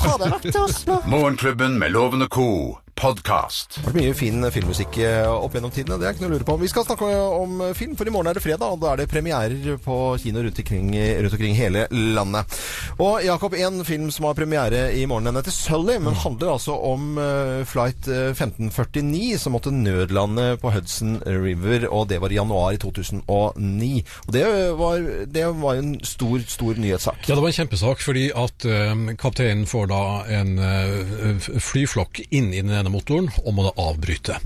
Hadde 0.05 0.27
jeg 0.27 0.33
vært 0.35 0.47
til 0.51 0.63
Oslo 0.65 0.97
Morgenklubben 1.09 1.79
med 1.81 1.95
Loven 1.95 2.25
og 2.27 2.33
Co. 2.35 2.49
Podkast. 2.95 3.75
Det 3.75 3.83
har 3.83 3.91
vært 3.91 3.99
mye 3.99 4.15
fin 4.17 4.45
filmmusikk 4.55 4.99
eh, 5.03 5.27
opp 5.27 5.55
gjennom 5.57 5.73
tidene. 5.75 5.99
Det 5.99 6.07
er 6.07 6.15
ikke 6.15 6.25
noe 6.25 6.31
å 6.31 6.35
lure 6.37 6.47
på. 6.47 6.55
Vi 6.63 6.71
skal 6.71 6.87
snakke 6.87 7.09
om 7.35 7.59
eh, 7.67 7.73
film, 7.77 7.97
for 7.99 8.07
i 8.07 8.13
morgen 8.15 8.31
er 8.31 8.39
det 8.39 8.45
fredag, 8.45 8.77
og 8.77 8.81
da 8.85 8.93
er 8.93 9.03
det 9.03 9.09
premierer 9.11 9.81
på 9.83 9.97
kino 10.23 10.45
rundt 10.45 10.61
omkring, 10.63 10.93
rundt 10.95 11.35
omkring 11.37 11.57
hele 11.59 11.87
landet. 11.91 12.59
Og 13.03 13.25
Jakob, 13.27 13.57
en 13.59 13.83
film 13.87 14.11
som 14.15 14.29
har 14.29 14.37
premiere 14.39 14.85
i 14.95 15.03
morgen, 15.11 15.27
den 15.27 15.41
heter 15.41 15.55
Sully, 15.55 15.99
men 16.03 16.15
handler 16.23 16.55
altså 16.55 16.77
om 16.93 17.19
eh, 17.19 17.65
flight 17.69 18.07
eh, 18.07 18.31
1549 18.31 19.41
som 19.43 19.57
måtte 19.57 19.75
nødlande 19.75 20.55
på 20.63 20.73
Hudson 20.75 21.19
River, 21.27 21.89
og 21.91 22.09
det 22.13 22.21
var 22.23 22.31
i 22.31 22.39
januar 22.39 22.77
i 22.77 22.81
2009. 22.83 23.91
Og 24.29 24.33
det 24.39 24.47
var, 24.79 25.09
det 25.35 25.49
var 25.65 25.83
en 25.83 25.97
stor, 26.07 26.47
stor 26.47 26.79
nyhetssak. 26.79 27.27
Ja, 27.27 27.35
det 27.35 27.43
var 27.43 27.51
en 27.51 27.59
kjempesak, 27.59 28.07
fordi 28.07 28.29
at 28.31 28.69
eh, 28.71 28.95
kapteinen 29.19 29.67
får 29.67 29.91
da 29.91 30.03
en 30.39 30.57
eh, 30.63 31.51
flyflokk 31.59 32.23
inn 32.31 32.53
i 32.55 32.63
den 32.63 32.84
ene 32.85 32.93
motoren 32.93 33.31
og 33.43 33.55
må 33.57 33.65
da 33.67 33.73
avbryte. 33.81 34.37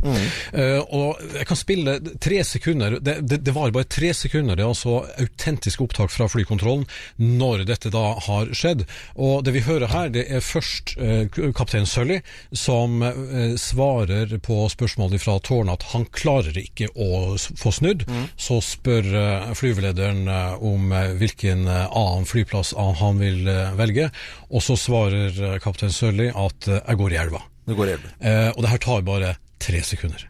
Eh, 0.52 0.78
og 0.94 1.18
jeg 1.34 1.46
kan 1.48 1.58
spille 1.58 1.96
tre 2.22 2.40
sekunder, 2.46 2.98
det, 3.02 3.18
det, 3.26 3.40
det 3.46 3.54
var 3.56 3.72
bare 3.74 3.88
tre 3.90 4.12
sekunder, 4.14 4.56
det 4.56 4.64
er 4.64 4.70
altså 4.70 5.00
autentiske 5.18 5.82
opptak 5.84 6.12
fra 6.14 6.28
flykontrollen 6.30 6.86
når 7.18 7.64
dette 7.68 7.90
da 7.94 8.04
har 8.28 8.52
skjedd. 8.56 8.84
Og 9.16 9.42
det 9.46 9.54
vi 9.56 9.64
hører 9.66 9.90
her, 9.92 10.12
det 10.14 10.26
er 10.30 10.44
først 10.44 10.94
uh, 11.00 11.26
kaptein 11.56 11.88
Sully 11.88 12.20
som 12.52 13.02
uh, 13.02 13.56
svarer 13.58 14.36
på 14.44 14.60
spørsmålet 14.72 15.22
fra 15.22 15.38
tårnet 15.44 15.78
at 15.78 15.88
han 15.92 16.06
klarer 16.14 16.56
ikke 16.60 16.90
å 16.94 17.34
få 17.38 17.72
snudd. 17.74 18.06
Så 18.38 18.60
spør 18.64 19.06
flyvelederen 19.58 20.28
om 20.64 20.92
hvilken 21.18 21.66
annen 21.68 22.26
flyplass 22.28 22.74
han- 22.76 23.18
vil 23.18 23.48
velge, 23.78 24.10
og 24.50 24.62
så 24.62 24.76
svarer 24.78 25.58
kaptein 25.64 25.92
Sully 25.94 26.28
at 26.30 26.68
jeg 26.68 26.98
går 27.00 27.14
i 27.16 27.20
elva. 27.24 27.42
Det 27.68 27.76
går 27.76 27.86
helt. 27.94 28.06
Eh, 28.20 28.48
og 28.56 28.62
det 28.64 28.70
her 28.72 28.78
tar 28.82 29.02
bare 29.04 29.34
tre 29.60 29.82
sekunder. 29.84 30.24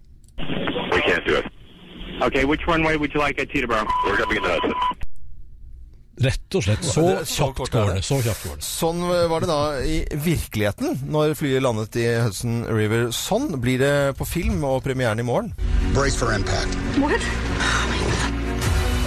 We 0.92 1.00
can't 1.06 1.24
do 1.28 1.36
it. 1.38 1.46
Okay, 2.22 2.44
which 2.44 2.66
runway 2.66 2.96
would 2.96 3.14
you 3.14 3.20
like 3.22 3.38
at 3.40 3.48
Teterboro? 3.52 3.86
We're 4.04 4.16
going 4.18 4.36
in 4.38 4.42
the 4.42 4.50
Hudson. 4.58 4.74
Rett 6.18 6.54
og 6.58 6.62
slett. 6.66 6.82
Så 6.84 7.00
Det 7.06 7.26
så 7.30 7.44
kjapt 7.44 7.56
kort 7.60 7.74
er 7.74 7.78
går 7.78 7.86
det. 7.86 7.94
det. 8.00 8.04
Så 8.04 8.16
kjapt 8.24 8.42
går 8.48 8.56
det. 8.58 8.64
Sånn 8.66 9.04
var 9.30 9.40
det 9.44 9.48
da 9.52 9.58
i 9.86 9.98
virkeligheten 10.24 10.98
når 11.14 11.36
flyet 11.38 11.62
landet 11.62 11.94
i 12.02 12.06
Hudson 12.24 12.56
River. 12.66 13.04
Sånn 13.14 13.52
blir 13.62 13.78
det 13.78 13.92
på 14.18 14.26
film 14.26 14.64
og 14.66 14.82
premieren 14.82 15.20
i 15.22 15.26
morgen. 15.28 15.52
Brace 15.94 16.18
for 16.18 16.34
impact. 16.34 16.74
What? 16.98 17.22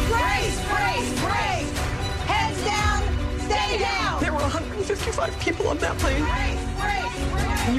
Brace, 0.08 0.60
brace, 0.72 1.12
brace! 1.20 1.72
Heads 2.32 2.64
down, 2.64 3.02
stay 3.44 3.72
down! 3.84 4.20
There 4.24 4.32
were 4.32 4.48
155 4.48 5.36
people 5.44 5.68
on 5.68 5.78
that 5.80 5.98
plane, 6.00 6.24
brace! 6.24 6.61
Jeg 7.62 7.78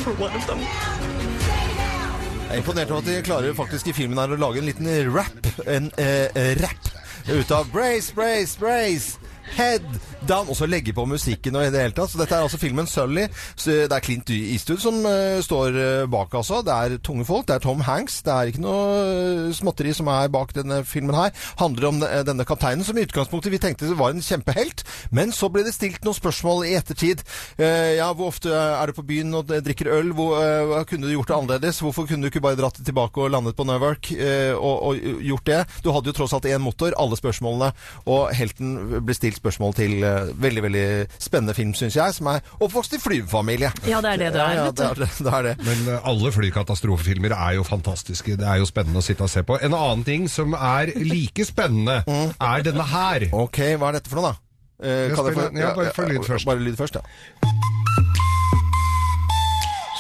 er 2.51 2.57
imponert 2.57 2.91
over 2.91 3.01
at 3.01 3.07
de 3.07 3.23
klarer 3.25 3.55
faktisk 3.55 3.89
i 3.91 3.95
filmen 3.97 4.19
her 4.21 4.31
å 4.31 4.39
lage 4.39 4.61
en 4.61 4.69
liten 4.69 4.87
rap. 5.11 5.49
En 5.67 5.89
eh, 5.99 6.53
rap 6.61 6.91
ut 7.27 7.51
av 7.51 7.67
brace, 7.73 8.15
brace, 8.15 8.55
brace. 8.61 9.32
Head 9.57 9.85
down. 10.29 10.49
Og 10.49 10.57
så 10.57 10.67
legge 10.71 10.95
på 10.97 11.05
musikken 11.09 11.57
og 11.59 11.67
i 11.67 11.73
det 11.73 11.83
hele 11.83 11.97
tatt. 11.97 12.13
Så 12.13 12.21
dette 12.21 12.37
er 12.37 12.47
altså 12.47 12.61
filmen 12.61 12.89
Sully. 12.89 13.27
Det 13.63 13.93
er 13.93 14.05
Clint 14.05 14.31
Eastwood 14.33 14.83
som 14.83 14.99
uh, 15.05 15.41
står 15.45 15.79
eh, 15.79 16.05
bak, 16.11 16.35
altså. 16.39 16.63
Det 16.65 16.73
er 16.73 16.99
tunge 17.05 17.27
folk. 17.29 17.47
Det 17.49 17.57
er 17.57 17.65
Tom 17.65 17.83
Hanks. 17.87 18.21
Det 18.27 18.33
er 18.33 18.51
ikke 18.51 18.63
noe 18.65 18.85
eh, 19.03 19.53
småtteri 19.57 19.95
som 19.97 20.11
er 20.13 20.31
bak 20.33 20.55
denne 20.57 20.83
filmen 20.89 21.17
her. 21.17 21.33
Handler 21.61 21.89
om 21.91 22.01
denne 22.03 22.47
kapteinen 22.49 22.87
som 22.87 22.99
i 22.99 23.05
utgangspunktet 23.07 23.53
vi 23.53 23.61
tenkte 23.63 23.91
var 23.99 24.15
en 24.15 24.25
kjempehelt. 24.25 24.85
Men 25.15 25.35
så 25.37 25.51
ble 25.53 25.67
det 25.67 25.75
stilt 25.77 26.05
noen 26.07 26.19
spørsmål 26.19 26.67
i 26.69 26.77
ettertid. 26.79 27.25
Uh, 27.61 27.93
ja, 27.99 28.11
hvor 28.17 28.33
ofte 28.33 28.53
er 28.53 28.91
du 28.91 28.97
på 28.97 29.07
byen 29.09 29.35
og 29.39 29.53
drikker 29.53 29.91
øl? 29.99 30.13
Hvor, 30.17 30.39
uh, 30.39 30.79
kunne 30.89 31.09
du 31.09 31.15
gjort 31.17 31.33
det 31.33 31.39
annerledes? 31.39 31.83
Hvorfor 31.85 32.09
kunne 32.09 32.25
du 32.25 32.33
ikke 32.33 32.45
bare 32.45 32.59
dratt 32.61 32.81
tilbake 32.83 33.21
og 33.21 33.33
landet 33.35 33.59
på 33.59 33.67
Newark 33.69 34.13
og, 34.57 34.77
og 34.89 35.21
gjort 35.23 35.47
det? 35.49 35.61
Du 35.85 35.91
hadde 35.93 36.11
jo 36.11 36.17
tross 36.17 36.35
alt 36.37 36.49
én 36.49 36.63
motor, 36.63 36.95
alle 37.01 37.19
spørsmålene. 37.19 37.73
Og 38.07 38.33
helten 38.37 38.77
ble 39.05 39.17
stilt 39.17 39.42
spørsmål 39.43 39.75
til 39.77 39.97
eh, 40.07 40.31
veldig, 40.47 40.63
veldig 40.69 40.85
spennende 41.21 41.55
film, 41.59 41.75
syns 41.79 41.97
jeg, 41.99 42.15
som 42.17 42.31
er 42.33 42.41
oppvokst 42.63 42.95
i 42.97 43.01
flyvefamilie. 43.03 43.73
Ja, 43.91 44.01
det 44.05 44.15
er 44.15 44.23
det 44.23 44.31
det 44.39 44.41
er, 44.43 44.55
Ja, 44.57 44.65
ja, 44.65 44.71
det 44.71 44.87
er 44.89 45.01
det. 45.03 45.11
det, 45.19 45.33
er 45.35 45.49
det. 45.51 45.55
Men 45.67 45.83
eh, 45.97 46.09
alle 46.13 46.33
flykatastrofefilmer 46.33 47.35
er 47.37 47.59
jo 47.59 47.67
fantastiske. 47.67 48.39
Det 48.41 48.47
er 48.49 48.63
jo 48.63 48.69
spennende 48.71 49.03
å 49.03 49.07
sitte 49.07 49.27
og 49.27 49.33
se 49.33 49.43
på. 49.47 49.59
En 49.63 49.75
annen 49.77 50.07
ting 50.09 50.29
som 50.31 50.55
er 50.57 50.95
like 51.03 51.45
spennende, 51.49 52.01
er 52.53 52.65
denne 52.67 52.87
her. 52.95 53.29
Ok, 53.35 53.61
hva 53.77 53.91
er 53.93 53.99
dette 54.01 54.11
for 54.13 54.23
noe, 54.23 54.33
da? 54.33 54.39
Eh, 54.83 55.09
jeg 55.11 55.19
få- 55.19 55.29
spiller- 55.31 55.61
ja, 55.63 55.75
bare 55.79 55.93
følg 55.95 56.17
lyd 56.17 56.27
først. 56.31 56.47
Bare 56.49 56.63
lyd 56.71 56.79
først, 56.81 56.97
ja. 56.99 57.05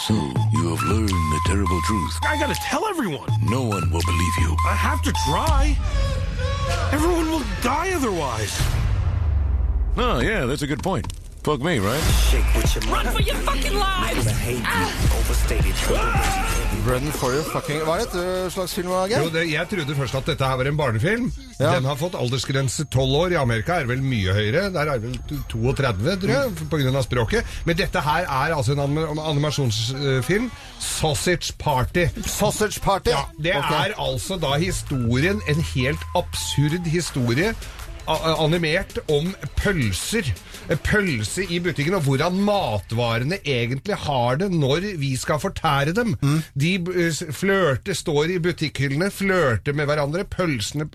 So, 0.02 0.14
you 0.14 0.62
have 0.74 0.82
learned 0.90 1.08
the 1.34 1.40
terrible 1.46 1.80
truth. 1.86 2.14
I 2.26 2.36
gotta 2.40 2.56
tell 2.68 2.82
everyone. 2.90 3.28
No 3.48 3.60
one 3.62 3.84
will 3.92 4.02
believe 4.02 4.36
you. 4.42 4.56
I 4.68 4.74
have 4.74 5.00
to 5.02 5.12
try. 5.26 5.76
Everyone 6.92 7.30
will 7.30 7.44
die 7.62 7.92
otherwise. 7.94 8.56
Oh, 9.96 10.20
yeah, 10.20 10.46
that's 10.46 10.62
a 10.62 10.66
good 10.66 10.82
point. 10.82 11.06
Fuck 11.44 11.60
me, 11.60 11.78
right? 11.80 12.00
Run 12.88 13.06
for 13.12 13.20
your 13.20 13.34
fucking 13.42 13.74
lives! 13.74 14.26
Run 16.86 17.02
for 17.10 17.32
your 17.34 17.42
fucking 17.50 17.82
Hva 17.82 17.96
er 17.98 18.04
dette 18.06 18.22
slags 18.54 18.74
film? 18.78 18.92
Jo, 19.10 19.26
det, 19.34 19.42
jeg 19.50 19.68
trodde 19.70 19.96
først 19.98 20.14
at 20.20 20.30
dette 20.30 20.48
her 20.48 20.56
var 20.60 20.70
en 20.70 20.78
barnefilm. 20.78 21.26
Ja. 21.58 21.74
Den 21.74 21.84
har 21.90 21.98
fått 21.98 22.14
aldersgrense 22.18 22.86
12 22.86 23.18
år. 23.18 23.34
I 23.34 23.40
Amerika 23.42 23.74
er 23.74 23.84
det 23.84 23.92
vel 23.92 24.06
mye 24.06 24.32
høyere. 24.32 24.64
Der 24.72 24.86
er 24.94 25.02
det 25.02 25.10
vel 25.10 25.42
32, 25.50 26.16
tror 26.22 26.32
jeg, 26.32 26.54
på 26.62 26.80
grunn 26.84 27.00
av 27.02 27.06
språket. 27.06 27.52
Men 27.66 27.78
dette 27.82 28.06
her 28.06 28.24
er 28.24 28.56
altså 28.56 28.76
en 28.76 28.84
anim- 28.86 29.20
animasjonsfilm. 29.20 30.48
Sausage 30.78 31.58
Party. 31.58 32.06
Sausage 32.22 32.80
Party? 32.80 33.10
Ja, 33.12 33.26
det 33.36 33.58
okay. 33.58 33.90
er 33.90 33.98
altså 33.98 34.38
da 34.38 34.56
historien, 34.62 35.42
en 35.50 35.62
helt 35.74 36.10
absurd 36.14 36.86
historie 36.86 37.52
animert 38.06 38.98
om 39.12 39.32
pølser. 39.60 40.26
Pølse 40.86 41.42
i 41.50 41.58
butikken, 41.62 41.96
og 41.98 42.04
hvordan 42.06 42.36
matvarene 42.46 43.40
egentlig 43.42 43.96
har 44.04 44.36
det 44.40 44.48
når 44.54 44.84
vi 45.00 45.10
skal 45.18 45.40
fortære 45.42 45.92
dem. 45.96 46.14
De 46.54 46.76
flørte, 46.78 47.32
flørter, 47.52 47.96
står 47.98 48.30
i 48.34 48.38
butikkhyllene, 48.42 49.10
flørter 49.12 49.74
med 49.76 49.88
hverandre, 49.90 50.24
pølsene 50.30 50.86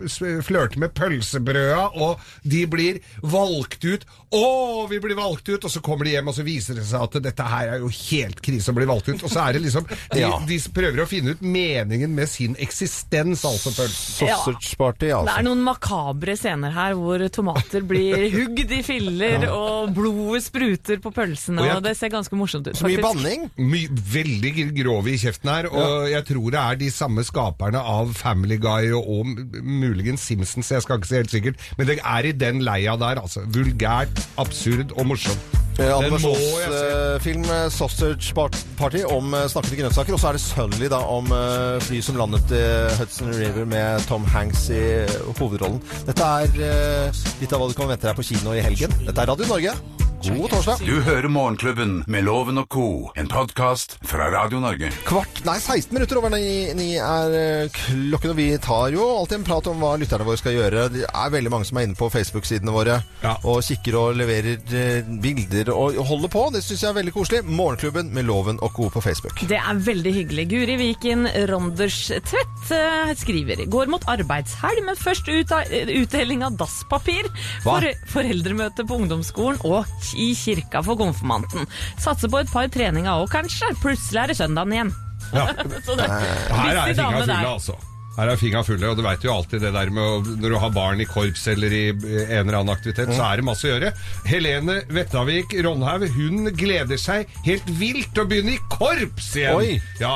flørter 0.45 0.79
med 0.81 0.93
pølsebrøda, 0.97 1.83
og 1.99 2.23
de 2.47 2.63
blir 2.71 2.99
valgt 3.21 3.83
ut. 3.85 4.05
Å, 4.35 4.87
vi 4.91 4.99
blir 5.03 5.15
valgt 5.19 5.47
ut! 5.51 5.63
Og 5.67 5.71
så 5.71 5.79
kommer 5.83 6.07
de 6.07 6.15
hjem, 6.15 6.27
og 6.31 6.35
så 6.35 6.43
viser 6.47 6.75
det 6.79 6.85
seg 6.89 7.03
at 7.05 7.19
dette 7.23 7.45
her 7.47 7.75
er 7.75 7.83
jo 7.83 7.91
helt 7.91 8.41
krise 8.43 8.73
å 8.73 8.75
bli 8.77 8.87
valgt 8.89 9.07
ut. 9.11 9.21
Og 9.23 9.31
så 9.31 9.45
er 9.45 9.55
det 9.57 9.63
liksom 9.67 9.85
De, 9.87 10.19
Ja. 10.23 10.33
de 10.47 10.57
prøver 10.73 11.03
å 11.03 11.07
finne 11.07 11.35
ut 11.35 11.43
meningen 11.45 12.11
med 12.17 12.27
sin 12.31 12.55
eksistens, 12.59 13.45
altså 13.47 13.71
pølsen. 13.77 14.27
Sausage 14.27 14.73
Party, 14.79 15.05
Det 15.07 15.13
altså. 15.15 15.37
er 15.37 15.47
noen 15.47 15.63
makabre 15.63 16.35
scener 16.39 16.75
her 16.75 16.96
hvor 16.99 17.23
tomater 17.33 17.85
blir 17.87 18.25
hugd 18.37 18.71
i 18.73 18.81
filler, 18.85 19.45
og 19.51 19.93
blodet 19.95 20.43
spruter 20.47 20.99
på 21.03 21.11
pølsene, 21.15 21.61
Og 21.61 21.67
jeg- 21.69 21.75
og 21.77 21.83
det 21.87 21.95
ser 21.97 22.09
ganske 22.13 22.35
morsomt 22.39 22.67
ut. 22.67 22.75
Så 22.77 22.87
mye 22.89 22.97
faktisk. 23.01 23.23
banning. 23.23 23.47
My, 23.57 23.83
veldig 24.13 24.53
grov 24.83 25.07
i 25.07 25.17
kjeften 25.21 25.49
her, 25.53 25.69
og 25.71 26.09
jeg 26.11 26.25
tror 26.31 26.49
det 26.57 26.59
er 26.63 26.75
de 26.81 26.89
samme 26.91 27.23
skaperne 27.27 27.79
av 27.81 28.13
Family 28.17 28.57
Guy 28.57 28.91
og, 28.97 29.07
og 29.07 29.61
muligens 29.63 30.21
Simpsons, 30.27 30.71
jeg 30.71 30.81
skal 30.85 30.97
ikke 31.01 31.07
si 31.11 31.15
helt 31.21 31.31
sikkert, 31.37 31.55
men 31.77 31.87
det 31.87 31.99
er 32.03 32.25
i 32.31 32.31
den 32.33 32.61
leia 32.65 32.97
der, 32.97 33.21
altså. 33.21 33.45
Vulgært, 33.47 34.27
absurd 34.37 34.91
og 34.97 35.05
morsomt. 35.13 35.66
Eh. 35.77 35.91
Animasjonsfilm 35.93 37.43
eh, 37.53 37.67
Sausage 37.69 38.33
Party 38.77 39.03
om 39.05 39.33
eh, 39.37 39.45
snakkende 39.51 39.77
grønnsaker. 39.81 40.15
Og 40.15 40.21
så 40.21 40.31
er 40.31 40.37
det 40.39 40.41
Sully 40.41 40.89
da 40.89 41.01
om 41.13 41.29
eh, 41.33 41.77
fly 41.85 42.01
som 42.05 42.17
landet 42.17 42.49
i 42.57 42.63
Hudson 42.97 43.29
River 43.35 43.69
med 43.69 44.07
Tom 44.09 44.25
Hanks 44.33 44.69
i 44.73 44.81
eh, 45.03 45.19
hovedrollen. 45.37 45.77
Dette 46.09 46.31
er 46.41 46.59
eh, 46.71 47.21
litt 47.43 47.53
av 47.53 47.61
hva 47.61 47.69
du 47.69 47.77
kan 47.77 47.91
vente 47.91 48.09
deg 48.09 48.17
på 48.17 48.25
kino 48.25 48.57
i 48.57 48.65
helgen. 48.65 48.93
Dette 49.05 49.21
er 49.21 49.33
Radio 49.33 49.49
Norge. 49.53 49.77
God 50.23 50.49
torsdag. 50.49 50.77
Du 50.85 51.01
hører 51.01 51.27
Morgenklubben 51.29 51.99
med 52.09 52.23
Loven 52.25 52.57
og 52.57 52.65
co., 52.73 52.85
en 53.15 53.27
podkast 53.29 53.97
fra 54.07 54.31
Radio 54.33 54.57
Norge. 54.59 54.89
Kvart, 55.05 55.43
nei 55.45 55.59
16 55.61 55.93
minutter 55.93 56.17
over 56.17 56.31
ni, 56.33 56.73
ni 56.73 56.87
er 56.97 57.35
eh, 57.37 57.75
klokken, 57.75 58.33
og 58.33 58.39
vi 58.39 58.47
tar 58.63 58.95
jo 58.95 59.05
alltid 59.19 59.37
en 59.37 59.45
prat 59.45 59.69
om 59.69 59.77
hva 59.83 59.91
lytterne 60.01 60.25
våre 60.25 60.39
skal 60.41 60.55
gjøre. 60.55 60.87
Det 60.95 61.03
er 61.05 61.33
veldig 61.35 61.51
mange 61.53 61.69
som 61.69 61.77
er 61.77 61.85
inne 61.85 61.97
på 61.99 62.09
Facebook-sidene 62.09 62.73
våre 62.73 62.97
og 63.45 63.61
kikker 63.67 63.97
og 63.99 64.17
leverer 64.17 64.57
eh, 64.73 65.11
bilder 65.21 65.69
og 65.75 65.99
holder 66.09 66.33
på. 66.33 66.47
Det 66.55 66.63
syns 66.65 66.87
jeg 66.87 66.89
er 66.89 66.97
veldig 66.97 67.13
koselig. 67.15 67.43
Morgenklubben 67.45 68.09
med 68.17 68.25
Loven 68.27 68.57
og 68.65 68.73
Co. 68.73 68.89
på 68.93 69.05
Facebook. 69.05 69.45
Det 69.47 69.61
er 69.61 69.83
veldig 69.85 70.15
hyggelig. 70.17 70.47
Guri 70.49 70.79
Viken 70.81 71.29
Ronderstvedt 71.51 72.73
eh, 72.73 73.13
skriver 73.21 73.63
Går 73.69 73.93
mot 73.93 74.09
arbeidshelg, 74.09 74.81
men 74.89 74.97
først 74.97 75.29
ut 75.29 75.53
av, 75.53 75.77
utdeling 76.01 76.41
av 76.49 76.57
dasspapir. 76.57 77.29
Hva? 77.61 77.77
For, 77.77 77.89
foreldremøte 78.17 78.87
på 78.87 78.97
ungdomsskolen 79.03 79.61
og 79.67 79.85
i 80.15 80.29
kirka 80.37 80.83
for 80.85 80.95
konfirmanten. 80.99 81.67
Satser 81.99 82.31
på 82.31 82.39
et 82.43 82.51
par 82.53 82.67
treninger 82.71 83.11
òg, 83.11 83.27
kanskje. 83.33 83.73
Plutselig 83.83 84.23
er 84.23 84.27
det 84.33 84.37
søndagen 84.39 84.73
igjen. 84.77 84.95
Ja. 85.33 85.47
Det, 85.57 86.07
Her 86.53 86.75
er 86.77 86.93
fingra 86.93 87.19
fulle, 87.19 87.37
altså. 87.49 87.75
Her 88.17 88.29
er 88.31 88.39
fingra 88.41 88.61
fulle, 88.65 88.87
og 88.89 88.95
du 88.97 89.03
veit 89.05 89.25
jo 89.25 89.29
alltid 89.33 89.61
det 89.61 89.69
der 89.75 89.89
med 89.93 90.01
å, 90.01 90.21
når 90.41 90.53
du 90.53 90.57
har 90.63 90.71
barn 90.73 91.01
i 91.03 91.05
korps 91.05 91.43
eller 91.51 91.73
i 91.75 91.81
en 91.91 92.47
eller 92.47 92.55
annen 92.61 92.71
aktivitet, 92.73 93.11
så 93.13 93.27
er 93.27 93.37
det 93.41 93.45
masse 93.45 93.67
å 93.67 93.73
gjøre. 93.75 93.91
Helene 94.25 94.79
Vettavik 94.89 95.53
Ronhaug, 95.65 96.07
hun 96.15 96.49
gleder 96.57 96.97
seg 96.97 97.29
helt 97.45 97.67
vilt 97.77 98.09
til 98.15 98.23
å 98.23 98.29
begynne 98.31 98.55
i 98.55 98.63
korps 98.73 99.33
igjen! 99.37 99.59
Oi. 99.59 99.77
Ja. 100.01 100.15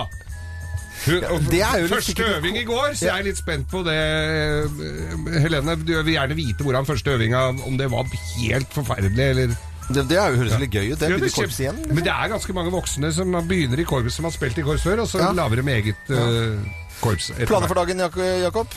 Er 1.01 1.87
første 1.89 2.11
sikkert- 2.11 2.35
øving 2.39 2.57
i 2.59 2.63
går, 2.67 2.91
så 2.93 3.07
jeg 3.07 3.19
er 3.19 3.23
litt 3.25 3.37
spent 3.41 3.67
på 3.71 3.81
det. 3.85 3.95
eh, 3.97 5.39
Helene, 5.41 5.75
du 5.81 5.95
vil 6.03 6.13
gjerne 6.13 6.35
vite 6.37 6.61
hvordan 6.65 6.85
første 6.85 7.15
øvinga 7.15 7.39
Om 7.65 7.77
det 7.77 7.87
var 7.89 8.05
helt 8.37 8.69
forferdelig, 8.73 9.29
eller 9.33 9.55
Det, 9.93 10.05
det 10.09 10.17
er 10.17 10.31
jo 10.33 10.41
høres 10.41 10.59
litt 10.61 10.71
gøy 10.75 10.91
ut. 10.93 10.99
Det 10.99 11.09
blir 11.11 11.23
det 11.25 11.31
korps 11.35 11.59
igjen. 11.59 11.79
igjen. 11.81 11.95
Men 11.95 12.03
det 12.05 12.13
er 12.13 12.31
ganske 12.31 12.53
mange 12.57 12.71
voksne 12.73 13.11
som 13.15 13.35
begynner 13.47 13.79
i 13.81 13.87
korps, 13.87 14.15
som 14.19 14.27
har 14.27 14.35
spilt 14.35 14.57
i 14.61 14.65
korps 14.65 14.85
før, 14.87 15.03
og 15.03 15.07
så 15.11 15.19
Ja. 15.23 15.31
lager 15.35 15.61
de 15.61 15.71
eget 15.75 16.09
uh, 16.09 16.57
korps. 17.01 17.31
Planer 17.45 17.67
for 17.67 17.75
dagen, 17.81 17.99
Jakob? 17.99 18.67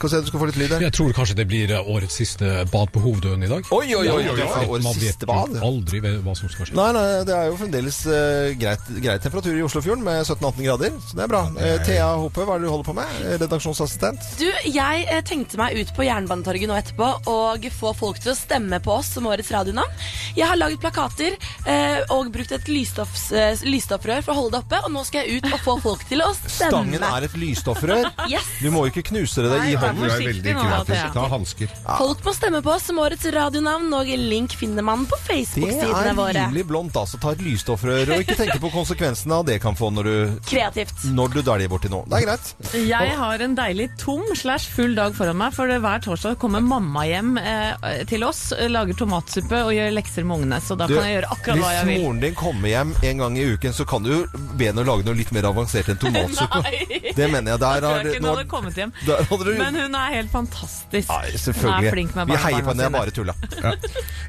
Skal 0.00 0.10
se, 0.10 0.20
du 0.24 0.28
skal 0.30 0.40
få 0.40 0.48
litt 0.48 0.58
lyd 0.60 0.72
her. 0.74 0.84
Jeg 0.86 0.94
tror 0.96 1.12
kanskje 1.16 1.36
det 1.38 1.46
blir 1.50 1.72
eh, 1.74 1.90
årets 1.92 2.16
siste 2.20 2.50
bad 2.72 2.92
på 2.94 3.02
hoveddøen 3.04 3.44
i 3.44 3.50
dag. 3.50 3.66
Oi, 3.74 3.86
oi, 3.96 4.06
oi, 4.08 4.22
oi, 4.30 4.36
oi, 4.36 4.64
årets 4.66 4.86
man 4.86 4.96
vet 4.96 5.04
siste 5.12 5.28
bad. 5.28 5.56
aldri 5.66 6.00
hva 6.00 6.34
som 6.38 6.50
skal 6.52 6.68
skje. 6.70 6.76
Nei, 6.78 6.88
nei, 6.96 7.04
det 7.28 7.34
er 7.36 7.50
jo 7.50 7.58
fremdeles 7.60 7.98
eh, 8.08 8.52
greit, 8.60 8.88
greit 9.04 9.24
temperatur 9.24 9.58
i 9.58 9.64
Oslofjorden 9.66 10.04
med 10.06 10.22
17-18 10.24 10.64
grader, 10.64 10.96
så 11.04 11.18
det 11.18 11.24
er 11.26 11.32
bra. 11.32 11.42
Eh, 11.60 11.76
Thea 11.86 12.08
Hope, 12.20 12.46
hva 12.48 12.56
er 12.56 12.62
det 12.62 12.68
du 12.68 12.72
holder 12.72 12.88
på 12.88 12.96
med? 12.96 13.18
Redaksjonsassistent? 13.44 14.30
Du, 14.40 14.46
jeg 14.72 15.22
tenkte 15.28 15.60
meg 15.60 15.76
ut 15.78 15.92
på 15.96 16.06
Jernbanetorget 16.08 16.70
nå 16.70 16.78
etterpå 16.80 17.10
og 17.30 17.68
få 17.76 17.92
folk 17.98 18.20
til 18.24 18.32
å 18.32 18.38
stemme 18.38 18.80
på 18.84 18.96
oss 18.96 19.12
som 19.18 19.28
årets 19.30 19.52
radionavn. 19.52 20.08
Jeg 20.38 20.48
har 20.48 20.58
laget 20.58 20.80
plakater 20.82 21.36
eh, 21.68 22.00
og 22.14 22.32
brukt 22.34 22.56
et 22.56 22.72
lysstoffs, 22.72 23.28
lysstoffrør 23.66 24.24
for 24.24 24.34
å 24.34 24.40
holde 24.42 24.56
det 24.56 24.62
oppe, 24.64 24.80
og 24.86 24.94
nå 24.94 25.04
skal 25.06 25.26
jeg 25.26 25.40
ut 25.40 25.50
og 25.52 25.60
få 25.64 25.76
folk 25.84 26.06
til 26.08 26.24
å 26.24 26.32
stemme. 26.40 26.70
Stangen 26.70 27.06
er 27.10 27.28
et 27.28 27.36
lysstoffrør. 27.38 28.10
Yes. 28.30 28.48
Du 28.62 28.70
må 28.72 28.86
jo 28.86 28.94
ikke 28.94 29.06
knuse 29.12 29.44
det 29.44 29.59
i 29.68 29.74
hånden. 29.78 30.00
Du 30.00 30.10
er 30.10 30.22
veldig 30.24 30.54
kreativ. 30.56 31.02
Ta 31.14 31.24
hansker. 31.32 31.74
Folk 31.98 32.24
må 32.26 32.34
stemme 32.36 32.60
på 32.64 32.72
oss 32.74 32.86
som 32.90 32.98
årets 33.02 33.26
radionavn, 33.34 33.88
og 34.00 34.10
link 34.20 34.54
finner 34.58 34.84
man 34.86 35.04
på 35.10 35.18
Facebook-sidene 35.26 36.14
våre. 36.16 36.32
Det 36.34 36.40
er 36.42 36.48
rimelig 36.48 36.66
blondt, 36.70 36.96
altså. 36.96 37.20
Ta 37.20 37.32
et 37.36 37.42
lysstoffrør 37.44 38.14
og 38.14 38.24
ikke 38.24 38.36
tenke 38.38 38.58
på 38.62 38.70
konsekvensene 38.74 39.38
av 39.40 39.46
det 39.48 39.58
kan 39.62 39.76
få 39.78 39.90
når 39.94 40.08
du, 40.10 40.14
Kreativt. 40.48 41.04
når 41.16 41.34
du 41.34 41.40
dæljer 41.46 41.70
borti 41.72 41.90
noe. 41.92 42.04
Det 42.10 42.20
er 42.20 42.26
greit. 42.28 42.52
Jeg 42.90 43.16
har 43.20 43.44
en 43.46 43.54
deilig 43.58 43.90
tom 44.00 44.22
slash 44.38 44.70
full 44.74 44.94
dag 44.98 45.14
foran 45.16 45.38
meg, 45.40 45.54
for 45.56 45.66
hver 45.70 46.02
torsdag 46.04 46.38
kommer 46.40 46.62
mamma 46.64 47.04
hjem 47.08 47.36
eh, 47.40 48.02
til 48.10 48.24
oss, 48.26 48.50
lager 48.70 48.96
tomatsuppe 48.98 49.62
og 49.66 49.72
gjør 49.76 49.92
lekser 49.96 50.26
med 50.26 50.40
ungene. 50.40 50.60
Så 50.64 50.76
da 50.78 50.86
Du, 50.90 50.94
kan 50.96 51.06
jeg 51.08 51.18
gjøre 51.20 51.30
akkurat 51.34 51.60
hva 51.62 51.72
jeg 51.74 51.86
vil. 51.86 51.94
hvis 51.94 52.04
moren 52.06 52.20
din 52.24 52.34
kommer 52.38 52.68
hjem 52.72 52.94
en 53.10 53.22
gang 53.24 53.38
i 53.38 53.44
uken, 53.54 53.74
så 53.76 53.86
kan 53.88 54.02
du 54.06 54.12
be 54.58 54.70
henne 54.70 54.84
lage 54.86 55.06
noe 55.06 55.14
litt 55.18 55.30
mer 55.34 55.48
avansert 55.50 55.90
enn 55.92 56.00
tomatsuppe. 56.02 56.62
Nei. 56.66 57.12
Det 57.16 57.28
mener 57.30 57.54
jeg. 57.54 57.60
Der 57.62 57.86
har 57.86 58.02
du 58.04 58.10
ikke 58.10 58.20
hun 58.24 58.28
hadde 58.30 58.46
kommet 58.50 58.78
hjem. 58.80 58.92
Der 59.06 59.22
hadde 59.30 59.49
du- 59.50 59.58
Men 59.62 59.74
hun 59.74 59.94
er 59.94 60.14
helt 60.14 60.30
fantastisk. 60.32 61.08
Nei, 61.08 61.24
Hun 61.26 61.34
er 61.34 61.38
selvfølgelig. 61.44 61.92
flink 61.94 62.14
med 62.16 62.26
Vi 62.30 62.36
heier 62.44 62.62
på 62.66 62.72
henne, 62.74 62.82
jeg 62.82 62.92
bare 62.92 63.10
tulla. 63.10 63.34
Ja. 63.64 63.72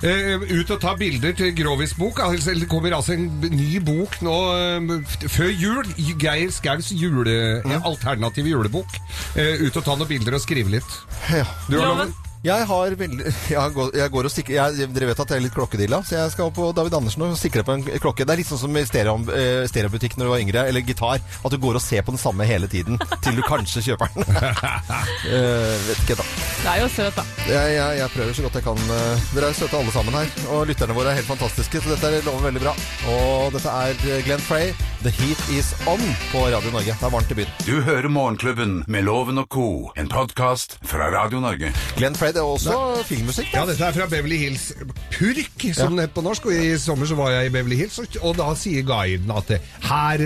Uh, 0.01 0.45
ut 0.59 0.71
og 0.73 0.79
ta 0.81 0.95
bilder 0.97 1.33
til 1.37 1.51
Grovis-bok. 1.55 2.19
Altså, 2.25 2.53
det 2.57 2.67
kommer 2.69 2.95
altså 2.97 3.13
en 3.13 3.27
ny 3.53 3.77
bok 3.85 4.17
nå 4.25 4.33
uh, 4.33 5.13
før 5.29 5.51
jul. 5.53 5.85
Geir 6.19 6.49
Skaus 6.51 6.91
jule, 6.91 7.61
Mm. 7.65 7.81
alternative 7.85 8.49
julebok. 8.49 8.89
Uh, 9.37 9.61
ut 9.67 9.77
og 9.77 9.83
ta 9.85 9.95
noen 9.95 10.07
bilder 10.09 10.35
og 10.39 10.41
skrive 10.41 10.69
litt. 10.73 10.97
Ja. 11.29 11.45
Du 11.69 11.77
har 11.79 11.87
loven? 11.93 12.13
Jeg 12.41 12.65
har 12.65 12.93
veldig 12.97 13.31
Jeg 13.53 13.73
går, 13.75 13.91
jeg 13.99 14.09
går 14.15 14.25
og 14.27 14.31
stikker 14.33 14.55
jeg, 14.55 14.87
Dere 14.95 15.09
vet 15.11 15.19
at 15.21 15.29
jeg 15.29 15.37
er 15.37 15.43
litt 15.45 15.53
klokkedilla, 15.53 15.99
så 16.07 16.15
jeg 16.17 16.31
skal 16.33 16.49
på 16.55 16.71
David 16.73 16.95
Andersen 16.97 17.21
og 17.27 17.35
sikre 17.37 17.61
på 17.67 17.75
en 17.75 17.83
klokke. 18.01 18.25
Det 18.25 18.33
er 18.33 18.39
litt 18.41 18.49
sånn 18.49 18.61
som 18.63 18.77
i 18.79 18.81
stereo, 18.87 19.13
eh, 19.35 19.61
stereobutikk 19.69 20.15
når 20.17 20.25
du 20.25 20.31
var 20.31 20.41
yngre, 20.41 20.63
eller 20.71 20.81
gitar. 20.87 21.21
At 21.21 21.53
du 21.53 21.59
går 21.61 21.77
og 21.77 21.83
ser 21.85 22.01
på 22.07 22.15
den 22.15 22.21
samme 22.21 22.47
hele 22.49 22.65
tiden, 22.71 22.97
til 23.23 23.37
du 23.37 23.43
kanskje 23.45 23.83
kjøper 23.91 24.09
den. 24.15 24.25
uh, 24.25 25.75
vet 25.91 26.01
ikke, 26.01 26.17
da. 26.17 26.25
Det 26.63 26.71
er 26.73 26.81
jo 26.81 26.87
søt, 26.95 27.19
da. 27.19 27.27
Jeg, 27.45 27.75
jeg, 27.77 27.99
jeg 28.01 28.13
prøver 28.15 28.33
så 28.39 28.47
godt 28.47 28.57
jeg 28.57 28.65
kan. 28.71 28.81
eh, 28.97 29.27
Dere 29.35 29.51
er 29.53 29.59
søte 29.61 29.77
alle 29.83 29.93
sammen 29.93 30.17
her. 30.17 30.33
Og 30.55 30.65
lytterne 30.71 30.97
våre 30.97 31.13
er 31.13 31.19
helt 31.21 31.29
fantastiske, 31.29 31.83
så 31.85 31.93
dette 31.93 32.09
er- 32.09 32.25
lover 32.25 32.47
veldig 32.49 32.63
bra. 32.65 32.73
Og 33.13 33.53
dette 33.53 33.77
er 33.85 34.25
Glenn 34.25 34.41
Frey, 34.47 34.73
'The 35.03 35.13
Heat 35.19 35.45
Is 35.59 35.71
On' 35.89 36.07
på 36.33 36.47
Radio 36.49 36.73
Norge. 36.73 36.97
Det 36.97 37.05
er 37.05 37.13
varmt 37.13 37.31
i 37.33 37.39
byen. 37.43 37.53
Du 37.69 37.77
hører 37.85 38.09
Morgenklubben 38.09 38.81
med 38.89 39.05
Loven 39.05 39.37
og 39.45 39.49
co., 39.53 39.69
en 39.97 40.09
podkast 40.09 40.79
fra 40.85 41.09
Radio 41.13 41.41
Norge. 41.41 41.69
Glenn 41.97 42.17
Frey, 42.17 42.30
det 42.35 42.41
er 42.41 42.47
også 42.47 43.03
filmmusikk. 43.07 43.51
Ja, 43.53 43.65
dette 43.69 43.85
er 43.85 43.95
fra 43.95 44.07
Beverly 44.11 44.37
Hills 44.41 44.71
Purk, 45.13 45.65
som 45.77 45.95
det 45.97 46.07
het 46.07 46.15
på 46.15 46.23
norsk. 46.25 46.47
Og 46.49 46.55
i 46.55 46.77
sommer 46.81 47.09
så 47.09 47.17
var 47.19 47.33
jeg 47.35 47.49
i 47.49 47.53
Beverly 47.53 47.77
Hills, 47.83 47.99
og, 48.21 48.33
da 48.39 48.49
sier 48.57 48.85
guiden 48.87 49.31
at 49.35 49.53
her, 49.87 50.25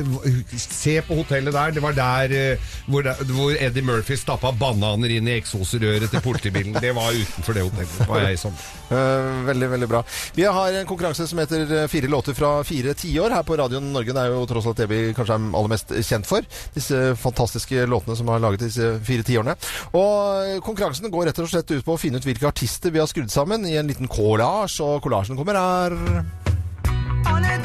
se 0.56 0.98
på 1.06 1.20
hotellet 1.22 1.56
der, 1.56 1.76
det 1.76 1.84
var 1.84 1.98
der 1.98 2.36
eh, 2.36 2.72
hvor, 2.88 3.08
hvor 3.32 3.56
Eddie 3.60 3.86
Murphy 3.86 4.18
stappa 4.20 4.54
bananer 4.56 5.18
inn 5.18 5.30
i 5.30 5.38
eksosrøret 5.40 6.10
til 6.12 6.24
politibilen. 6.26 6.78
Det 6.82 6.94
var 6.96 7.16
utenfor 7.16 7.58
det 7.58 7.68
hotellet. 7.68 8.10
var 8.10 8.26
jeg 8.28 8.38
i 8.38 8.42
sommer. 8.42 8.66
Eh, 8.90 9.46
veldig, 9.46 9.70
veldig 9.70 9.90
bra. 9.90 10.04
Vi 10.36 10.46
har 10.46 10.74
en 10.74 10.86
konkurranse 10.86 11.28
som 11.28 11.40
heter 11.42 11.66
eh, 11.66 11.88
Fire 11.90 12.10
låter 12.12 12.38
fra 12.38 12.64
fire 12.64 12.94
tiår 12.94 13.34
her 13.34 13.44
på 13.44 13.58
Radio 13.58 13.82
Norge. 13.82 14.14
Det 14.14 14.22
er 14.22 14.34
jo 14.34 14.46
tross 14.50 14.70
alt 14.70 14.82
det 14.82 14.90
vi 14.92 15.02
kanskje 15.18 15.38
er 15.40 15.48
aller 15.58 15.74
mest 15.74 15.94
kjent 16.06 16.30
for. 16.30 16.46
Disse 16.76 17.02
fantastiske 17.20 17.88
låtene 17.90 18.18
som 18.20 18.30
har 18.30 18.44
laget 18.44 18.68
disse 18.68 18.96
fire 19.06 19.26
tiårene. 19.26 19.58
Og 19.98 20.62
konkurransen 20.66 21.10
går 21.14 21.32
rett 21.32 21.42
og 21.42 21.50
slett 21.52 21.74
ut 21.74 21.86
på 21.86 21.96
å 21.96 22.02
finne 22.02 22.22
ut 22.22 22.28
hvilke 22.28 22.50
artister 22.50 22.94
vi 22.94 23.02
har 23.02 23.10
skrudd 23.10 23.34
sammen 23.34 23.66
i 23.66 23.78
en 23.80 23.90
liten 23.90 24.12
collage, 24.12 24.78
og 24.86 25.02
collagen 25.06 25.40
kommer 25.40 25.58
her. 25.58 25.98
On 27.26 27.65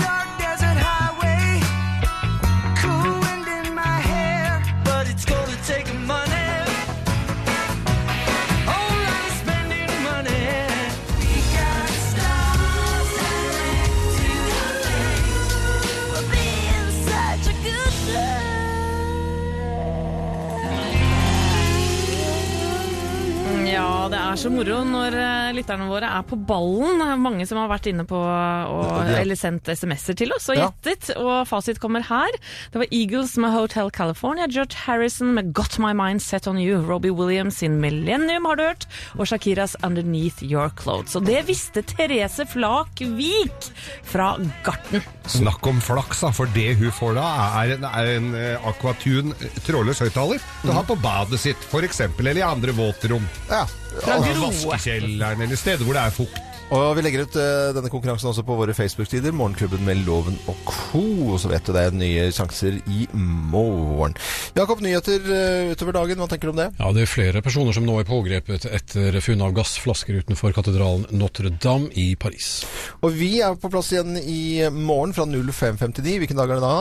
er 24.30 24.38
så 24.40 24.50
moro 24.52 24.78
når 24.86 25.14
eh, 25.18 25.50
lytterne 25.56 25.86
våre 25.90 26.08
er 26.18 26.24
på 26.28 26.36
ballen. 26.46 27.00
Det 27.00 27.06
er 27.12 27.20
mange 27.20 27.46
som 27.48 27.58
har 27.60 27.70
vært 27.72 27.88
inne 27.90 28.04
på 28.08 28.18
og, 28.20 29.08
eller 29.18 29.38
sendt 29.38 29.68
SMS-er 29.72 30.16
til 30.20 30.32
oss 30.36 30.48
og 30.52 30.58
Ja. 30.58 30.68
gjettet, 30.68 31.10
og 31.18 31.46
fasit 31.50 31.80
kommer 31.82 32.04
her. 32.06 32.30
Det 32.72 32.82
var 32.82 32.90
Eagles 32.94 33.36
med 33.40 33.54
Hotel 33.54 33.90
California, 33.94 34.46
George 34.50 34.76
Harrison 34.86 35.32
med 35.36 35.52
Got 35.56 35.78
My 35.82 35.92
Mind 35.96 36.22
Set 36.22 36.46
On 36.50 36.58
You, 36.60 36.80
Robbie 36.86 37.10
Williams 37.14 37.58
sin 37.60 37.80
Millennium 37.82 38.46
har 38.48 38.56
du 38.60 38.64
hørt, 38.68 38.86
og 39.18 39.26
Shakiras 39.30 39.76
Underneath 39.82 40.42
Your 40.46 40.70
Clothes. 40.78 41.16
Og 41.18 41.26
det 41.26 41.42
visste 41.48 41.82
Therese 41.82 42.46
Flakvik 42.50 43.70
fra 44.06 44.32
Garten. 44.66 45.02
Snakk 45.30 45.66
om 45.70 45.80
flaks, 45.84 46.22
da, 46.24 46.32
for 46.34 46.50
det 46.54 46.74
hun 46.80 46.92
får 46.94 47.14
da, 47.18 47.26
er 47.64 47.76
en, 47.76 47.84
er 47.90 48.12
en 48.16 48.30
eh, 48.38 48.68
Aquatune 48.70 49.34
trådløs 49.66 50.02
høyttaler 50.04 50.40
du 50.64 50.72
har 50.74 50.84
på 50.88 50.96
badet 51.00 51.40
sitt, 51.40 51.68
eksempel, 51.80 52.26
eller 52.30 52.42
i 52.42 52.46
andre 52.46 52.74
våtrom. 52.76 53.24
Ja. 53.50 53.64
Fra 53.98 54.20
Altså. 54.20 54.68
Vaskekjelleren, 54.70 55.42
eller 55.46 55.58
steder 55.58 55.84
hvor 55.86 55.96
det 55.96 56.06
er 56.06 56.14
fukt. 56.14 56.40
Og 56.70 56.92
vi 56.94 57.02
legger 57.02 57.24
ut 57.26 57.34
uh, 57.34 57.72
denne 57.74 57.90
konkurransen 57.90 58.28
også 58.30 58.44
på 58.46 58.54
våre 58.54 58.74
Facebook-sider. 58.76 59.34
Morgenklubben 59.34 59.82
med 59.82 60.04
Loven 60.06 60.36
og 60.50 60.58
co. 60.68 61.02
Så 61.42 61.50
vet 61.50 61.66
du 61.66 61.72
det 61.74 61.82
er 61.88 61.96
nye 61.98 62.28
sjanser 62.34 62.76
i 62.86 63.08
morgen. 63.10 64.14
Jakob, 64.54 64.82
nyheter 64.84 65.18
uh, 65.26 65.72
utover 65.72 65.98
dagen. 65.98 66.22
Hva 66.22 66.28
tenker 66.30 66.46
du 66.50 66.54
om 66.54 66.60
det? 66.62 66.68
Ja, 66.78 66.92
Det 66.94 67.02
er 67.02 67.10
flere 67.10 67.42
personer 67.42 67.74
som 67.74 67.88
nå 67.88 67.98
er 67.98 68.06
pågrepet 68.06 68.68
etter 68.70 69.18
funn 69.24 69.42
av 69.42 69.56
gassflasker 69.56 70.22
utenfor 70.22 70.54
katedralen 70.54 71.08
Notre-Dame 71.10 71.90
i 71.98 72.12
Paris. 72.14 72.60
Og 73.02 73.18
vi 73.18 73.40
er 73.42 73.58
på 73.58 73.72
plass 73.72 73.90
igjen 73.90 74.14
i 74.22 74.62
morgen 74.70 75.16
fra 75.16 75.26
05.59. 75.26 76.20
Hvilken 76.22 76.38
dag 76.38 76.54
er 76.54 76.60
det 76.62 76.68
da? 76.70 76.76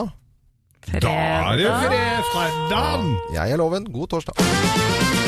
Da 1.02 1.16
er 1.56 1.58
det 1.58 2.06
fredag! 2.30 3.10
Jeg 3.34 3.58
er 3.58 3.58
Loven. 3.58 3.90
God 3.94 4.14
torsdag. 4.14 5.19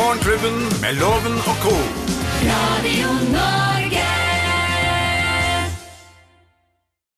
Morgenklubben 0.00 0.56
med 0.82 0.92
Loven 1.00 1.36
og 1.50 1.56
co. 1.64 1.74
Radio 2.52 3.08
Norge. 3.32 3.79